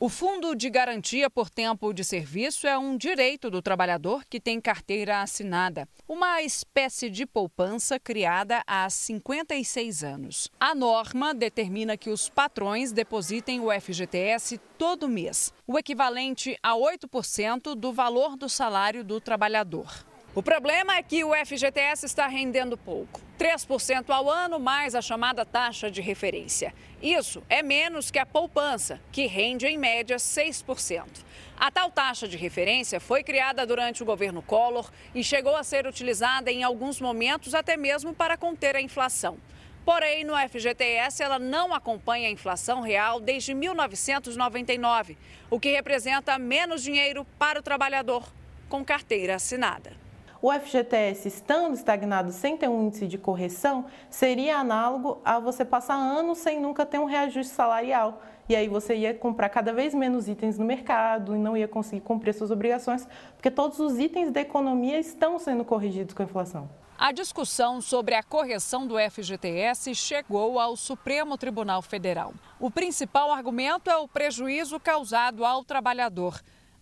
O 0.00 0.08
Fundo 0.08 0.54
de 0.54 0.70
Garantia 0.70 1.28
por 1.28 1.50
Tempo 1.50 1.92
de 1.92 2.04
Serviço 2.04 2.68
é 2.68 2.78
um 2.78 2.96
direito 2.96 3.50
do 3.50 3.60
trabalhador 3.60 4.24
que 4.30 4.38
tem 4.38 4.60
carteira 4.60 5.22
assinada, 5.22 5.88
uma 6.06 6.40
espécie 6.40 7.10
de 7.10 7.26
poupança 7.26 7.98
criada 7.98 8.62
há 8.64 8.88
56 8.88 10.04
anos. 10.04 10.48
A 10.60 10.72
norma 10.72 11.34
determina 11.34 11.96
que 11.96 12.10
os 12.10 12.28
patrões 12.28 12.92
depositem 12.92 13.58
o 13.58 13.72
FGTS 13.72 14.60
todo 14.78 15.08
mês, 15.08 15.52
o 15.66 15.76
equivalente 15.76 16.56
a 16.62 16.74
8% 16.74 17.74
do 17.74 17.92
valor 17.92 18.36
do 18.36 18.48
salário 18.48 19.02
do 19.02 19.20
trabalhador. 19.20 20.06
O 20.34 20.42
problema 20.42 20.94
é 20.94 21.02
que 21.02 21.24
o 21.24 21.34
FGTS 21.34 22.04
está 22.04 22.26
rendendo 22.26 22.76
pouco. 22.76 23.20
3% 23.38 24.10
ao 24.10 24.28
ano 24.28 24.60
mais 24.60 24.94
a 24.94 25.00
chamada 25.00 25.44
taxa 25.44 25.90
de 25.90 26.02
referência. 26.02 26.74
Isso 27.02 27.42
é 27.48 27.62
menos 27.62 28.10
que 28.10 28.18
a 28.18 28.26
poupança, 28.26 29.00
que 29.10 29.26
rende 29.26 29.66
em 29.66 29.78
média 29.78 30.16
6%. 30.16 31.24
A 31.56 31.70
tal 31.70 31.90
taxa 31.90 32.28
de 32.28 32.36
referência 32.36 33.00
foi 33.00 33.24
criada 33.24 33.66
durante 33.66 34.02
o 34.02 34.06
governo 34.06 34.42
Collor 34.42 34.90
e 35.14 35.24
chegou 35.24 35.56
a 35.56 35.64
ser 35.64 35.86
utilizada 35.86 36.52
em 36.52 36.62
alguns 36.62 37.00
momentos 37.00 37.54
até 37.54 37.76
mesmo 37.76 38.14
para 38.14 38.36
conter 38.36 38.76
a 38.76 38.82
inflação. 38.82 39.38
Porém, 39.82 40.24
no 40.24 40.34
FGTS, 40.36 41.22
ela 41.22 41.38
não 41.38 41.72
acompanha 41.72 42.28
a 42.28 42.30
inflação 42.30 42.82
real 42.82 43.18
desde 43.18 43.54
1999, 43.54 45.16
o 45.48 45.58
que 45.58 45.72
representa 45.72 46.38
menos 46.38 46.82
dinheiro 46.82 47.26
para 47.38 47.58
o 47.58 47.62
trabalhador 47.62 48.30
com 48.68 48.84
carteira 48.84 49.36
assinada 49.36 50.07
o 50.40 50.52
FGTS 50.52 51.26
estando 51.26 51.74
estagnado 51.74 52.30
sem 52.30 52.56
ter 52.56 52.68
um 52.68 52.86
índice 52.86 53.06
de 53.06 53.18
correção, 53.18 53.86
seria 54.08 54.58
análogo 54.58 55.20
a 55.24 55.38
você 55.38 55.64
passar 55.64 55.96
anos 55.96 56.38
sem 56.38 56.60
nunca 56.60 56.86
ter 56.86 56.98
um 56.98 57.04
reajuste 57.04 57.52
salarial. 57.52 58.22
E 58.48 58.56
aí 58.56 58.68
você 58.68 58.94
ia 58.94 59.12
comprar 59.12 59.48
cada 59.48 59.72
vez 59.72 59.92
menos 59.92 60.28
itens 60.28 60.56
no 60.56 60.64
mercado 60.64 61.34
e 61.34 61.38
não 61.38 61.56
ia 61.56 61.68
conseguir 61.68 62.00
cumprir 62.02 62.32
suas 62.32 62.50
obrigações, 62.50 63.06
porque 63.34 63.50
todos 63.50 63.78
os 63.80 63.98
itens 63.98 64.30
da 64.30 64.40
economia 64.40 64.98
estão 64.98 65.38
sendo 65.38 65.64
corrigidos 65.64 66.14
com 66.14 66.22
a 66.22 66.24
inflação. 66.24 66.68
A 66.96 67.12
discussão 67.12 67.80
sobre 67.80 68.16
a 68.16 68.24
correção 68.24 68.84
do 68.84 68.96
FGTS 68.98 69.94
chegou 69.94 70.58
ao 70.58 70.76
Supremo 70.76 71.38
Tribunal 71.38 71.80
Federal. 71.80 72.32
O 72.58 72.72
principal 72.72 73.30
argumento 73.30 73.88
é 73.88 73.96
o 73.96 74.08
prejuízo 74.08 74.80
causado 74.80 75.44
ao 75.44 75.62
trabalhador. 75.62 76.40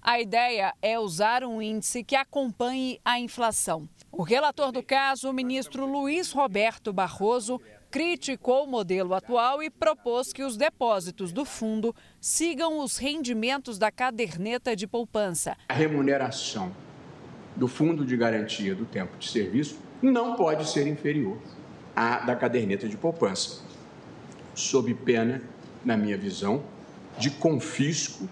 A 0.08 0.20
ideia 0.20 0.72
é 0.80 0.96
usar 0.96 1.42
um 1.42 1.60
índice 1.60 2.04
que 2.04 2.14
acompanhe 2.14 3.00
a 3.04 3.18
inflação. 3.18 3.88
O 4.12 4.22
relator 4.22 4.70
do 4.70 4.80
caso, 4.80 5.28
o 5.28 5.32
ministro 5.32 5.84
Luiz 5.84 6.30
Roberto 6.30 6.92
Barroso, 6.92 7.60
criticou 7.90 8.62
o 8.62 8.66
modelo 8.68 9.14
atual 9.14 9.60
e 9.64 9.68
propôs 9.68 10.32
que 10.32 10.44
os 10.44 10.56
depósitos 10.56 11.32
do 11.32 11.44
fundo 11.44 11.92
sigam 12.20 12.78
os 12.78 12.98
rendimentos 12.98 13.78
da 13.78 13.90
caderneta 13.90 14.76
de 14.76 14.86
poupança. 14.86 15.56
A 15.68 15.74
remuneração 15.74 16.70
do 17.56 17.66
fundo 17.66 18.06
de 18.06 18.16
garantia 18.16 18.76
do 18.76 18.84
tempo 18.84 19.18
de 19.18 19.28
serviço 19.28 19.76
não 20.00 20.36
pode 20.36 20.68
ser 20.68 20.86
inferior 20.86 21.36
à 21.96 22.18
da 22.20 22.36
caderneta 22.36 22.88
de 22.88 22.96
poupança, 22.96 23.60
sob 24.54 24.94
pena, 24.94 25.42
na 25.84 25.96
minha 25.96 26.16
visão, 26.16 26.62
de 27.18 27.28
confisco 27.28 28.28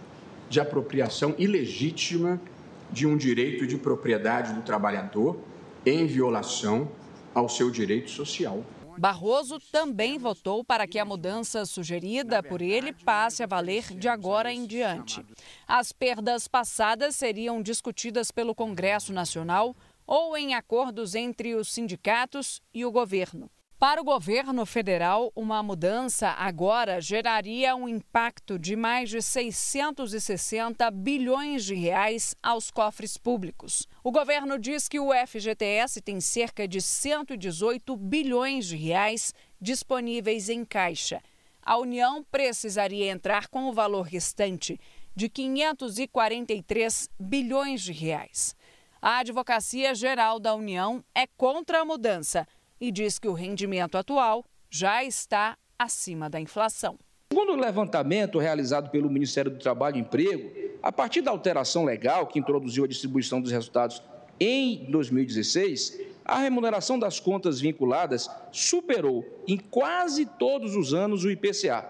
de 0.54 0.60
apropriação 0.60 1.34
ilegítima 1.36 2.40
de 2.88 3.08
um 3.08 3.16
direito 3.16 3.66
de 3.66 3.76
propriedade 3.76 4.52
do 4.52 4.62
trabalhador 4.62 5.36
em 5.84 6.06
violação 6.06 6.92
ao 7.34 7.48
seu 7.48 7.72
direito 7.72 8.08
social. 8.08 8.64
Barroso 8.96 9.58
também 9.72 10.16
votou 10.16 10.62
para 10.62 10.86
que 10.86 10.96
a 11.00 11.04
mudança 11.04 11.66
sugerida 11.66 12.40
por 12.40 12.62
ele 12.62 12.92
passe 12.92 13.42
a 13.42 13.46
valer 13.48 13.92
de 13.98 14.06
agora 14.06 14.52
em 14.52 14.64
diante. 14.64 15.26
As 15.66 15.90
perdas 15.90 16.46
passadas 16.46 17.16
seriam 17.16 17.60
discutidas 17.60 18.30
pelo 18.30 18.54
Congresso 18.54 19.12
Nacional 19.12 19.74
ou 20.06 20.36
em 20.36 20.54
acordos 20.54 21.16
entre 21.16 21.56
os 21.56 21.72
sindicatos 21.74 22.62
e 22.72 22.84
o 22.84 22.92
governo. 22.92 23.50
Para 23.86 24.00
o 24.00 24.04
governo 24.04 24.64
federal, 24.64 25.30
uma 25.36 25.62
mudança 25.62 26.30
agora 26.30 27.02
geraria 27.02 27.76
um 27.76 27.86
impacto 27.86 28.58
de 28.58 28.74
mais 28.74 29.10
de 29.10 29.20
660 29.20 30.90
bilhões 30.90 31.66
de 31.66 31.74
reais 31.74 32.34
aos 32.42 32.70
cofres 32.70 33.18
públicos. 33.18 33.86
O 34.02 34.10
governo 34.10 34.58
diz 34.58 34.88
que 34.88 34.98
o 34.98 35.10
FGTS 35.12 36.00
tem 36.00 36.18
cerca 36.18 36.66
de 36.66 36.80
118 36.80 37.94
bilhões 37.94 38.64
de 38.64 38.76
reais 38.76 39.34
disponíveis 39.60 40.48
em 40.48 40.64
caixa. 40.64 41.22
a 41.62 41.76
União 41.76 42.24
precisaria 42.32 43.10
entrar 43.10 43.48
com 43.48 43.64
o 43.64 43.72
valor 43.74 44.06
restante 44.06 44.80
de 45.14 45.28
543 45.28 47.10
bilhões 47.20 47.82
de 47.82 47.92
reais. 47.92 48.56
A 49.02 49.18
Advocacia 49.18 49.94
Geral 49.94 50.40
da 50.40 50.54
União 50.54 51.04
é 51.14 51.26
contra 51.26 51.82
a 51.82 51.84
mudança 51.84 52.48
e 52.80 52.90
diz 52.90 53.18
que 53.18 53.28
o 53.28 53.32
rendimento 53.32 53.96
atual 53.96 54.44
já 54.70 55.04
está 55.04 55.56
acima 55.78 56.28
da 56.28 56.40
inflação. 56.40 56.98
Segundo 57.32 57.52
o 57.52 57.56
levantamento 57.56 58.38
realizado 58.38 58.90
pelo 58.90 59.10
Ministério 59.10 59.50
do 59.50 59.58
Trabalho 59.58 59.96
e 59.96 60.00
Emprego, 60.00 60.50
a 60.82 60.92
partir 60.92 61.20
da 61.20 61.30
alteração 61.30 61.84
legal 61.84 62.26
que 62.26 62.38
introduziu 62.38 62.84
a 62.84 62.88
distribuição 62.88 63.40
dos 63.40 63.50
resultados 63.50 64.02
em 64.38 64.90
2016, 64.90 66.00
a 66.24 66.38
remuneração 66.38 66.98
das 66.98 67.20
contas 67.20 67.60
vinculadas 67.60 68.28
superou 68.50 69.24
em 69.46 69.58
quase 69.58 70.26
todos 70.26 70.74
os 70.74 70.94
anos 70.94 71.24
o 71.24 71.30
IPCA. 71.30 71.88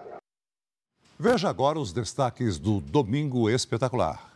Veja 1.17 1.49
agora 1.49 1.79
os 1.79 1.93
destaques 1.93 2.59
do 2.59 2.81
Domingo 2.81 3.49
Espetacular. 3.49 4.33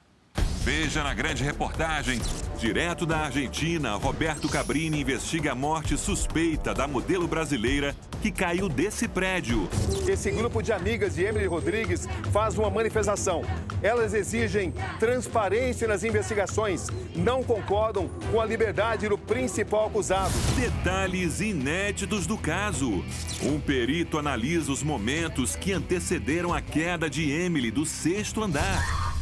Veja 0.64 1.04
na 1.04 1.14
grande 1.14 1.44
reportagem. 1.44 2.20
Direto 2.60 3.06
da 3.06 3.20
Argentina, 3.20 3.96
Roberto 3.96 4.50
Cabrini 4.50 5.00
investiga 5.00 5.54
a 5.54 5.56
morte 5.56 5.98
suspeita 5.98 6.74
da 6.74 6.86
modelo 6.90 7.26
brasileira 7.26 7.96
que 8.22 8.30
caiu 8.30 8.68
desse 8.68 9.08
prédio. 9.08 9.70
Esse 10.06 10.30
grupo 10.30 10.62
de 10.62 10.74
amigas 10.74 11.16
de 11.16 11.24
Emily 11.24 11.46
Rodrigues 11.46 12.06
faz 12.34 12.58
uma 12.58 12.70
manifestação. 12.70 13.44
Elas 13.82 14.14
exigem 14.14 14.74
transparência 15.00 15.88
nas 15.88 16.04
investigações, 16.04 16.88
não 17.16 17.42
concordam 17.42 18.10
com 18.30 18.42
a 18.42 18.46
liberdade 18.46 19.08
do 19.08 19.18
principal 19.18 19.88
acusado. 19.88 20.34
Detalhes 20.58 21.40
inéditos 21.40 22.28
do 22.28 22.38
caso. 22.38 23.06
Um 23.42 23.58
perito 23.58 24.18
analisa 24.18 24.70
os 24.70 24.84
momentos 24.84 25.56
que 25.56 25.72
antecederam 25.72 26.54
a 26.54 26.60
queda 26.60 27.10
de 27.10 27.32
Emily 27.32 27.72
do 27.72 27.86
sexto 27.86 28.44
andar. 28.44 29.16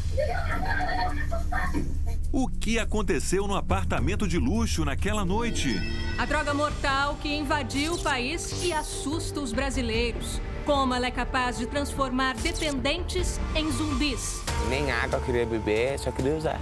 O 2.32 2.50
que 2.50 2.78
aconteceu 2.78 3.48
no 3.48 3.56
apartamento 3.56 4.28
de 4.28 4.38
luxo 4.38 4.84
naquela 4.84 5.24
noite? 5.24 5.76
A 6.18 6.26
droga 6.26 6.54
mortal 6.54 7.16
que 7.22 7.34
invadiu 7.34 7.94
o 7.94 8.04
país 8.04 8.64
e 8.64 8.74
assusta 8.74 9.40
os 9.40 9.54
brasileiros. 9.54 10.42
Como 10.68 10.94
ela 10.94 11.08
é 11.08 11.12
capaz 11.12 11.58
de 11.58 11.66
transformar 11.66 12.36
dependentes 12.36 13.40
em 13.56 13.72
zumbis. 13.72 14.44
Nem 14.68 14.92
água 14.92 15.18
eu 15.18 15.22
queria 15.24 15.46
beber, 15.46 15.98
só 15.98 16.12
queria 16.12 16.36
usar. 16.36 16.60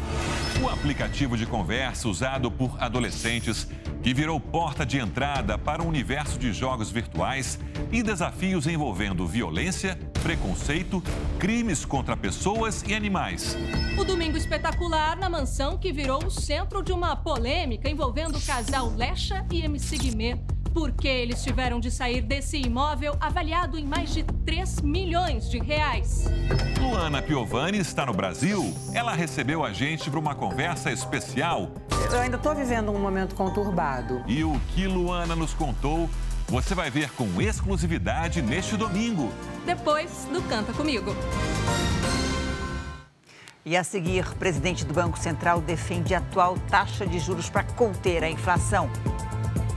O 0.64 0.70
aplicativo 0.70 1.36
de 1.36 1.48
conversa 1.48 2.08
usado 2.08 2.52
por 2.52 2.78
adolescentes 2.80 3.68
que 4.04 4.14
virou 4.14 4.40
porta 4.40 4.86
de 4.86 5.00
entrada 5.00 5.58
para 5.58 5.82
um 5.82 5.88
universo 5.88 6.38
de 6.38 6.54
jogos 6.54 6.92
virtuais 6.92 7.58
e 7.92 8.04
desafios 8.04 8.68
envolvendo 8.68 9.26
violência, 9.26 9.98
preconceito, 10.22 11.02
crimes 11.40 11.84
contra 11.84 12.16
pessoas 12.16 12.84
e 12.88 12.94
animais. 12.94 13.58
O 13.98 14.04
Domingo 14.04 14.38
Espetacular 14.38 15.18
na 15.18 15.32
mansão 15.32 15.80
que 15.80 15.92
virou 15.92 16.24
o 16.24 16.30
centro 16.30 16.84
de 16.84 16.92
uma 16.92 17.16
polêmica 17.16 17.90
envolvendo 17.90 18.38
o 18.38 18.42
casal 18.46 18.88
Lecha 18.96 19.44
e 19.52 19.64
MC 19.64 19.98
Guimê 19.98 20.55
porque 20.76 21.08
eles 21.08 21.42
tiveram 21.42 21.80
de 21.80 21.90
sair 21.90 22.22
desse 22.22 22.58
imóvel 22.58 23.16
avaliado 23.22 23.80
em 23.80 23.86
mais 23.86 24.14
de 24.14 24.24
3 24.24 24.82
milhões 24.82 25.50
de 25.50 25.58
reais. 25.58 26.26
Luana 26.78 27.22
Piovani 27.22 27.78
está 27.78 28.06
no 28.06 28.14
Brasil. 28.14 28.76
Ela 28.94 29.14
recebeu 29.14 29.64
a 29.64 29.72
gente 29.72 30.12
para 30.12 30.20
uma 30.20 30.36
conversa 30.36 30.92
especial. 30.92 31.72
Eu 32.12 32.20
ainda 32.20 32.36
estou 32.36 32.54
vivendo 32.54 32.92
um 32.92 33.00
momento 33.00 33.36
conturbado. 33.36 34.22
E 34.28 34.44
o 34.44 34.60
que 34.74 34.86
Luana 34.86 35.34
nos 35.34 35.54
contou, 35.54 36.10
você 36.46 36.76
vai 36.76 36.92
ver 36.92 37.10
com 37.12 37.42
exclusividade 37.42 38.42
neste 38.42 38.76
domingo. 38.76 39.32
Depois 39.66 40.28
do 40.30 40.42
Canta 40.42 40.74
Comigo. 40.74 41.16
E 43.66 43.78
a 43.78 43.84
seguir, 43.84 44.26
presidente 44.36 44.86
do 44.86 44.94
Banco 44.94 45.18
Central 45.18 45.62
defende 45.62 46.14
a 46.14 46.18
atual 46.18 46.58
taxa 46.70 47.08
de 47.08 47.18
juros 47.18 47.50
para 47.50 47.64
conter 47.64 48.26
a 48.26 48.30
inflação. 48.30 48.92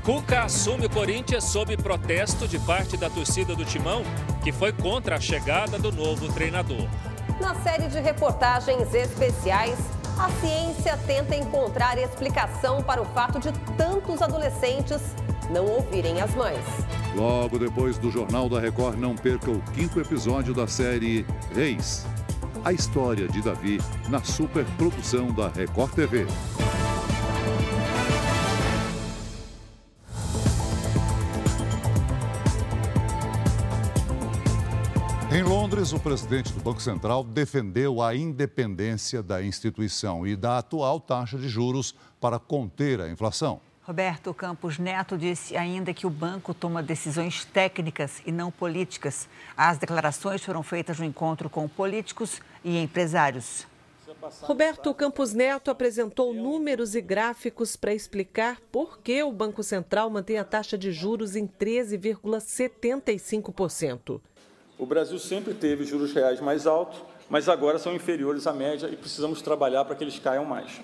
Cuca 0.09 0.45
assume 0.45 0.87
o 0.87 0.89
Corinthians 0.89 1.45
sob 1.45 1.77
protesto 1.77 2.49
de 2.49 2.59
parte 2.61 2.97
da 2.97 3.11
torcida 3.11 3.55
do 3.55 3.63
Timão, 3.63 4.03
que 4.43 4.51
foi 4.51 4.73
contra 4.73 5.17
a 5.17 5.21
chegada 5.21 5.79
do 5.79 5.93
novo 5.93 6.33
treinador. 6.33 6.89
Na 7.39 7.55
série 7.57 7.89
de 7.89 8.01
reportagens 8.01 8.95
especiais, 8.95 9.79
a 10.19 10.31
ciência 10.41 10.97
tenta 11.07 11.37
encontrar 11.37 11.99
explicação 11.99 12.83
para 12.83 13.03
o 13.03 13.05
fato 13.05 13.39
de 13.39 13.53
tantos 13.77 14.23
adolescentes 14.23 15.15
não 15.51 15.67
ouvirem 15.67 16.23
as 16.23 16.35
mães. 16.35 16.65
Logo 17.15 17.59
depois 17.59 17.99
do 17.99 18.11
Jornal 18.11 18.49
da 18.49 18.59
Record, 18.59 18.99
não 18.99 19.15
perca 19.15 19.51
o 19.51 19.61
quinto 19.75 20.01
episódio 20.01 20.55
da 20.55 20.67
série 20.67 21.27
Reis. 21.55 22.07
A 22.65 22.73
história 22.73 23.29
de 23.29 23.43
Davi 23.43 23.79
na 24.09 24.25
superprodução 24.25 25.31
da 25.35 25.49
Record 25.49 25.93
TV. 25.93 26.27
Londres, 35.79 35.93
o 35.93 36.01
presidente 36.01 36.53
do 36.53 36.61
Banco 36.61 36.83
Central 36.83 37.23
defendeu 37.23 38.03
a 38.03 38.13
independência 38.13 39.23
da 39.23 39.41
instituição 39.41 40.27
e 40.27 40.35
da 40.35 40.59
atual 40.59 40.99
taxa 40.99 41.39
de 41.39 41.49
juros 41.49 41.95
para 42.21 42.37
conter 42.37 43.01
a 43.01 43.09
inflação. 43.09 43.61
Roberto 43.83 44.35
Campos 44.35 44.77
Neto 44.77 45.17
disse 45.17 45.57
ainda 45.57 45.95
que 45.95 46.05
o 46.05 46.11
banco 46.11 46.53
toma 46.53 46.83
decisões 46.83 47.45
técnicas 47.45 48.21
e 48.27 48.33
não 48.33 48.51
políticas. 48.51 49.29
As 49.57 49.79
declarações 49.79 50.45
foram 50.45 50.65
feitas 50.65 50.99
no 50.99 51.05
encontro 51.05 51.49
com 51.49 51.69
políticos 51.69 52.43
e 52.65 52.77
empresários. 52.77 53.65
Roberto 54.43 54.93
Campos 54.93 55.33
Neto 55.33 55.71
apresentou 55.71 56.35
números 56.35 56.97
e 56.97 57.01
gráficos 57.01 57.77
para 57.77 57.95
explicar 57.95 58.59
por 58.73 58.99
que 58.99 59.23
o 59.23 59.31
Banco 59.31 59.63
Central 59.63 60.11
mantém 60.11 60.39
a 60.39 60.45
taxa 60.45 60.77
de 60.77 60.91
juros 60.91 61.37
em 61.37 61.47
13,75%. 61.47 64.21
O 64.79 64.87
Brasil 64.87 65.19
sempre 65.19 65.55
teve 65.55 65.85
juros 65.85 66.13
reais 66.13 66.41
mais 66.41 66.67
altos, 66.67 67.03
mas 67.29 67.49
agora 67.49 67.81
são 67.81 67.95
inferiores 67.95 68.47
à 68.47 68.53
média 68.53 68.89
e 68.89 68.97
precisamos 68.97 69.43
trabalhar 69.43 69.85
para 69.85 69.97
que 69.97 70.05
eles 70.05 70.19
caiam 70.21 70.45
mais. 70.45 70.81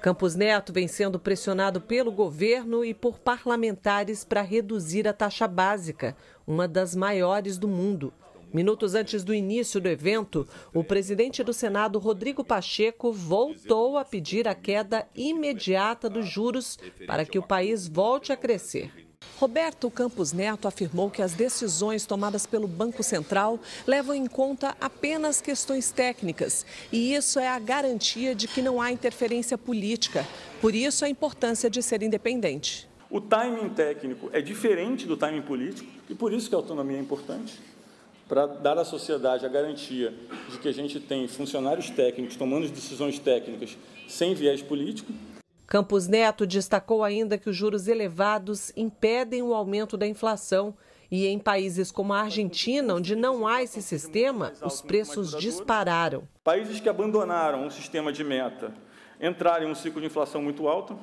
Campos 0.00 0.34
Neto 0.34 0.72
vem 0.72 0.88
sendo 0.88 1.18
pressionado 1.18 1.80
pelo 1.80 2.10
governo 2.10 2.84
e 2.84 2.94
por 2.94 3.18
parlamentares 3.18 4.24
para 4.24 4.42
reduzir 4.42 5.06
a 5.06 5.12
taxa 5.12 5.46
básica, 5.46 6.16
uma 6.46 6.66
das 6.66 6.94
maiores 6.94 7.58
do 7.58 7.68
mundo. 7.68 8.12
Minutos 8.52 8.94
antes 8.94 9.24
do 9.24 9.34
início 9.34 9.80
do 9.80 9.88
evento, 9.88 10.46
o 10.72 10.84
presidente 10.84 11.42
do 11.42 11.52
Senado, 11.52 11.98
Rodrigo 11.98 12.44
Pacheco, 12.44 13.12
voltou 13.12 13.98
a 13.98 14.04
pedir 14.04 14.46
a 14.46 14.54
queda 14.54 15.06
imediata 15.14 16.08
dos 16.08 16.26
juros 16.26 16.78
para 17.06 17.24
que 17.26 17.38
o 17.38 17.42
país 17.42 17.88
volte 17.88 18.32
a 18.32 18.36
crescer. 18.36 19.03
Roberto 19.38 19.90
Campos 19.90 20.32
Neto 20.32 20.68
afirmou 20.68 21.10
que 21.10 21.20
as 21.20 21.32
decisões 21.32 22.06
tomadas 22.06 22.46
pelo 22.46 22.68
Banco 22.68 23.02
Central 23.02 23.58
levam 23.86 24.14
em 24.14 24.26
conta 24.26 24.76
apenas 24.80 25.40
questões 25.40 25.90
técnicas 25.90 26.64
e 26.92 27.14
isso 27.14 27.40
é 27.40 27.48
a 27.48 27.58
garantia 27.58 28.34
de 28.34 28.46
que 28.46 28.62
não 28.62 28.80
há 28.80 28.92
interferência 28.92 29.58
política. 29.58 30.24
Por 30.60 30.74
isso, 30.74 31.04
a 31.04 31.08
importância 31.08 31.68
de 31.68 31.82
ser 31.82 32.02
independente. 32.02 32.88
O 33.10 33.20
timing 33.20 33.70
técnico 33.70 34.30
é 34.32 34.40
diferente 34.40 35.04
do 35.06 35.16
timing 35.16 35.42
político 35.42 35.90
e 36.08 36.14
por 36.14 36.32
isso 36.32 36.48
que 36.48 36.54
a 36.54 36.58
autonomia 36.58 36.96
é 36.96 37.00
importante 37.00 37.60
para 38.28 38.46
dar 38.46 38.78
à 38.78 38.84
sociedade 38.84 39.44
a 39.44 39.48
garantia 39.48 40.14
de 40.50 40.58
que 40.58 40.68
a 40.68 40.72
gente 40.72 40.98
tem 41.00 41.26
funcionários 41.28 41.90
técnicos 41.90 42.36
tomando 42.36 42.68
decisões 42.68 43.18
técnicas 43.18 43.76
sem 44.08 44.34
viés 44.34 44.62
político 44.62 45.12
Campos 45.66 46.06
Neto 46.06 46.46
destacou 46.46 47.02
ainda 47.02 47.38
que 47.38 47.48
os 47.48 47.56
juros 47.56 47.88
elevados 47.88 48.70
impedem 48.76 49.42
o 49.42 49.54
aumento 49.54 49.96
da 49.96 50.06
inflação 50.06 50.74
e 51.10 51.26
em 51.26 51.38
países 51.38 51.90
como 51.90 52.12
a 52.12 52.20
Argentina, 52.20 52.94
onde 52.94 53.16
não 53.16 53.46
há 53.46 53.62
esse 53.62 53.80
sistema, 53.80 54.52
os 54.62 54.82
preços 54.82 55.36
dispararam. 55.36 56.28
Países 56.42 56.80
que 56.80 56.88
abandonaram 56.88 57.66
o 57.66 57.70
sistema 57.70 58.12
de 58.12 58.22
meta 58.22 58.74
entraram 59.20 59.66
em 59.66 59.70
um 59.70 59.74
ciclo 59.74 60.00
de 60.00 60.06
inflação 60.06 60.42
muito 60.42 60.68
alto. 60.68 60.98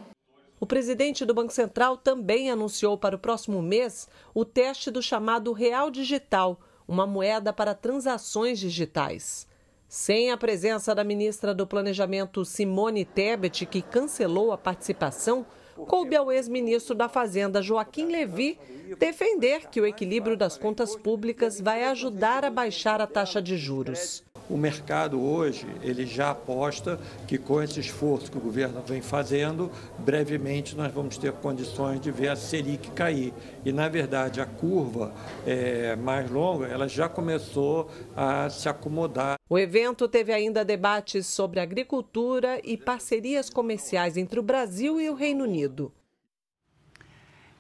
O 0.60 0.66
presidente 0.66 1.26
do 1.26 1.34
Banco 1.34 1.52
Central 1.52 1.98
também 1.98 2.52
anunciou 2.52 2.98
para 2.98 3.16
o 3.16 3.20
próximo 3.20 3.62
mês 3.62 4.08
o 4.34 4.46
teste 4.46 4.92
do 4.92 5.02
chamado 5.02 5.54
Real 5.54 5.90
Digital, 5.90 6.60
uma 6.88 7.08
moeda 7.08 7.52
para 7.52 7.74
transações 7.74 8.60
digitais. 8.60 9.48
Sem 9.94 10.32
a 10.32 10.38
presença 10.38 10.96
da 10.96 11.04
ministra 11.04 11.54
do 11.54 11.68
Planejamento 11.68 12.46
Simone 12.46 13.04
Tebet, 13.04 13.66
que 13.66 13.82
cancelou 13.82 14.54
a 14.54 14.58
participação, 14.58 15.46
coube 15.76 16.16
ao 16.16 16.32
ex-ministro 16.32 16.96
da 16.96 17.10
Fazenda 17.10 17.62
Joaquim 17.62 18.06
Levy 18.06 18.58
defender 18.98 19.68
que 19.70 19.82
o 19.82 19.86
equilíbrio 19.86 20.38
das 20.38 20.58
contas 20.58 20.96
públicas 20.96 21.60
vai 21.60 21.84
ajudar 21.84 22.46
a 22.46 22.50
baixar 22.50 23.02
a 23.02 23.06
taxa 23.06 23.42
de 23.42 23.58
juros. 23.58 24.24
O 24.52 24.58
mercado 24.58 25.22
hoje 25.22 25.66
ele 25.82 26.06
já 26.06 26.32
aposta 26.32 27.00
que 27.26 27.38
com 27.38 27.62
esse 27.62 27.80
esforço 27.80 28.30
que 28.30 28.38
o 28.38 28.42
governo 28.42 28.82
vem 28.86 29.02
fazendo, 29.02 29.72
brevemente 30.00 30.76
nós 30.76 30.94
vamos 30.94 31.18
ter 31.18 31.32
condições 31.32 32.02
de 32.02 32.12
ver 32.12 32.28
a 32.28 32.36
Selic 32.36 32.92
cair. 32.92 33.34
E, 33.64 33.72
na 33.72 33.88
verdade, 33.88 34.42
a 34.42 34.46
curva 34.46 35.14
é, 35.48 35.96
mais 35.96 36.30
longa 36.30 36.68
ela 36.68 36.88
já 36.88 37.08
começou 37.08 37.90
a 38.16 38.50
se 38.50 38.68
acomodar. 38.68 39.36
O 39.50 39.58
evento 39.58 40.08
teve 40.08 40.34
ainda 40.34 40.66
debates 40.66 41.26
sobre 41.28 41.60
agricultura 41.60 42.60
e 42.64 42.76
parcerias 42.76 43.50
comerciais 43.50 44.18
entre 44.18 44.40
o 44.40 44.44
Brasil 44.44 45.00
e 45.00 45.10
o 45.10 45.16
Reino 45.16 45.46
Unido. 45.46 45.94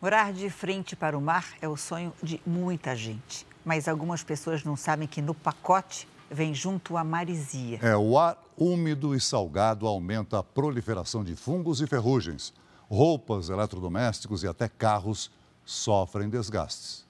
Morar 0.01 0.33
de 0.33 0.49
frente 0.49 0.95
para 0.95 1.17
o 1.17 1.21
mar 1.21 1.53
é 1.61 1.69
o 1.69 1.77
sonho 1.77 2.11
de 2.21 2.41
muita 2.45 2.95
gente. 2.95 3.45
Mas 3.63 3.87
algumas 3.87 4.23
pessoas 4.23 4.63
não 4.63 4.75
sabem 4.75 5.07
que 5.07 5.21
no 5.21 5.35
pacote 5.35 6.07
vem 6.31 6.53
junto 6.53 6.97
a 6.97 7.03
marisia. 7.03 7.79
É, 7.81 7.95
o 7.95 8.17
ar 8.17 8.37
úmido 8.57 9.13
e 9.13 9.19
salgado 9.19 9.85
aumenta 9.85 10.39
a 10.39 10.43
proliferação 10.43 11.23
de 11.23 11.35
fungos 11.35 11.81
e 11.81 11.87
ferrugens. 11.87 12.53
Roupas, 12.89 13.49
eletrodomésticos 13.49 14.43
e 14.43 14.47
até 14.47 14.67
carros 14.67 15.31
sofrem 15.65 16.29
desgastes. 16.29 17.05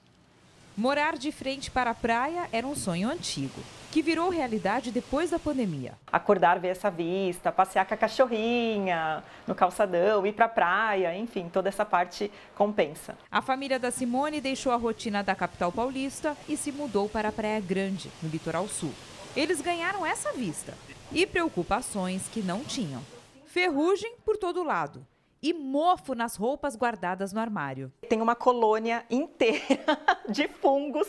Morar 0.76 1.18
de 1.18 1.30
frente 1.30 1.70
para 1.70 1.90
a 1.90 1.94
praia 1.94 2.48
era 2.50 2.66
um 2.66 2.74
sonho 2.74 3.10
antigo, 3.10 3.60
que 3.90 4.00
virou 4.00 4.30
realidade 4.30 4.90
depois 4.90 5.28
da 5.28 5.38
pandemia. 5.38 5.92
Acordar, 6.10 6.58
ver 6.58 6.68
essa 6.68 6.90
vista, 6.90 7.52
passear 7.52 7.84
com 7.84 7.92
a 7.92 7.96
cachorrinha 7.96 9.22
no 9.46 9.54
calçadão, 9.54 10.26
ir 10.26 10.32
para 10.32 10.46
a 10.46 10.48
praia, 10.48 11.14
enfim, 11.18 11.50
toda 11.52 11.68
essa 11.68 11.84
parte 11.84 12.32
compensa. 12.54 13.14
A 13.30 13.42
família 13.42 13.78
da 13.78 13.90
Simone 13.90 14.40
deixou 14.40 14.72
a 14.72 14.76
rotina 14.76 15.22
da 15.22 15.34
capital 15.34 15.70
paulista 15.70 16.34
e 16.48 16.56
se 16.56 16.72
mudou 16.72 17.06
para 17.06 17.28
a 17.28 17.32
Praia 17.32 17.60
Grande, 17.60 18.10
no 18.22 18.30
litoral 18.30 18.66
sul. 18.66 18.94
Eles 19.34 19.62
ganharam 19.62 20.04
essa 20.04 20.32
vista 20.34 20.76
e 21.10 21.26
preocupações 21.26 22.28
que 22.28 22.42
não 22.42 22.62
tinham. 22.62 23.02
Ferrugem 23.46 24.14
por 24.24 24.36
todo 24.36 24.62
lado 24.62 25.06
e 25.42 25.54
mofo 25.54 26.14
nas 26.14 26.36
roupas 26.36 26.76
guardadas 26.76 27.32
no 27.32 27.40
armário. 27.40 27.90
Tem 28.08 28.20
uma 28.20 28.36
colônia 28.36 29.04
inteira 29.10 29.98
de 30.28 30.46
fungos 30.48 31.08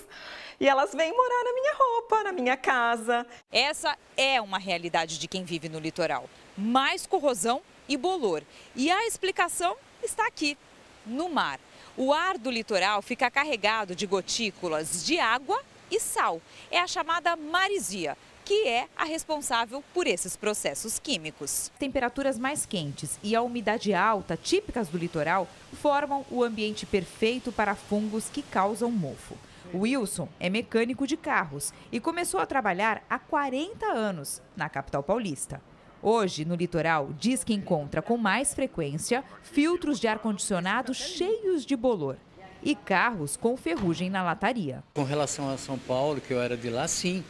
e 0.58 0.68
elas 0.68 0.94
vêm 0.94 1.12
morar 1.12 1.44
na 1.44 1.54
minha 1.54 1.76
roupa, 1.76 2.24
na 2.24 2.32
minha 2.32 2.56
casa. 2.56 3.28
Essa 3.52 3.98
é 4.16 4.42
uma 4.42 4.58
realidade 4.58 5.20
de 5.20 5.28
quem 5.28 5.44
vive 5.44 5.68
no 5.68 5.80
litoral. 5.80 6.30
Mais 6.58 7.06
corrosão 7.06 7.62
e 7.90 7.98
bolor. 7.98 8.42
E 8.74 8.90
a 8.90 9.06
explicação 9.06 9.76
está 10.02 10.26
aqui, 10.26 10.58
no 11.06 11.28
mar. 11.28 11.60
O 11.98 12.14
ar 12.14 12.38
do 12.38 12.50
litoral 12.50 13.02
fica 13.02 13.30
carregado 13.30 13.94
de 13.94 14.08
gotículas 14.08 15.06
de 15.06 15.20
água 15.20 15.62
e 15.94 16.00
sal. 16.00 16.42
É 16.72 16.80
a 16.80 16.88
chamada 16.88 17.36
marisia, 17.36 18.18
que 18.44 18.68
é 18.68 18.88
a 18.98 19.06
responsável 19.06 19.84
por 19.94 20.08
esses 20.08 20.36
processos 20.36 21.00
químicos. 21.00 21.72
Temperaturas 21.78 22.38
mais 22.38 22.66
quentes 22.66 23.20
e 23.24 23.36
a 23.36 23.42
umidade 23.42 23.94
alta, 23.94 24.36
típicas 24.36 24.90
do 24.90 24.98
litoral, 24.98 25.48
formam 25.82 26.26
o 26.30 26.44
ambiente 26.44 26.86
perfeito 26.86 27.52
para 27.52 27.76
fungos 27.76 28.30
que 28.30 28.42
causam 28.42 28.92
mofo. 28.92 29.38
Wilson 29.74 30.28
é 30.40 30.50
mecânico 30.50 31.08
de 31.08 31.16
carros 31.16 31.74
e 31.92 32.00
começou 32.00 32.40
a 32.40 32.46
trabalhar 32.46 33.04
há 33.10 33.18
40 33.18 33.86
anos 33.86 34.42
na 34.56 34.70
capital 34.70 35.02
paulista. 35.02 35.62
Hoje, 36.02 36.44
no 36.44 36.56
litoral, 36.56 37.12
diz 37.18 37.46
que 37.46 37.54
encontra 37.54 38.02
com 38.02 38.18
mais 38.18 38.54
frequência 38.54 39.24
filtros 39.42 40.00
de 40.00 40.08
ar-condicionado 40.08 40.94
cheios 40.94 41.66
de 41.66 41.78
bolor 41.78 42.18
e 42.66 42.76
carros 42.76 43.38
com 43.38 43.56
ferrugem 43.58 44.10
na 44.10 44.24
lataria. 44.24 44.84
Com 44.94 45.04
relação 45.04 45.50
a 45.50 45.58
São 45.58 45.78
Paulo, 45.78 46.22
que 46.22 46.34
eu 46.34 46.42
era 46.42 46.56
de 46.56 46.70
lá, 46.70 46.88
sim, 46.88 47.24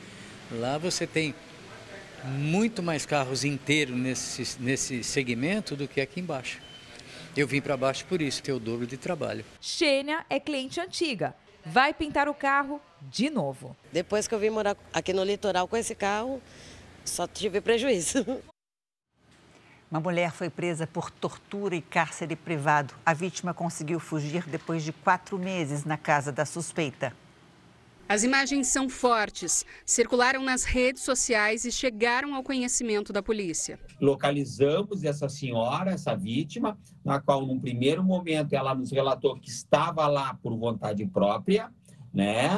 Lá 0.52 0.78
você 0.78 1.08
tem 1.08 1.34
muito 2.24 2.84
mais 2.84 3.06
carros 3.06 3.44
inteiros 3.44 3.96
nesse, 3.96 4.62
nesse 4.62 5.04
segmento 5.04 5.76
do 5.76 5.88
que 5.88 6.00
aqui 6.00 6.20
embaixo. 6.20 6.62
Eu 7.36 7.48
vim 7.48 7.60
para 7.60 7.76
baixo 7.76 8.06
por 8.06 8.22
isso, 8.22 8.44
ter 8.44 8.52
o 8.52 8.60
dobro 8.60 8.86
de 8.86 8.96
trabalho. 8.96 9.44
Xênia 9.60 10.26
é 10.30 10.40
cliente 10.40 10.80
antiga. 10.80 11.36
Vai 11.66 11.94
pintar 11.94 12.30
o 12.30 12.34
carro 12.34 12.80
de 13.02 13.30
novo. 13.30 13.76
Depois 13.92 14.28
que 14.28 14.36
eu 14.36 14.40
vim 14.40 14.52
morar 14.52 14.78
aqui 14.94 15.12
no 15.12 15.24
litoral 15.24 15.68
com 15.68 15.76
esse 15.76 15.96
carro, 15.96 16.42
só 17.04 17.26
tive 17.26 17.60
prejuízo. 17.60 18.24
Uma 19.94 20.00
mulher 20.00 20.32
foi 20.32 20.50
presa 20.50 20.88
por 20.88 21.12
tortura 21.12 21.76
e 21.76 21.80
cárcere 21.80 22.36
privado. 22.36 22.96
A 23.06 23.14
vítima 23.14 23.54
conseguiu 23.54 24.00
fugir 24.00 24.44
depois 24.48 24.84
de 24.84 24.92
quatro 24.92 25.38
meses 25.38 25.86
na 25.86 25.98
casa 25.98 26.32
da 26.32 26.46
suspeita. 26.46 27.16
As 28.10 28.24
imagens 28.24 28.66
são 28.70 28.90
fortes, 28.90 29.64
circularam 29.86 30.42
nas 30.42 30.64
redes 30.64 31.04
sociais 31.04 31.64
e 31.64 31.72
chegaram 31.72 32.34
ao 32.34 32.42
conhecimento 32.42 33.14
da 33.14 33.22
polícia. 33.22 33.80
Localizamos 34.02 35.04
essa 35.04 35.30
senhora, 35.30 35.92
essa 35.92 36.16
vítima, 36.16 36.76
na 37.06 37.22
qual, 37.22 37.46
num 37.46 37.60
primeiro 37.60 38.04
momento, 38.04 38.54
ela 38.54 38.74
nos 38.74 38.92
relatou 38.92 39.40
que 39.40 39.52
estava 39.52 40.08
lá 40.08 40.34
por 40.42 40.58
vontade 40.58 41.06
própria, 41.06 41.70
né? 42.12 42.50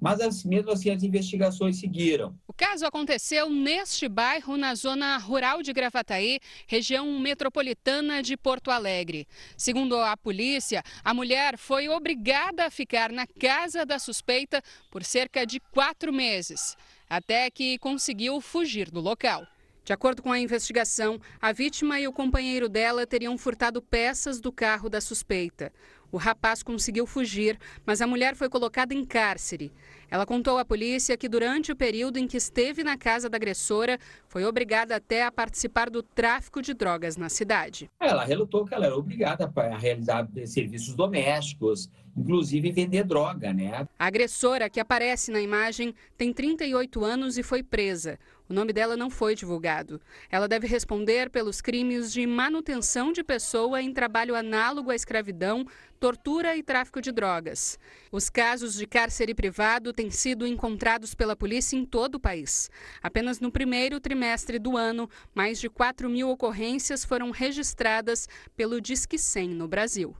Mas 0.00 0.44
mesmo 0.44 0.70
assim 0.70 0.90
as 0.90 1.02
investigações 1.02 1.78
seguiram. 1.78 2.34
O 2.46 2.52
caso 2.52 2.86
aconteceu 2.86 3.50
neste 3.50 4.08
bairro, 4.08 4.56
na 4.56 4.74
zona 4.74 5.16
rural 5.18 5.62
de 5.62 5.72
Gravataí, 5.72 6.38
região 6.66 7.18
metropolitana 7.18 8.22
de 8.22 8.36
Porto 8.36 8.70
Alegre. 8.70 9.26
Segundo 9.56 9.96
a 9.98 10.16
polícia, 10.16 10.82
a 11.04 11.12
mulher 11.12 11.58
foi 11.58 11.88
obrigada 11.88 12.66
a 12.66 12.70
ficar 12.70 13.10
na 13.10 13.26
casa 13.26 13.84
da 13.84 13.98
suspeita 13.98 14.62
por 14.90 15.04
cerca 15.04 15.44
de 15.44 15.60
quatro 15.60 16.12
meses, 16.12 16.76
até 17.08 17.50
que 17.50 17.78
conseguiu 17.78 18.40
fugir 18.40 18.90
do 18.90 19.00
local. 19.00 19.46
De 19.88 19.92
acordo 19.94 20.22
com 20.22 20.30
a 20.30 20.38
investigação, 20.38 21.18
a 21.40 21.50
vítima 21.50 21.98
e 21.98 22.06
o 22.06 22.12
companheiro 22.12 22.68
dela 22.68 23.06
teriam 23.06 23.38
furtado 23.38 23.80
peças 23.80 24.38
do 24.38 24.52
carro 24.52 24.90
da 24.90 25.00
suspeita. 25.00 25.72
O 26.10 26.16
rapaz 26.16 26.62
conseguiu 26.62 27.06
fugir, 27.06 27.58
mas 27.84 28.00
a 28.00 28.06
mulher 28.06 28.34
foi 28.34 28.48
colocada 28.48 28.94
em 28.94 29.04
cárcere. 29.04 29.70
Ela 30.10 30.24
contou 30.24 30.56
à 30.56 30.64
polícia 30.64 31.18
que 31.18 31.28
durante 31.28 31.70
o 31.70 31.76
período 31.76 32.16
em 32.16 32.26
que 32.26 32.38
esteve 32.38 32.82
na 32.82 32.96
casa 32.96 33.28
da 33.28 33.36
agressora, 33.36 33.98
foi 34.26 34.44
obrigada 34.44 34.96
até 34.96 35.24
a 35.24 35.30
participar 35.30 35.90
do 35.90 36.02
tráfico 36.02 36.62
de 36.62 36.72
drogas 36.72 37.18
na 37.18 37.28
cidade. 37.28 37.90
Ela 38.00 38.24
relatou 38.24 38.64
que 38.64 38.74
ela 38.74 38.86
era 38.86 38.96
obrigada 38.96 39.52
a 39.54 39.76
realizar 39.76 40.26
serviços 40.46 40.94
domésticos, 40.94 41.90
inclusive 42.16 42.72
vender 42.72 43.04
droga, 43.04 43.52
né? 43.52 43.86
A 43.98 44.06
agressora, 44.06 44.70
que 44.70 44.80
aparece 44.80 45.30
na 45.30 45.40
imagem, 45.40 45.94
tem 46.16 46.32
38 46.32 47.04
anos 47.04 47.36
e 47.36 47.42
foi 47.42 47.62
presa. 47.62 48.18
O 48.48 48.54
nome 48.54 48.72
dela 48.72 48.96
não 48.96 49.10
foi 49.10 49.34
divulgado. 49.34 50.00
Ela 50.30 50.48
deve 50.48 50.66
responder 50.66 51.28
pelos 51.28 51.60
crimes 51.60 52.10
de 52.10 52.26
manutenção 52.26 53.12
de 53.12 53.22
pessoa 53.22 53.82
em 53.82 53.92
trabalho 53.92 54.34
análogo 54.34 54.90
à 54.90 54.94
escravidão, 54.94 55.66
tortura 56.00 56.56
e 56.56 56.62
tráfico 56.62 57.02
de 57.02 57.12
drogas. 57.12 57.78
Os 58.10 58.30
casos 58.30 58.74
de 58.74 58.86
cárcere 58.86 59.34
privado 59.34 59.92
têm 59.92 60.10
sido 60.10 60.46
encontrados 60.46 61.14
pela 61.14 61.36
polícia 61.36 61.76
em 61.76 61.84
todo 61.84 62.14
o 62.14 62.20
país. 62.20 62.70
Apenas 63.02 63.38
no 63.38 63.52
primeiro 63.52 64.00
trimestre 64.00 64.58
do 64.58 64.78
ano, 64.78 65.10
mais 65.34 65.60
de 65.60 65.68
4 65.68 66.08
mil 66.08 66.30
ocorrências 66.30 67.04
foram 67.04 67.30
registradas 67.30 68.26
pelo 68.56 68.80
Disque 68.80 69.18
100 69.18 69.50
no 69.50 69.68
Brasil. 69.68 70.16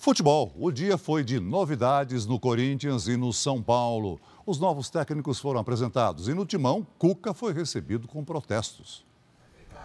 Futebol. 0.00 0.50
O 0.56 0.72
dia 0.72 0.96
foi 0.96 1.22
de 1.22 1.38
novidades 1.38 2.24
no 2.24 2.40
Corinthians 2.40 3.06
e 3.06 3.18
no 3.18 3.34
São 3.34 3.62
Paulo. 3.62 4.18
Os 4.46 4.58
novos 4.58 4.88
técnicos 4.88 5.38
foram 5.38 5.60
apresentados 5.60 6.26
e 6.26 6.32
no 6.32 6.46
timão, 6.46 6.86
Cuca 6.96 7.34
foi 7.34 7.52
recebido 7.52 8.08
com 8.08 8.24
protestos. 8.24 9.04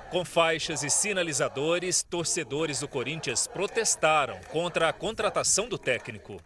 Com 0.10 0.24
faixas 0.24 0.84
e 0.84 0.90
sinalizadores, 0.90 2.02
torcedores 2.02 2.80
do 2.80 2.88
Corinthians 2.88 3.46
protestaram 3.46 4.40
contra 4.54 4.88
a 4.88 4.94
contratação 4.94 5.68
do 5.68 5.78
técnico. 5.78 6.38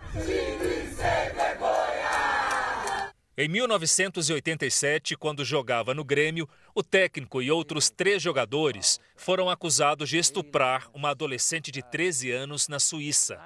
Em 3.38 3.48
1987, 3.48 5.16
quando 5.16 5.46
jogava 5.46 5.94
no 5.94 6.04
Grêmio, 6.04 6.50
o 6.74 6.82
técnico 6.82 7.40
e 7.40 7.52
outros 7.52 7.90
três 7.92 8.22
jogadores 8.22 9.00
foram 9.16 9.48
acusados 9.48 10.10
de 10.10 10.18
estuprar 10.18 10.90
uma 10.92 11.12
adolescente 11.12 11.72
de 11.72 11.84
13 11.84 12.32
anos 12.32 12.68
na 12.68 12.80
Suíça. 12.80 13.40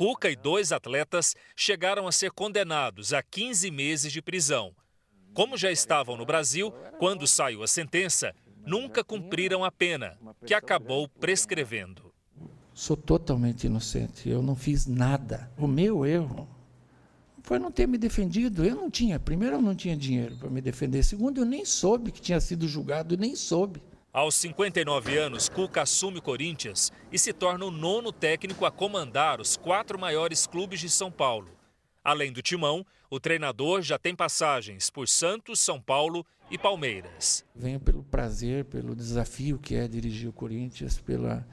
Cuca 0.00 0.30
e 0.30 0.34
dois 0.34 0.72
atletas 0.72 1.36
chegaram 1.54 2.08
a 2.08 2.12
ser 2.12 2.30
condenados 2.30 3.12
a 3.12 3.22
15 3.22 3.70
meses 3.70 4.10
de 4.10 4.22
prisão. 4.22 4.74
Como 5.34 5.58
já 5.58 5.70
estavam 5.70 6.16
no 6.16 6.24
Brasil, 6.24 6.72
quando 6.98 7.26
saiu 7.26 7.62
a 7.62 7.66
sentença, 7.66 8.34
nunca 8.64 9.04
cumpriram 9.04 9.62
a 9.62 9.70
pena, 9.70 10.16
que 10.46 10.54
acabou 10.54 11.06
prescrevendo. 11.06 12.10
Sou 12.72 12.96
totalmente 12.96 13.64
inocente, 13.64 14.26
eu 14.26 14.40
não 14.40 14.56
fiz 14.56 14.86
nada. 14.86 15.52
O 15.58 15.66
meu 15.66 16.06
erro 16.06 16.48
foi 17.42 17.58
não 17.58 17.70
ter 17.70 17.86
me 17.86 17.98
defendido. 17.98 18.64
Eu 18.64 18.76
não 18.76 18.90
tinha, 18.90 19.20
primeiro, 19.20 19.56
eu 19.56 19.62
não 19.62 19.74
tinha 19.74 19.94
dinheiro 19.94 20.34
para 20.38 20.48
me 20.48 20.62
defender. 20.62 21.02
Segundo, 21.02 21.42
eu 21.42 21.44
nem 21.44 21.66
soube 21.66 22.10
que 22.10 22.22
tinha 22.22 22.40
sido 22.40 22.66
julgado, 22.66 23.18
nem 23.18 23.36
soube. 23.36 23.82
Aos 24.12 24.34
59 24.34 25.16
anos, 25.16 25.48
Cuca 25.48 25.82
assume 25.82 26.18
o 26.18 26.22
Corinthians 26.22 26.90
e 27.12 27.18
se 27.18 27.32
torna 27.32 27.64
o 27.64 27.70
nono 27.70 28.10
técnico 28.10 28.66
a 28.66 28.70
comandar 28.70 29.40
os 29.40 29.56
quatro 29.56 29.96
maiores 29.96 30.48
clubes 30.48 30.80
de 30.80 30.90
São 30.90 31.12
Paulo. 31.12 31.48
Além 32.02 32.32
do 32.32 32.42
timão, 32.42 32.84
o 33.08 33.20
treinador 33.20 33.82
já 33.82 34.00
tem 34.00 34.16
passagens 34.16 34.90
por 34.90 35.06
Santos, 35.06 35.60
São 35.60 35.80
Paulo 35.80 36.26
e 36.50 36.58
Palmeiras. 36.58 37.44
Venho 37.54 37.78
pelo 37.78 38.02
prazer, 38.02 38.64
pelo 38.64 38.96
desafio 38.96 39.60
que 39.60 39.76
é 39.76 39.86
dirigir 39.86 40.28
o 40.28 40.32
Corinthians, 40.32 40.98
pela, 40.98 41.46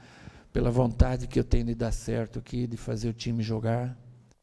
pela 0.52 0.68
vontade 0.68 1.28
que 1.28 1.38
eu 1.38 1.44
tenho 1.44 1.66
de 1.66 1.76
dar 1.76 1.92
certo 1.92 2.40
aqui, 2.40 2.66
de 2.66 2.76
fazer 2.76 3.08
o 3.08 3.12
time 3.12 3.40
jogar. 3.40 3.96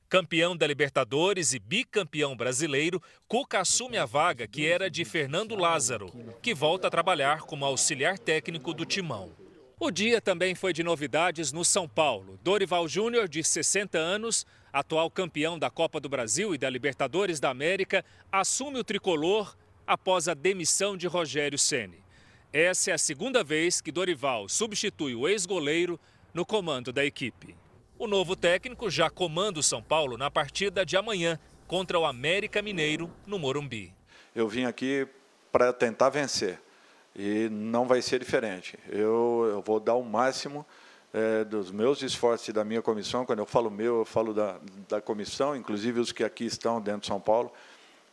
Campeão 0.08 0.56
da 0.56 0.68
Libertadores 0.68 1.54
e 1.54 1.60
bicampeão 1.60 2.38
brasileiro, 2.38 3.02
Cuca 3.28 3.60
assume 3.60 3.98
a 3.98 4.06
vaga 4.06 4.48
que 4.48 4.68
era 4.68 4.88
de 4.88 5.04
Fernando 5.04 5.56
Lázaro, 5.56 6.12
que 6.44 6.54
volta 6.54 6.88
a 6.88 6.92
trabalhar 6.92 7.42
como 7.42 7.66
auxiliar 7.66 8.20
técnico 8.20 8.72
do 8.72 8.86
Timão. 8.86 9.32
O 9.80 9.90
dia 9.90 10.22
também 10.22 10.54
foi 10.54 10.74
de 10.74 10.84
novidades 10.84 11.52
no 11.52 11.66
São 11.66 11.88
Paulo. 11.88 12.40
Dorival 12.44 12.88
Júnior, 12.88 13.28
de 13.28 13.44
60 13.44 13.98
anos, 13.98 14.46
atual 14.72 15.10
campeão 15.10 15.58
da 15.58 15.72
Copa 15.72 16.00
do 16.00 16.08
Brasil 16.08 16.54
e 16.54 16.58
da 16.58 16.70
Libertadores 16.70 17.40
da 17.40 17.50
América, 17.50 18.06
assume 18.32 18.78
o 18.78 18.84
tricolor 18.84 19.58
após 19.88 20.28
a 20.28 20.36
demissão 20.36 20.96
de 20.96 21.08
Rogério 21.08 21.58
Ceni. 21.58 21.98
Essa 22.54 22.92
é 22.92 22.94
a 22.94 22.98
segunda 23.00 23.44
vez 23.44 23.82
que 23.82 23.92
Dorival 23.92 24.48
substitui 24.48 25.16
o 25.16 25.28
ex-goleiro 25.28 26.00
no 26.32 26.46
comando 26.46 26.94
da 26.94 27.04
equipe. 27.04 27.56
O 27.98 28.08
novo 28.08 28.36
técnico 28.36 28.90
já 28.90 29.10
comanda 29.10 29.58
o 29.58 29.64
São 29.64 29.82
Paulo 29.82 30.18
na 30.18 30.30
partida 30.30 30.86
de 30.86 30.98
amanhã 30.98 31.40
contra 31.66 31.98
o 31.98 32.06
América 32.06 32.62
Mineiro 32.62 33.10
no 33.26 33.40
Morumbi. 33.40 33.94
Eu 34.36 34.50
vim 34.50 34.66
aqui 34.66 35.08
para 35.50 35.72
tentar 35.72 36.10
vencer 36.10 36.60
e 37.16 37.48
não 37.50 37.88
vai 37.88 38.02
ser 38.02 38.20
diferente. 38.20 38.78
Eu, 38.90 39.48
eu 39.50 39.62
vou 39.62 39.80
dar 39.80 39.96
o 39.96 40.04
máximo 40.04 40.66
é, 41.14 41.46
dos 41.46 41.72
meus 41.72 42.02
esforços 42.02 42.50
e 42.50 42.52
da 42.52 42.66
minha 42.66 42.82
comissão. 42.82 43.26
Quando 43.26 43.40
eu 43.40 43.46
falo 43.46 43.72
meu, 43.72 44.00
eu 44.00 44.06
falo 44.06 44.34
da, 44.34 44.60
da 44.90 45.00
comissão, 45.00 45.56
inclusive 45.56 45.98
os 46.02 46.12
que 46.12 46.26
aqui 46.26 46.44
estão 46.46 46.82
dentro 46.82 47.02
de 47.02 47.08
São 47.08 47.22
Paulo, 47.22 47.50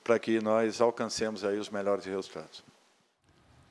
para 0.04 0.16
que 0.16 0.40
nós 0.40 0.80
alcancemos 0.80 1.44
aí 1.44 1.58
os 1.58 1.68
melhores 1.68 2.04
resultados. 2.04 2.62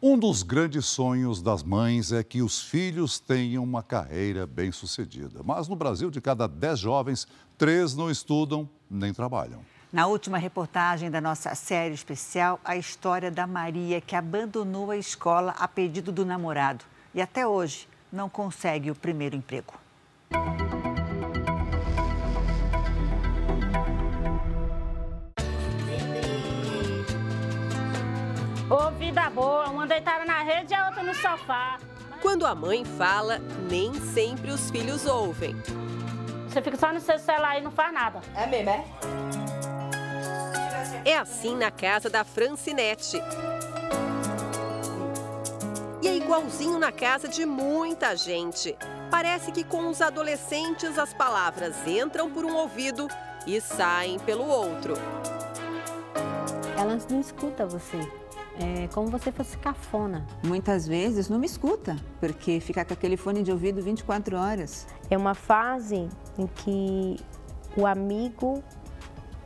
Um 0.03 0.17
dos 0.17 0.41
grandes 0.41 0.87
sonhos 0.87 1.43
das 1.43 1.61
mães 1.61 2.11
é 2.11 2.23
que 2.23 2.41
os 2.41 2.59
filhos 2.59 3.19
tenham 3.19 3.63
uma 3.63 3.83
carreira 3.83 4.47
bem-sucedida. 4.47 5.41
Mas 5.45 5.67
no 5.67 5.75
Brasil, 5.75 6.09
de 6.09 6.19
cada 6.19 6.47
dez 6.47 6.79
jovens, 6.79 7.27
três 7.55 7.93
não 7.93 8.09
estudam 8.09 8.67
nem 8.89 9.13
trabalham. 9.13 9.61
Na 9.93 10.07
última 10.07 10.39
reportagem 10.39 11.11
da 11.11 11.21
nossa 11.21 11.53
série 11.53 11.93
especial, 11.93 12.59
a 12.65 12.75
história 12.75 13.29
da 13.29 13.45
Maria, 13.45 14.01
que 14.01 14.15
abandonou 14.15 14.89
a 14.89 14.97
escola 14.97 15.51
a 15.51 15.67
pedido 15.67 16.11
do 16.11 16.25
namorado 16.25 16.83
e 17.13 17.21
até 17.21 17.45
hoje 17.45 17.87
não 18.11 18.27
consegue 18.27 18.89
o 18.89 18.95
primeiro 18.95 19.35
emprego. 19.35 19.75
Ô, 28.71 28.89
vida 28.91 29.29
boa, 29.29 29.67
uma 29.67 29.85
deitada 29.85 30.23
na 30.23 30.43
rede 30.43 30.71
e 30.71 30.75
a 30.77 30.87
outra 30.87 31.03
no 31.03 31.13
sofá. 31.13 31.77
Quando 32.21 32.45
a 32.45 32.55
mãe 32.55 32.85
fala, 32.85 33.37
nem 33.69 33.93
sempre 33.93 34.49
os 34.49 34.71
filhos 34.71 35.05
ouvem. 35.05 35.61
Você 36.47 36.61
fica 36.61 36.77
só 36.77 36.93
no 36.93 37.01
seu 37.01 37.19
celular 37.19 37.59
e 37.59 37.61
não 37.61 37.71
faz 37.71 37.93
nada. 37.93 38.21
É 38.33 38.47
mesmo, 38.47 38.69
é? 38.69 38.85
É 41.03 41.17
assim 41.17 41.53
na 41.57 41.69
casa 41.69 42.09
da 42.09 42.23
Francinete. 42.23 43.21
E 46.01 46.07
é 46.07 46.15
igualzinho 46.15 46.79
na 46.79 46.93
casa 46.93 47.27
de 47.27 47.45
muita 47.45 48.15
gente. 48.15 48.73
Parece 49.09 49.51
que 49.51 49.65
com 49.65 49.89
os 49.89 50.01
adolescentes 50.01 50.97
as 50.97 51.13
palavras 51.13 51.75
entram 51.85 52.31
por 52.31 52.45
um 52.45 52.55
ouvido 52.55 53.09
e 53.45 53.59
saem 53.59 54.17
pelo 54.19 54.47
outro. 54.47 54.93
Elas 56.79 57.05
não 57.07 57.19
escutam 57.19 57.67
você. 57.67 57.99
É 58.59 58.87
como 58.93 59.07
você 59.07 59.31
fosse 59.31 59.57
cafona. 59.57 60.25
Muitas 60.43 60.87
vezes 60.87 61.29
não 61.29 61.39
me 61.39 61.45
escuta, 61.45 61.95
porque 62.19 62.59
fica 62.59 62.83
com 62.83 62.93
aquele 62.93 63.17
fone 63.17 63.43
de 63.43 63.51
ouvido 63.51 63.81
24 63.81 64.37
horas. 64.37 64.87
É 65.09 65.17
uma 65.17 65.33
fase 65.33 66.09
em 66.37 66.47
que 66.47 67.17
o 67.75 67.85
amigo 67.85 68.63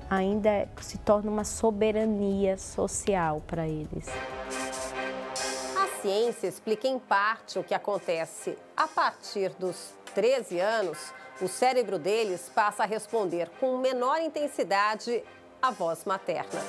ainda 0.10 0.68
se 0.82 0.97
torna 0.97 1.30
uma 1.30 1.43
soberania 1.43 2.58
social 2.58 3.41
para 3.45 3.68
eles. 3.68 4.08
A 5.78 6.01
ciência 6.01 6.47
explica 6.47 6.88
em 6.88 6.99
parte 6.99 7.60
o 7.60 7.64
que 7.64 7.74
acontece. 7.74 8.58
A 8.76 8.88
partir 8.88 9.49
dos 9.60 9.93
13 10.14 10.60
anos, 10.60 11.14
o 11.41 11.47
cérebro 11.47 11.99
deles 11.99 12.51
passa 12.53 12.84
a 12.84 12.86
responder 12.86 13.49
com 13.60 13.78
menor 13.78 14.20
intensidade 14.20 15.24
à 15.62 15.72
voz 15.72 16.06
materna. 16.06 16.62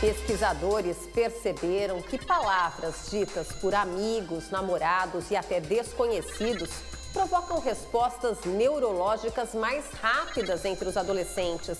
Pesquisadores 0.00 0.98
perceberam 1.14 2.02
que 2.02 2.22
palavras 2.22 3.06
ditas 3.10 3.50
por 3.52 3.74
amigos, 3.74 4.50
namorados 4.50 5.30
e 5.30 5.36
até 5.36 5.58
desconhecidos 5.58 6.68
provocam 7.14 7.58
respostas 7.58 8.44
neurológicas 8.44 9.54
mais 9.54 9.86
rápidas 9.92 10.66
entre 10.66 10.86
os 10.86 10.98
adolescentes. 10.98 11.78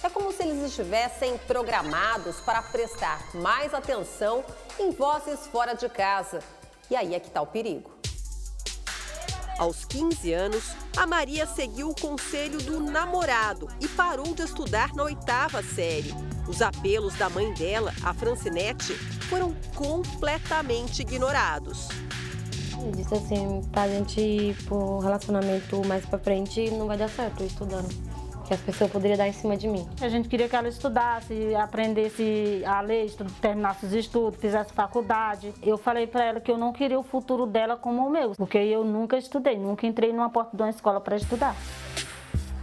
É 0.00 0.08
como 0.08 0.32
se 0.32 0.44
eles 0.44 0.62
estivessem 0.62 1.36
programados 1.38 2.36
para 2.36 2.62
prestar 2.62 3.34
mais 3.34 3.74
atenção 3.74 4.44
em 4.78 4.92
vozes 4.92 5.48
fora 5.48 5.74
de 5.74 5.88
casa. 5.88 6.38
E 6.88 6.94
aí 6.94 7.16
é 7.16 7.20
que 7.20 7.26
está 7.26 7.42
o 7.42 7.48
perigo. 7.48 7.90
Aos 9.58 9.84
15 9.86 10.32
anos, 10.32 10.70
a 10.96 11.04
Maria 11.04 11.46
seguiu 11.46 11.88
o 11.90 12.00
conselho 12.00 12.58
do 12.58 12.78
namorado 12.78 13.66
e 13.80 13.88
parou 13.88 14.34
de 14.34 14.42
estudar 14.42 14.94
na 14.94 15.02
oitava 15.02 15.64
série. 15.64 16.14
Os 16.48 16.62
apelos 16.62 17.14
da 17.14 17.28
mãe 17.28 17.52
dela, 17.54 17.92
a 18.02 18.14
Francinete, 18.14 18.94
foram 19.28 19.54
completamente 19.74 21.02
ignorados. 21.02 21.88
Ele 22.80 22.92
disse 22.92 23.14
assim, 23.14 23.62
pra 23.72 23.88
gente 23.88 24.20
ir 24.20 24.56
pro 24.64 24.98
relacionamento 24.98 25.84
mais 25.86 26.06
pra 26.06 26.18
frente, 26.18 26.70
não 26.70 26.86
vai 26.86 26.96
dar 26.96 27.08
certo 27.08 27.42
estudando. 27.42 27.88
Que 28.46 28.54
as 28.54 28.60
pessoas 28.60 28.92
poderiam 28.92 29.16
dar 29.16 29.26
em 29.26 29.32
cima 29.32 29.56
de 29.56 29.66
mim. 29.66 29.88
A 30.00 30.08
gente 30.08 30.28
queria 30.28 30.48
que 30.48 30.54
ela 30.54 30.68
estudasse, 30.68 31.52
aprendesse 31.56 32.62
a 32.64 32.80
ler, 32.80 33.10
terminasse 33.40 33.86
os 33.86 33.92
estudos, 33.92 34.38
fizesse 34.38 34.72
faculdade. 34.72 35.52
Eu 35.60 35.76
falei 35.76 36.06
para 36.06 36.24
ela 36.24 36.40
que 36.40 36.52
eu 36.52 36.56
não 36.56 36.72
queria 36.72 36.98
o 36.98 37.02
futuro 37.02 37.44
dela 37.44 37.76
como 37.76 38.06
o 38.06 38.10
meu, 38.10 38.32
porque 38.36 38.58
eu 38.58 38.84
nunca 38.84 39.18
estudei, 39.18 39.58
nunca 39.58 39.84
entrei 39.84 40.12
numa 40.12 40.30
porta 40.30 40.56
de 40.56 40.62
uma 40.62 40.70
escola 40.70 41.00
para 41.00 41.16
estudar. 41.16 41.56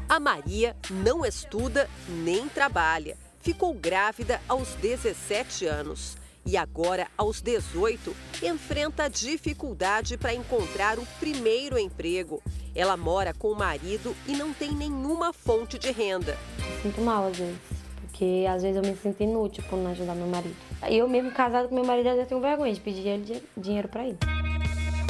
A 0.07 0.21
Maria 0.21 0.73
não 0.89 1.25
estuda 1.25 1.89
nem 2.07 2.47
trabalha. 2.47 3.17
Ficou 3.43 3.73
grávida 3.73 4.39
aos 4.47 4.69
17 4.75 5.65
anos 5.65 6.15
e 6.45 6.55
agora, 6.55 7.07
aos 7.17 7.41
18, 7.41 8.15
enfrenta 8.41 9.09
dificuldade 9.09 10.17
para 10.17 10.33
encontrar 10.33 10.97
o 10.97 11.05
primeiro 11.19 11.77
emprego. 11.77 12.41
Ela 12.73 12.95
mora 12.95 13.33
com 13.33 13.49
o 13.49 13.55
marido 13.55 14.15
e 14.25 14.31
não 14.31 14.53
tem 14.53 14.71
nenhuma 14.71 15.33
fonte 15.33 15.77
de 15.77 15.91
renda. 15.91 16.37
Sinto 16.81 17.01
mal 17.01 17.27
às 17.27 17.37
vezes, 17.37 17.57
porque 18.03 18.45
às 18.49 18.61
vezes 18.61 18.77
eu 18.77 18.89
me 18.89 18.95
sinto 18.95 19.21
inútil 19.21 19.61
por 19.69 19.75
não 19.75 19.91
ajudar 19.91 20.15
meu 20.15 20.27
marido. 20.27 20.55
Eu 20.89 21.05
mesmo 21.09 21.29
casado 21.31 21.67
com 21.67 21.75
meu 21.75 21.85
marido, 21.85 22.07
eu 22.07 22.25
tenho 22.25 22.39
vergonha 22.39 22.73
de 22.73 22.79
pedir 22.79 23.05
ele 23.05 23.43
dinheiro 23.57 23.89
para 23.89 24.07
ele. 24.07 24.17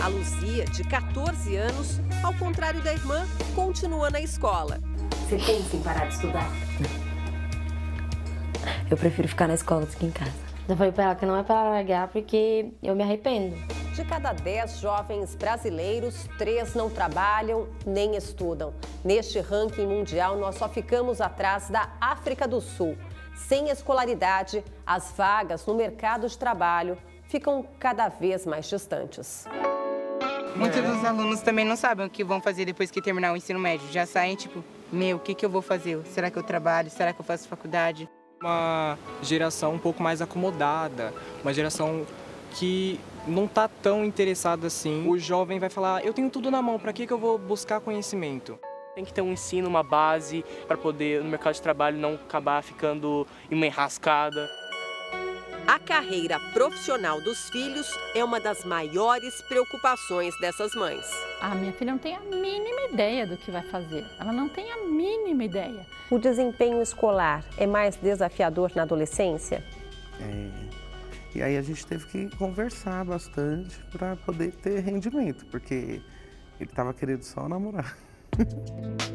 A 0.04 0.08
Luzia, 0.08 0.66
de 0.66 0.84
14 0.84 1.56
anos, 1.56 2.00
ao 2.24 2.34
contrário 2.34 2.82
da 2.82 2.94
irmã, 2.94 3.28
continua 3.54 4.10
na 4.10 4.20
escola. 4.20 4.80
Você 5.30 5.38
pensa 5.38 5.76
em 5.76 5.82
parar 5.84 6.08
de 6.08 6.16
estudar? 6.16 6.52
Eu 8.94 8.98
prefiro 8.98 9.28
ficar 9.28 9.48
na 9.48 9.56
escola 9.56 9.88
do 9.88 9.98
que 9.98 10.06
em 10.06 10.12
casa. 10.12 10.32
Eu 10.70 10.78
falei 10.78 10.92
para 10.92 11.06
ela 11.06 11.16
que 11.16 11.26
não 11.26 11.36
é 11.36 11.42
para 11.42 11.68
largar 11.68 12.10
porque 12.10 12.70
eu 12.84 12.96
me 12.96 13.02
arrependo. 13.02 13.56
De 13.96 14.06
cada 14.06 14.34
10 14.34 14.80
jovens 14.80 15.34
brasileiros, 15.34 16.30
três 16.38 16.76
não 16.76 16.92
trabalham 16.92 17.68
nem 17.88 18.16
estudam. 18.16 18.72
Neste 19.04 19.40
ranking 19.40 19.88
mundial, 19.88 20.38
nós 20.38 20.58
só 20.58 20.70
ficamos 20.70 21.22
atrás 21.22 21.72
da 21.72 21.90
África 22.00 22.48
do 22.48 22.62
Sul. 22.62 22.96
Sem 23.36 23.70
escolaridade, 23.70 24.64
as 24.86 25.12
vagas 25.18 25.66
no 25.66 25.74
mercado 25.74 26.30
de 26.30 26.38
trabalho 26.38 26.96
ficam 27.24 27.66
cada 27.80 28.10
vez 28.10 28.46
mais 28.46 28.70
distantes. 28.70 29.48
Muitos 30.56 30.80
dos 30.84 31.04
alunos 31.04 31.42
também 31.42 31.66
não 31.66 31.76
sabem 31.76 32.06
o 32.06 32.10
que 32.12 32.24
vão 32.24 32.40
fazer 32.40 32.66
depois 32.66 32.92
que 32.92 33.02
terminar 33.02 33.34
o 33.34 33.36
ensino 33.36 33.60
médio. 33.60 33.92
Já 33.92 34.06
saem 34.06 34.36
tipo, 34.36 34.64
meu, 34.92 35.18
o 35.18 35.20
que, 35.20 35.34
que 35.34 35.44
eu 35.44 35.50
vou 35.50 35.64
fazer? 35.64 36.00
Será 36.06 36.30
que 36.30 36.38
eu 36.38 36.44
trabalho? 36.44 36.92
Será 36.92 37.12
que 37.12 37.20
eu 37.20 37.26
faço 37.26 37.48
faculdade? 37.48 38.08
Uma 38.44 38.98
geração 39.22 39.74
um 39.74 39.80
pouco 39.80 40.04
mais 40.04 40.22
acomodada, 40.22 41.14
uma 41.42 41.54
geração 41.54 42.06
que 42.52 43.00
não 43.26 43.46
está 43.46 43.70
tão 43.70 44.04
interessada 44.04 44.68
assim. 44.68 45.08
O 45.08 45.18
jovem 45.18 45.60
vai 45.60 45.70
falar: 45.70 46.06
eu 46.06 46.14
tenho 46.14 46.30
tudo 46.30 46.52
na 46.52 46.62
mão, 46.62 46.78
para 46.78 46.92
que, 46.92 47.08
que 47.08 47.14
eu 47.14 47.18
vou 47.18 47.38
buscar 47.38 47.80
conhecimento? 47.80 48.60
Tem 48.94 49.06
que 49.06 49.14
ter 49.14 49.22
um 49.22 49.32
ensino, 49.32 49.68
uma 49.68 49.82
base 49.82 50.46
para 50.68 50.78
poder 50.78 51.24
no 51.24 51.30
mercado 51.30 51.56
de 51.56 51.62
trabalho 51.62 51.98
não 51.98 52.16
acabar 52.16 52.62
ficando 52.62 53.26
em 53.50 53.56
uma 53.56 53.66
enrascada. 53.66 54.48
A 55.66 55.80
carreira 55.80 56.40
profissional 56.54 57.22
dos 57.22 57.50
filhos 57.50 57.90
é 58.14 58.22
uma 58.24 58.40
das 58.40 58.66
maiores 58.66 59.42
preocupações 59.44 60.38
dessas 60.40 60.76
mães. 60.76 61.10
A 61.40 61.56
minha 61.56 61.72
filha 61.72 61.94
não 61.94 62.00
tem 62.00 62.16
a 62.16 62.20
mínima 62.20 62.82
ideia 62.92 63.26
do 63.26 63.38
que 63.38 63.50
vai 63.50 63.64
fazer. 63.64 64.06
Ela 64.20 64.34
não 64.34 64.50
tem 64.50 64.70
a 64.72 64.78
mínima 64.86 65.46
ideia. 65.46 65.86
O 66.12 66.20
desempenho 66.20 66.82
escolar 66.82 67.46
é 67.58 67.66
mais 67.66 67.96
desafiador 67.96 68.72
na 68.76 68.82
adolescência? 68.82 69.64
É. 70.20 70.50
E 71.34 71.42
aí 71.42 71.58
a 71.58 71.62
gente 71.62 71.88
teve 71.88 72.06
que 72.08 72.36
conversar 72.36 73.06
bastante 73.06 73.80
para 73.92 74.18
poder 74.18 74.54
ter 74.56 74.82
rendimento, 74.82 75.46
porque 75.46 76.02
ele 76.60 76.70
estava 76.70 76.94
querendo 76.94 77.24
só 77.24 77.48
namorar. 77.48 77.98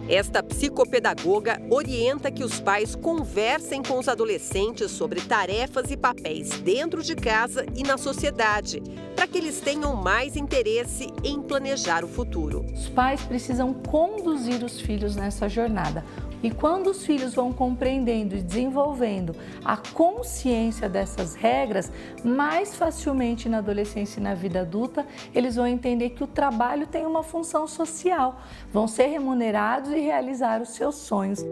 Esta 0.09 0.43
psicopedagoga 0.43 1.61
orienta 1.71 2.31
que 2.31 2.43
os 2.43 2.59
pais 2.59 2.95
conversem 2.95 3.83
com 3.83 3.99
os 3.99 4.09
adolescentes 4.09 4.91
sobre 4.91 5.21
tarefas 5.21 5.91
e 5.91 5.99
papéis 5.99 6.49
dentro 6.61 7.03
de 7.03 7.14
casa 7.14 7.66
e 7.77 7.83
na 7.83 7.99
sociedade, 7.99 8.83
para 9.14 9.27
que 9.27 9.37
eles 9.37 9.61
tenham 9.61 9.95
mais 9.95 10.35
interesse 10.35 11.09
em 11.23 11.43
planejar 11.43 12.05
o 12.05 12.09
futuro. 12.09 12.64
Os 12.73 12.89
pais 12.89 13.21
precisam 13.21 13.75
conduzir 13.75 14.64
os 14.64 14.81
filhos 14.81 15.14
nessa 15.14 15.47
jornada. 15.47 16.03
E 16.43 16.51
quando 16.51 16.89
os 16.89 17.05
filhos 17.05 17.34
vão 17.34 17.53
compreendendo 17.53 18.36
e 18.36 18.43
desenvolvendo 18.43 19.34
a 19.64 19.76
consciência 19.76 20.89
dessas 20.89 21.34
regras, 21.34 21.91
mais 22.24 22.76
facilmente 22.76 23.49
na 23.49 23.59
adolescência 23.59 24.20
e 24.20 24.22
na 24.22 24.34
vida 24.34 24.61
adulta, 24.61 25.07
eles 25.34 25.57
vão 25.57 25.66
entender 25.66 26.11
que 26.11 26.22
o 26.22 26.28
trabalho 26.28 26.86
tem 26.86 27.05
uma 27.05 27.22
função 27.22 27.66
social, 27.66 28.41
vão 28.72 28.86
ser 28.86 29.07
remunerados 29.07 29.91
e 29.91 29.99
realizar 29.99 30.62
os 30.62 30.70
seus 30.70 30.95
sonhos. 30.95 31.45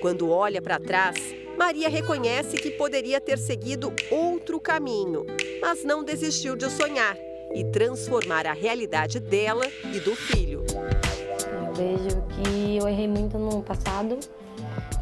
Quando 0.00 0.28
olha 0.28 0.60
para 0.60 0.78
trás, 0.78 1.16
Maria 1.56 1.88
reconhece 1.88 2.56
que 2.56 2.72
poderia 2.72 3.20
ter 3.20 3.38
seguido 3.38 3.92
outro 4.10 4.60
caminho, 4.60 5.24
mas 5.62 5.84
não 5.84 6.04
desistiu 6.04 6.56
de 6.56 6.68
sonhar 6.68 7.16
e 7.54 7.64
transformar 7.64 8.46
a 8.46 8.52
realidade 8.52 9.20
dela 9.20 9.64
e 9.94 10.00
do 10.00 10.14
filho. 10.14 10.64
Eu 10.74 11.72
vejo 11.72 12.22
que 12.28 12.53
eu 12.84 12.88
errei 12.88 13.08
muito 13.08 13.38
no 13.38 13.62
passado, 13.62 14.18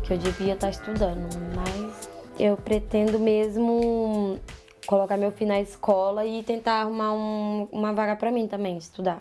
que 0.03 0.12
eu 0.12 0.18
devia 0.18 0.55
estar 0.55 0.70
estudando, 0.70 1.28
mas 1.55 2.09
eu 2.39 2.57
pretendo 2.57 3.18
mesmo 3.18 4.39
colocar 4.87 5.16
meu 5.16 5.30
filho 5.33 5.49
na 5.49 5.61
escola 5.61 6.24
e 6.24 6.43
tentar 6.43 6.83
arrumar 6.83 7.12
um, 7.12 7.68
uma 7.70 7.93
vaga 7.93 8.16
para 8.16 8.30
mim 8.30 8.47
também, 8.47 8.76
estudar. 8.76 9.20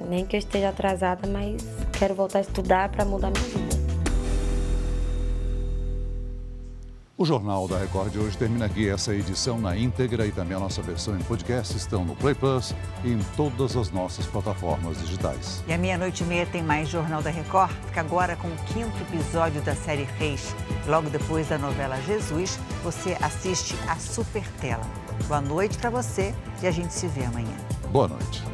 Nem 0.00 0.26
que 0.26 0.36
eu 0.36 0.38
esteja 0.38 0.68
atrasada, 0.68 1.26
mas 1.28 1.62
quero 1.98 2.14
voltar 2.14 2.38
a 2.38 2.42
estudar 2.42 2.90
para 2.90 3.04
mudar 3.04 3.30
minha 3.30 3.44
vida. 3.44 3.75
O 7.18 7.24
Jornal 7.24 7.66
da 7.66 7.78
Record 7.78 8.12
de 8.12 8.18
hoje 8.18 8.36
termina 8.36 8.66
aqui. 8.66 8.90
Essa 8.90 9.14
edição 9.14 9.58
na 9.58 9.74
íntegra 9.74 10.26
e 10.26 10.30
também 10.30 10.54
a 10.54 10.60
nossa 10.60 10.82
versão 10.82 11.16
em 11.16 11.22
podcast 11.22 11.74
estão 11.74 12.04
no 12.04 12.14
Play 12.14 12.34
Plus 12.34 12.74
e 13.02 13.10
em 13.10 13.18
todas 13.34 13.74
as 13.74 13.90
nossas 13.90 14.26
plataformas 14.26 15.00
digitais. 15.00 15.64
E 15.66 15.72
à 15.72 15.78
meia-noite 15.78 16.22
e 16.22 16.26
meia 16.26 16.44
tem 16.44 16.62
mais 16.62 16.90
Jornal 16.90 17.22
da 17.22 17.30
Record. 17.30 17.72
Fica 17.86 18.00
agora 18.00 18.36
com 18.36 18.48
o 18.48 18.56
quinto 18.66 18.94
episódio 19.10 19.62
da 19.62 19.74
série 19.74 20.06
Reis. 20.18 20.54
Logo 20.86 21.08
depois 21.08 21.48
da 21.48 21.56
novela 21.56 21.98
Jesus, 22.02 22.58
você 22.84 23.16
assiste 23.22 23.74
a 23.88 23.96
Super 23.96 24.46
Tela. 24.60 24.84
Boa 25.26 25.40
noite 25.40 25.78
para 25.78 25.88
você 25.88 26.34
e 26.62 26.66
a 26.66 26.70
gente 26.70 26.92
se 26.92 27.08
vê 27.08 27.24
amanhã. 27.24 27.56
Boa 27.90 28.08
noite. 28.08 28.44